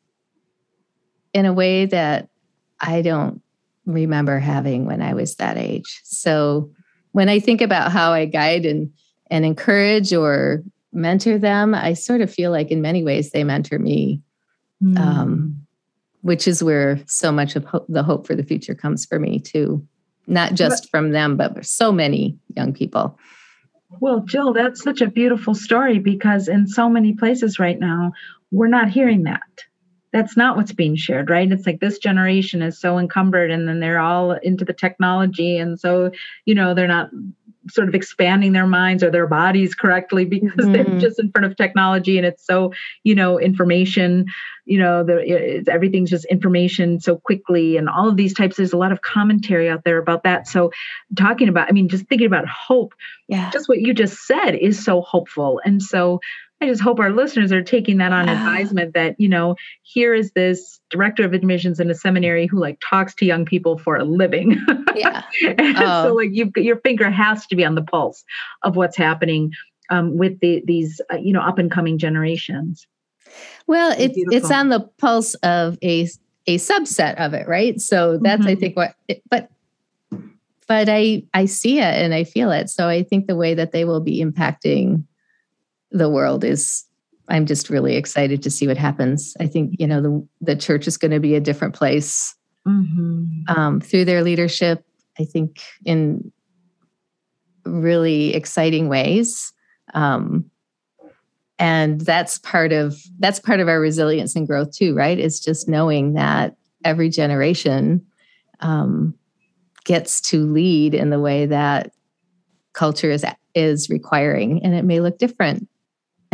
in 1.35 1.45
a 1.45 1.51
way 1.51 1.85
that 1.85 2.29
I 2.79 3.01
don't 3.01 3.41
remember 3.85 4.39
having 4.39 4.85
when 4.85 5.01
I 5.01 5.13
was 5.13 5.35
that 5.35 5.57
age. 5.57 5.99
So 6.05 6.71
when 7.11 7.27
I 7.27 7.39
think 7.39 7.59
about 7.59 7.91
how 7.91 8.13
I 8.13 8.25
guide 8.25 8.65
and 8.65 8.89
and 9.29 9.43
encourage 9.43 10.13
or 10.13 10.63
mentor 10.93 11.37
them, 11.37 11.75
I 11.75 11.93
sort 11.93 12.21
of 12.21 12.33
feel 12.33 12.51
like 12.51 12.71
in 12.71 12.81
many 12.81 13.03
ways 13.03 13.31
they 13.31 13.43
mentor 13.43 13.79
me, 13.79 14.21
mm. 14.81 14.97
um, 14.97 15.67
which 16.21 16.47
is 16.47 16.63
where 16.63 17.01
so 17.05 17.33
much 17.33 17.57
of 17.57 17.67
the 17.89 18.03
hope 18.03 18.25
for 18.25 18.35
the 18.35 18.43
future 18.43 18.75
comes 18.75 19.05
for 19.05 19.19
me 19.19 19.39
too, 19.39 19.85
not 20.27 20.53
just 20.53 20.89
from 20.89 21.11
them, 21.11 21.35
but 21.35 21.65
so 21.65 21.91
many 21.91 22.37
young 22.55 22.71
people. 22.71 23.19
Well, 23.99 24.21
Jill, 24.21 24.53
that's 24.53 24.81
such 24.81 25.01
a 25.01 25.07
beautiful 25.07 25.53
story 25.53 25.99
because 25.99 26.47
in 26.47 26.65
so 26.65 26.87
many 26.87 27.13
places 27.13 27.59
right 27.59 27.79
now, 27.79 28.13
we're 28.51 28.67
not 28.67 28.89
hearing 28.89 29.23
that 29.23 29.41
that's 30.15 30.37
not 30.37 30.55
what's 30.55 30.71
being 30.71 30.95
shared, 30.95 31.29
right? 31.29 31.51
It's 31.51 31.65
like 31.65 31.81
this 31.81 31.97
generation 31.97 32.61
is 32.61 32.79
so 32.79 32.97
encumbered 32.97 33.51
and 33.51 33.67
then 33.67 33.81
they're 33.81 33.99
all 33.99 34.31
into 34.31 34.63
the 34.63 34.71
technology. 34.71 35.57
And 35.57 35.77
so, 35.77 36.09
you 36.45 36.55
know, 36.55 36.73
they're 36.73 36.87
not 36.87 37.09
sort 37.69 37.89
of 37.89 37.95
expanding 37.95 38.53
their 38.53 38.65
minds 38.65 39.03
or 39.03 39.11
their 39.11 39.27
bodies 39.27 39.75
correctly 39.75 40.23
because 40.35 40.53
mm-hmm. 40.67 40.71
they're 40.71 40.99
just 40.99 41.19
in 41.19 41.29
front 41.31 41.45
of 41.45 41.57
technology 41.57 42.17
and 42.17 42.25
it's 42.25 42.45
so 42.45 42.71
you 43.03 43.15
know 43.15 43.39
information 43.39 44.25
you 44.65 44.77
know 44.77 45.03
the, 45.03 45.63
everything's 45.67 46.11
just 46.11 46.25
information 46.25 46.99
so 46.99 47.17
quickly 47.17 47.75
and 47.75 47.89
all 47.89 48.07
of 48.07 48.17
these 48.17 48.35
types 48.35 48.57
there's 48.57 48.73
a 48.73 48.77
lot 48.77 48.91
of 48.91 49.01
commentary 49.01 49.67
out 49.67 49.83
there 49.83 49.97
about 49.97 50.23
that 50.23 50.47
so 50.47 50.71
talking 51.15 51.49
about 51.49 51.67
i 51.67 51.71
mean 51.71 51.89
just 51.89 52.05
thinking 52.05 52.27
about 52.27 52.47
hope 52.47 52.93
yeah 53.27 53.49
just 53.49 53.67
what 53.67 53.79
you 53.79 53.93
just 53.93 54.25
said 54.27 54.51
is 54.51 54.83
so 54.83 55.01
hopeful 55.01 55.59
and 55.65 55.81
so 55.81 56.19
I 56.65 56.69
just 56.69 56.81
hope 56.81 56.99
our 56.99 57.11
listeners 57.11 57.51
are 57.51 57.61
taking 57.61 57.97
that 57.97 58.11
on 58.11 58.27
advisement 58.29 58.93
that, 58.93 59.19
you 59.19 59.29
know, 59.29 59.55
here 59.83 60.13
is 60.13 60.31
this 60.31 60.79
director 60.89 61.23
of 61.23 61.33
admissions 61.33 61.79
in 61.79 61.89
a 61.89 61.95
seminary 61.95 62.47
who 62.47 62.59
like 62.59 62.79
talks 62.87 63.13
to 63.15 63.25
young 63.25 63.45
people 63.45 63.77
for 63.77 63.95
a 63.95 64.03
living. 64.03 64.59
Yeah. 64.95 65.23
oh. 65.59 66.03
So 66.05 66.13
like 66.13 66.29
you 66.31 66.49
your 66.55 66.77
finger 66.77 67.09
has 67.09 67.45
to 67.47 67.55
be 67.57 67.65
on 67.65 67.75
the 67.75 67.81
pulse 67.81 68.23
of 68.63 68.77
what's 68.77 68.95
happening 68.95 69.51
um, 69.89 70.17
with 70.17 70.39
the, 70.39 70.63
these, 70.65 71.01
uh, 71.11 71.17
you 71.17 71.33
know, 71.33 71.41
up 71.41 71.57
and 71.57 71.69
coming 71.69 71.97
generations. 71.97 72.87
Well, 73.67 73.93
it's, 73.99 74.15
it's 74.15 74.49
on 74.51 74.69
the 74.69 74.79
pulse 74.79 75.33
of 75.43 75.77
a, 75.83 76.07
a 76.47 76.57
subset 76.59 77.15
of 77.15 77.33
it, 77.33 77.45
right? 77.49 77.81
So 77.81 78.17
that's, 78.19 78.43
mm-hmm. 78.43 78.49
I 78.51 78.55
think 78.55 78.77
what, 78.77 78.95
it, 79.09 79.21
but 79.29 79.49
but 80.65 80.87
I 80.89 81.23
I 81.33 81.45
see 81.45 81.79
it 81.79 81.83
and 81.83 82.13
I 82.13 82.23
feel 82.23 82.51
it. 82.51 82.69
So 82.69 82.87
I 82.87 83.03
think 83.03 83.27
the 83.27 83.35
way 83.35 83.53
that 83.53 83.73
they 83.73 83.83
will 83.83 83.99
be 83.99 84.23
impacting 84.23 85.03
the 85.95 86.09
world 86.09 86.43
is 86.43 86.85
I'm 87.27 87.45
just 87.45 87.69
really 87.69 87.95
excited 87.95 88.43
to 88.43 88.51
see 88.51 88.67
what 88.67 88.77
happens. 88.77 89.35
I 89.39 89.47
think 89.47 89.75
you 89.79 89.87
know 89.87 90.01
the 90.01 90.27
the 90.41 90.55
church 90.55 90.87
is 90.87 90.97
going 90.97 91.11
to 91.11 91.19
be 91.19 91.35
a 91.35 91.39
different 91.39 91.73
place 91.73 92.35
mm-hmm. 92.67 93.25
um, 93.47 93.81
through 93.81 94.05
their 94.05 94.23
leadership. 94.23 94.85
I 95.19 95.23
think 95.23 95.61
in 95.85 96.31
really 97.65 98.35
exciting 98.35 98.89
ways, 98.89 99.53
um, 99.93 100.45
and 101.57 102.01
that's 102.01 102.37
part 102.37 102.71
of 102.71 102.95
that's 103.17 103.39
part 103.39 103.59
of 103.59 103.67
our 103.67 103.79
resilience 103.79 104.35
and 104.35 104.45
growth 104.45 104.75
too. 104.75 104.93
Right? 104.93 105.17
It's 105.17 105.39
just 105.39 105.67
knowing 105.67 106.13
that 106.13 106.55
every 106.83 107.09
generation 107.09 108.05
um, 108.59 109.15
gets 109.83 110.21
to 110.21 110.45
lead 110.45 110.93
in 110.93 111.09
the 111.09 111.19
way 111.19 111.47
that 111.47 111.91
culture 112.73 113.09
is 113.09 113.25
is 113.55 113.89
requiring, 113.89 114.63
and 114.63 114.75
it 114.75 114.85
may 114.85 114.99
look 114.99 115.17
different 115.17 115.67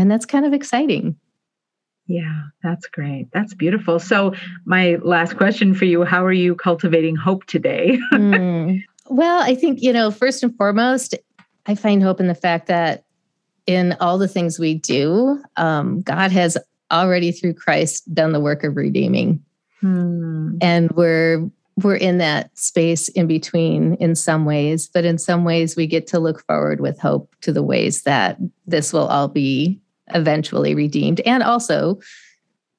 and 0.01 0.09
that's 0.09 0.25
kind 0.25 0.47
of 0.47 0.53
exciting. 0.53 1.15
Yeah, 2.07 2.41
that's 2.63 2.87
great. 2.87 3.27
That's 3.31 3.53
beautiful. 3.53 3.99
So, 3.99 4.33
my 4.65 4.97
last 5.03 5.37
question 5.37 5.75
for 5.75 5.85
you 5.85 6.03
How 6.03 6.25
are 6.25 6.33
you 6.33 6.55
cultivating 6.55 7.15
hope 7.15 7.45
today? 7.45 7.99
mm. 8.13 8.83
Well, 9.07 9.41
I 9.41 9.53
think, 9.53 9.81
you 9.81 9.93
know, 9.93 10.09
first 10.09 10.41
and 10.41 10.55
foremost, 10.57 11.15
I 11.67 11.75
find 11.75 12.01
hope 12.01 12.19
in 12.19 12.27
the 12.27 12.35
fact 12.35 12.67
that 12.67 13.03
in 13.67 13.95
all 13.99 14.17
the 14.17 14.27
things 14.27 14.57
we 14.57 14.73
do, 14.73 15.39
um, 15.57 16.01
God 16.01 16.31
has 16.31 16.57
already 16.91 17.31
through 17.31 17.53
Christ 17.53 18.11
done 18.13 18.31
the 18.31 18.39
work 18.39 18.63
of 18.63 18.75
redeeming. 18.75 19.43
Hmm. 19.81 20.57
And 20.61 20.91
we're 20.91 21.47
we're 21.83 21.95
in 21.95 22.17
that 22.17 22.57
space 22.57 23.07
in 23.09 23.27
between 23.27 23.95
in 23.95 24.15
some 24.15 24.45
ways, 24.45 24.87
but 24.87 25.05
in 25.05 25.17
some 25.17 25.43
ways 25.43 25.75
we 25.75 25.87
get 25.87 26.07
to 26.07 26.19
look 26.19 26.45
forward 26.45 26.81
with 26.81 26.99
hope 26.99 27.33
to 27.41 27.53
the 27.53 27.63
ways 27.63 28.03
that 28.03 28.37
this 28.65 28.91
will 28.91 29.07
all 29.07 29.27
be 29.27 29.79
eventually 30.15 30.75
redeemed 30.75 31.19
and 31.21 31.43
also 31.43 31.99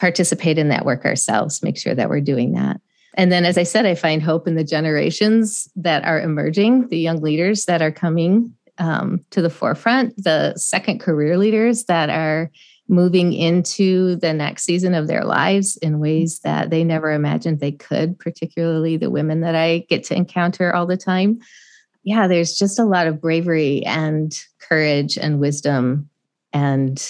participate 0.01 0.59
in 0.59 0.68
that 0.68 0.85
work 0.85 1.05
ourselves, 1.05 1.62
make 1.62 1.78
sure 1.78 1.95
that 1.95 2.09
we're 2.09 2.20
doing 2.20 2.53
that. 2.53 2.80
And 3.14 3.30
then, 3.30 3.45
as 3.45 3.59
I 3.59 3.62
said, 3.62 3.87
I 3.87 3.95
find 3.95 4.22
hope 4.22 4.49
in 4.49 4.55
the 4.55 4.64
generations 4.64 5.68
that 5.76 6.05
are 6.05 6.20
emerging, 6.20 6.89
the 6.89 6.99
young 6.99 7.20
leaders 7.20 7.66
that 7.66 7.83
are 7.83 7.93
coming 7.93 8.55
um, 8.78 9.24
to 9.30 9.43
the 9.43 9.51
forefront, 9.51 10.14
the 10.16 10.55
second 10.57 11.01
career 11.01 11.37
leaders 11.37 11.85
that 11.85 12.09
are 12.09 12.51
moving 12.89 13.33
into 13.33 14.16
the 14.16 14.33
next 14.33 14.64
season 14.64 14.95
of 14.95 15.07
their 15.07 15.24
lives 15.24 15.76
in 15.78 16.01
ways 16.01 16.41
that 16.41 16.70
they 16.70 16.85
never 16.85 17.12
imagined 17.12 17.61
they 17.61 17.72
could, 17.72 18.18
particularly 18.18 18.97
the 18.97 19.11
women 19.11 19.41
that 19.41 19.55
I 19.55 19.87
get 19.89 20.05
to 20.05 20.16
encounter 20.16 20.74
all 20.74 20.87
the 20.87 20.97
time. 20.97 21.39
Yeah, 22.03 22.26
there's 22.26 22.57
just 22.57 22.78
a 22.78 22.85
lot 22.85 23.07
of 23.07 23.20
bravery 23.20 23.85
and 23.87 24.37
courage 24.59 25.16
and 25.16 25.39
wisdom 25.39 26.11
and 26.53 27.03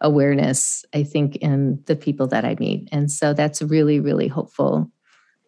awareness, 0.00 0.84
I 0.94 1.02
think, 1.02 1.36
in 1.36 1.82
the 1.86 1.96
people 1.96 2.26
that 2.28 2.44
I 2.44 2.56
meet. 2.58 2.88
And 2.90 3.10
so 3.10 3.34
that's 3.34 3.62
really, 3.62 4.00
really 4.00 4.28
hopeful 4.28 4.90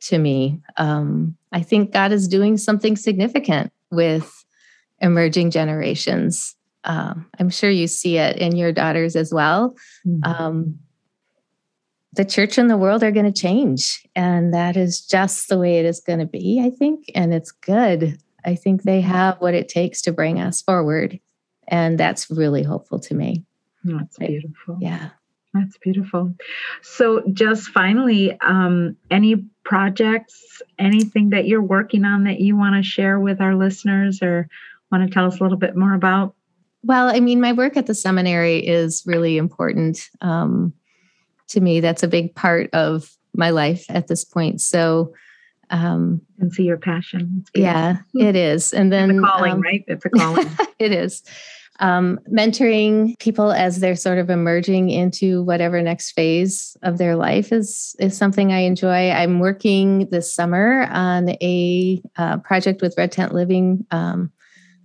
to 0.02 0.18
me. 0.18 0.60
Um, 0.76 1.36
I 1.52 1.62
think 1.62 1.92
God 1.92 2.12
is 2.12 2.28
doing 2.28 2.56
something 2.56 2.96
significant 2.96 3.72
with 3.90 4.44
emerging 5.00 5.50
generations. 5.50 6.54
Um, 6.84 7.26
I'm 7.38 7.50
sure 7.50 7.70
you 7.70 7.86
see 7.86 8.18
it 8.18 8.36
in 8.38 8.56
your 8.56 8.72
daughters 8.72 9.16
as 9.16 9.32
well. 9.32 9.76
Mm-hmm. 10.06 10.24
Um, 10.24 10.78
the 12.14 12.24
church 12.24 12.58
and 12.58 12.68
the 12.68 12.76
world 12.76 13.02
are 13.02 13.10
going 13.10 13.32
to 13.32 13.40
change, 13.40 14.06
and 14.14 14.52
that 14.52 14.76
is 14.76 15.00
just 15.00 15.48
the 15.48 15.58
way 15.58 15.78
it 15.78 15.86
is 15.86 16.00
going 16.00 16.18
to 16.18 16.26
be, 16.26 16.60
I 16.62 16.68
think. 16.68 17.10
And 17.14 17.32
it's 17.32 17.52
good. 17.52 18.18
I 18.44 18.54
think 18.54 18.82
they 18.82 19.00
have 19.00 19.40
what 19.40 19.54
it 19.54 19.68
takes 19.68 20.02
to 20.02 20.12
bring 20.12 20.38
us 20.38 20.60
forward. 20.60 21.20
And 21.68 21.98
that's 21.98 22.30
really 22.30 22.62
hopeful 22.62 22.98
to 23.00 23.14
me. 23.14 23.44
That's 23.84 24.18
beautiful. 24.18 24.78
Yeah. 24.80 25.10
That's 25.54 25.76
beautiful. 25.78 26.34
So, 26.80 27.22
just 27.32 27.68
finally, 27.68 28.38
um, 28.40 28.96
any 29.10 29.44
projects, 29.64 30.62
anything 30.78 31.30
that 31.30 31.46
you're 31.46 31.62
working 31.62 32.04
on 32.04 32.24
that 32.24 32.40
you 32.40 32.56
want 32.56 32.82
to 32.82 32.88
share 32.88 33.20
with 33.20 33.40
our 33.40 33.54
listeners 33.54 34.22
or 34.22 34.48
want 34.90 35.06
to 35.06 35.12
tell 35.12 35.26
us 35.26 35.40
a 35.40 35.42
little 35.42 35.58
bit 35.58 35.76
more 35.76 35.94
about? 35.94 36.34
Well, 36.84 37.08
I 37.08 37.20
mean, 37.20 37.40
my 37.40 37.52
work 37.52 37.76
at 37.76 37.86
the 37.86 37.94
seminary 37.94 38.66
is 38.66 39.02
really 39.06 39.36
important 39.36 40.08
um, 40.22 40.72
to 41.48 41.60
me. 41.60 41.80
That's 41.80 42.02
a 42.02 42.08
big 42.08 42.34
part 42.34 42.70
of 42.72 43.14
my 43.34 43.50
life 43.50 43.84
at 43.90 44.08
this 44.08 44.24
point. 44.24 44.60
So, 44.60 45.12
um, 45.70 46.20
and 46.38 46.52
see 46.52 46.64
your 46.64 46.78
passion. 46.78 47.44
Yeah, 47.54 47.98
it 48.14 48.36
is. 48.36 48.72
And 48.72 48.92
then 48.92 49.10
it's 49.10 49.18
a 49.18 49.22
calling, 49.22 49.52
um, 49.52 49.60
right? 49.60 49.84
It's 49.86 50.04
a 50.04 50.10
calling. 50.10 50.50
it 50.78 50.92
is 50.92 51.22
um, 51.80 52.20
mentoring 52.30 53.18
people 53.18 53.50
as 53.50 53.80
they're 53.80 53.96
sort 53.96 54.18
of 54.18 54.30
emerging 54.30 54.90
into 54.90 55.42
whatever 55.42 55.82
next 55.82 56.12
phase 56.12 56.76
of 56.82 56.96
their 56.98 57.16
life 57.16 57.52
is 57.52 57.96
is 57.98 58.16
something 58.16 58.52
I 58.52 58.60
enjoy. 58.60 59.10
I'm 59.10 59.40
working 59.40 60.08
this 60.10 60.32
summer 60.32 60.86
on 60.90 61.30
a 61.42 62.00
uh, 62.16 62.38
project 62.38 62.82
with 62.82 62.94
Red 62.96 63.10
Tent 63.10 63.34
Living 63.34 63.84
um, 63.90 64.30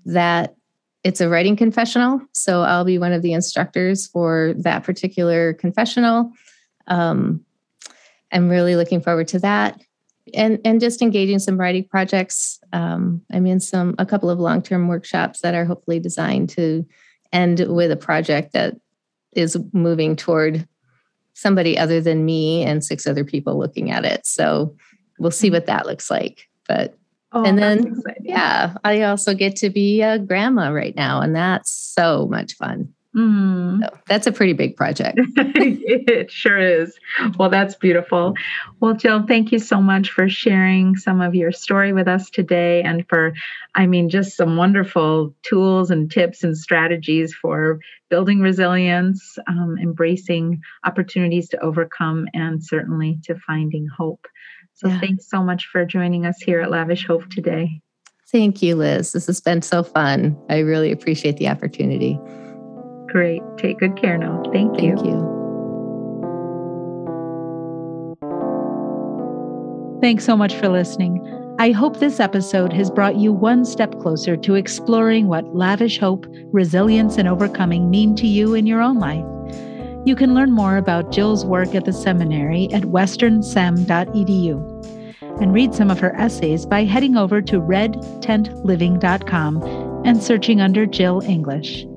that 0.05 0.55
it's 1.03 1.21
a 1.21 1.29
writing 1.29 1.55
confessional. 1.55 2.19
So 2.33 2.63
I'll 2.63 2.83
be 2.83 2.97
one 2.97 3.13
of 3.13 3.21
the 3.21 3.33
instructors 3.33 4.07
for 4.07 4.53
that 4.57 4.83
particular 4.83 5.53
confessional. 5.53 6.31
Um, 6.87 7.45
I'm 8.31 8.49
really 8.49 8.75
looking 8.75 9.01
forward 9.01 9.27
to 9.29 9.39
that 9.39 9.79
and 10.33 10.59
and 10.65 10.79
just 10.79 11.01
engaging 11.01 11.39
some 11.39 11.59
writing 11.59 11.85
projects. 11.85 12.59
Um, 12.73 13.21
I'm 13.31 13.45
in 13.45 13.59
some 13.59 13.95
a 13.97 14.05
couple 14.05 14.29
of 14.29 14.39
long 14.39 14.61
term 14.61 14.87
workshops 14.87 15.41
that 15.41 15.55
are 15.55 15.65
hopefully 15.65 15.99
designed 15.99 16.49
to 16.51 16.85
end 17.31 17.59
with 17.67 17.91
a 17.91 17.97
project 17.97 18.53
that 18.53 18.75
is 19.33 19.57
moving 19.73 20.15
toward 20.15 20.67
somebody 21.33 21.77
other 21.77 22.01
than 22.01 22.25
me 22.25 22.63
and 22.63 22.83
six 22.83 23.05
other 23.05 23.23
people 23.23 23.59
looking 23.59 23.91
at 23.91 24.05
it. 24.05 24.25
So 24.25 24.75
we'll 25.19 25.31
see 25.31 25.51
what 25.51 25.67
that 25.67 25.85
looks 25.85 26.09
like. 26.09 26.47
But 26.67 26.97
oh, 27.31 27.45
and 27.45 27.57
then 27.57 28.01
yeah, 28.21 28.75
I 28.83 29.03
also 29.03 29.33
get 29.33 29.55
to 29.57 29.69
be 29.69 30.01
a 30.01 30.19
grandma 30.19 30.69
right 30.69 30.95
now, 30.95 31.21
and 31.21 31.35
that's 31.35 31.71
so 31.71 32.27
much 32.27 32.55
fun. 32.55 32.93
Mm. 33.17 33.81
So 33.81 33.97
that's 34.05 34.27
a 34.27 34.31
pretty 34.31 34.53
big 34.53 34.75
project. 34.75 35.17
it 35.35 36.29
sure 36.29 36.59
is. 36.59 36.97
Well, 37.37 37.49
that's 37.49 37.73
beautiful. 37.75 38.35
Well, 38.79 38.93
Jill, 38.93 39.25
thank 39.25 39.51
you 39.51 39.57
so 39.57 39.81
much 39.81 40.11
for 40.11 40.29
sharing 40.29 40.95
some 40.95 41.19
of 41.21 41.33
your 41.33 41.51
story 41.51 41.93
with 41.93 42.07
us 42.07 42.29
today 42.29 42.83
and 42.83 43.07
for, 43.09 43.33
I 43.73 43.87
mean, 43.87 44.09
just 44.09 44.37
some 44.37 44.55
wonderful 44.55 45.33
tools 45.41 45.89
and 45.89 46.11
tips 46.11 46.43
and 46.43 46.55
strategies 46.55 47.33
for 47.33 47.79
building 48.09 48.39
resilience, 48.39 49.37
um, 49.47 49.77
embracing 49.81 50.61
opportunities 50.85 51.49
to 51.49 51.59
overcome, 51.59 52.27
and 52.35 52.63
certainly 52.63 53.19
to 53.23 53.35
finding 53.47 53.87
hope. 53.87 54.27
So, 54.75 54.89
yeah. 54.89 54.99
thanks 54.99 55.27
so 55.27 55.41
much 55.41 55.67
for 55.71 55.85
joining 55.85 56.27
us 56.27 56.39
here 56.39 56.61
at 56.61 56.69
Lavish 56.69 57.07
Hope 57.07 57.27
today. 57.31 57.81
Thank 58.31 58.61
you, 58.61 58.75
Liz. 58.75 59.13
This 59.13 59.25
has 59.25 59.41
been 59.41 59.63
so 59.63 59.81
fun. 59.81 60.37
I 60.49 60.59
really 60.59 60.91
appreciate 60.91 61.37
the 61.37 61.47
opportunity. 61.47 62.19
Great. 63.17 63.41
Take 63.57 63.79
good 63.79 63.99
care 63.99 64.15
now. 64.15 64.43
Thank 64.53 64.79
you. 64.79 64.95
Thank 64.95 65.07
you. 65.07 65.17
Thanks 69.99 70.23
so 70.23 70.37
much 70.37 70.53
for 70.53 70.69
listening. 70.69 71.25
I 71.57 71.71
hope 71.71 71.97
this 71.97 72.19
episode 72.19 72.71
has 72.73 72.91
brought 72.91 73.15
you 73.15 73.33
one 73.33 73.65
step 73.65 73.99
closer 74.01 74.37
to 74.37 74.53
exploring 74.53 75.25
what 75.25 75.55
lavish 75.55 75.97
hope, 75.97 76.27
resilience, 76.53 77.17
and 77.17 77.27
overcoming 77.27 77.89
mean 77.89 78.15
to 78.17 78.27
you 78.27 78.53
in 78.53 78.67
your 78.67 78.81
own 78.81 78.99
life. 78.99 79.25
You 80.05 80.15
can 80.15 80.35
learn 80.35 80.51
more 80.51 80.77
about 80.77 81.11
Jill's 81.11 81.43
work 81.43 81.73
at 81.73 81.85
the 81.85 81.93
seminary 81.93 82.71
at 82.71 82.83
westernsem.edu 82.83 85.41
and 85.41 85.53
read 85.55 85.73
some 85.73 85.89
of 85.89 85.99
her 85.99 86.15
essays 86.15 86.67
by 86.67 86.83
heading 86.83 87.17
over 87.17 87.41
to 87.41 87.59
redtentliving.com 87.59 89.63
and 90.05 90.21
searching 90.21 90.61
under 90.61 90.85
Jill 90.85 91.21
English. 91.21 91.87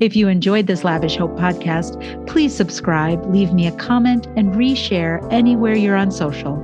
If 0.00 0.14
you 0.14 0.28
enjoyed 0.28 0.68
this 0.68 0.84
Lavish 0.84 1.16
Hope 1.16 1.36
podcast, 1.36 2.24
please 2.28 2.54
subscribe, 2.54 3.26
leave 3.26 3.52
me 3.52 3.66
a 3.66 3.72
comment, 3.72 4.28
and 4.36 4.54
reshare 4.54 5.26
anywhere 5.32 5.74
you're 5.74 5.96
on 5.96 6.12
social. 6.12 6.56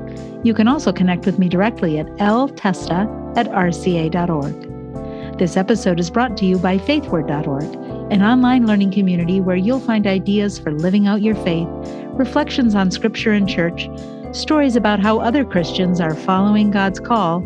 You 0.45 0.55
can 0.55 0.69
also 0.69 0.93
connect 0.93 1.27
with 1.27 1.37
me 1.37 1.49
directly 1.49 1.99
at 1.99 2.07
ltesta 2.19 3.37
at 3.37 3.49
rca.org. 3.49 5.37
This 5.37 5.57
episode 5.57 5.99
is 5.99 6.11
brought 6.11 6.37
to 6.37 6.45
you 6.45 6.59
by 6.59 6.79
faithward.org, 6.79 7.65
an 8.13 8.23
online 8.23 8.69
learning 8.69 8.93
community 8.93 9.41
where 9.41 9.57
you'll 9.57 9.81
find 9.81 10.07
ideas 10.07 10.61
for 10.61 10.71
living 10.71 11.09
out 11.09 11.21
your 11.21 11.35
faith, 11.35 11.67
reflections 12.13 12.77
on 12.77 12.93
scripture 12.93 13.33
and 13.33 13.49
church, 13.49 13.89
stories 14.31 14.77
about 14.77 15.01
how 15.01 15.19
other 15.19 15.45
Christians 15.45 16.01
are 16.01 16.15
following 16.15 16.71
God's 16.71 17.01
call, 17.01 17.39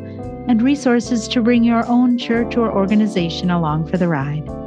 and 0.49 0.61
resources 0.61 1.27
to 1.29 1.41
bring 1.41 1.65
your 1.65 1.87
own 1.87 2.19
church 2.19 2.59
or 2.59 2.71
organization 2.71 3.51
along 3.51 3.87
for 3.87 3.97
the 3.97 4.09
ride. 4.09 4.58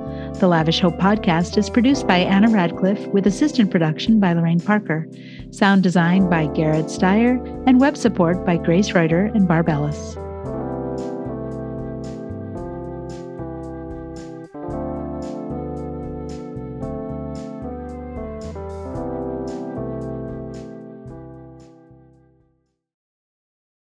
The 0.41 0.47
Lavish 0.47 0.79
Hope 0.79 0.97
podcast 0.97 1.55
is 1.59 1.69
produced 1.69 2.07
by 2.07 2.17
Anna 2.17 2.49
Radcliffe 2.49 3.05
with 3.09 3.27
assistant 3.27 3.69
production 3.69 4.19
by 4.19 4.33
Lorraine 4.33 4.59
Parker, 4.59 5.07
sound 5.51 5.83
design 5.83 6.31
by 6.31 6.47
Garrett 6.47 6.87
Steyer, 6.87 7.37
and 7.67 7.79
web 7.79 7.95
support 7.95 8.43
by 8.43 8.57
Grace 8.57 8.91
Reuter 8.95 9.25
and 9.35 9.47
Barb 9.47 9.69
Ellis. 9.69 10.17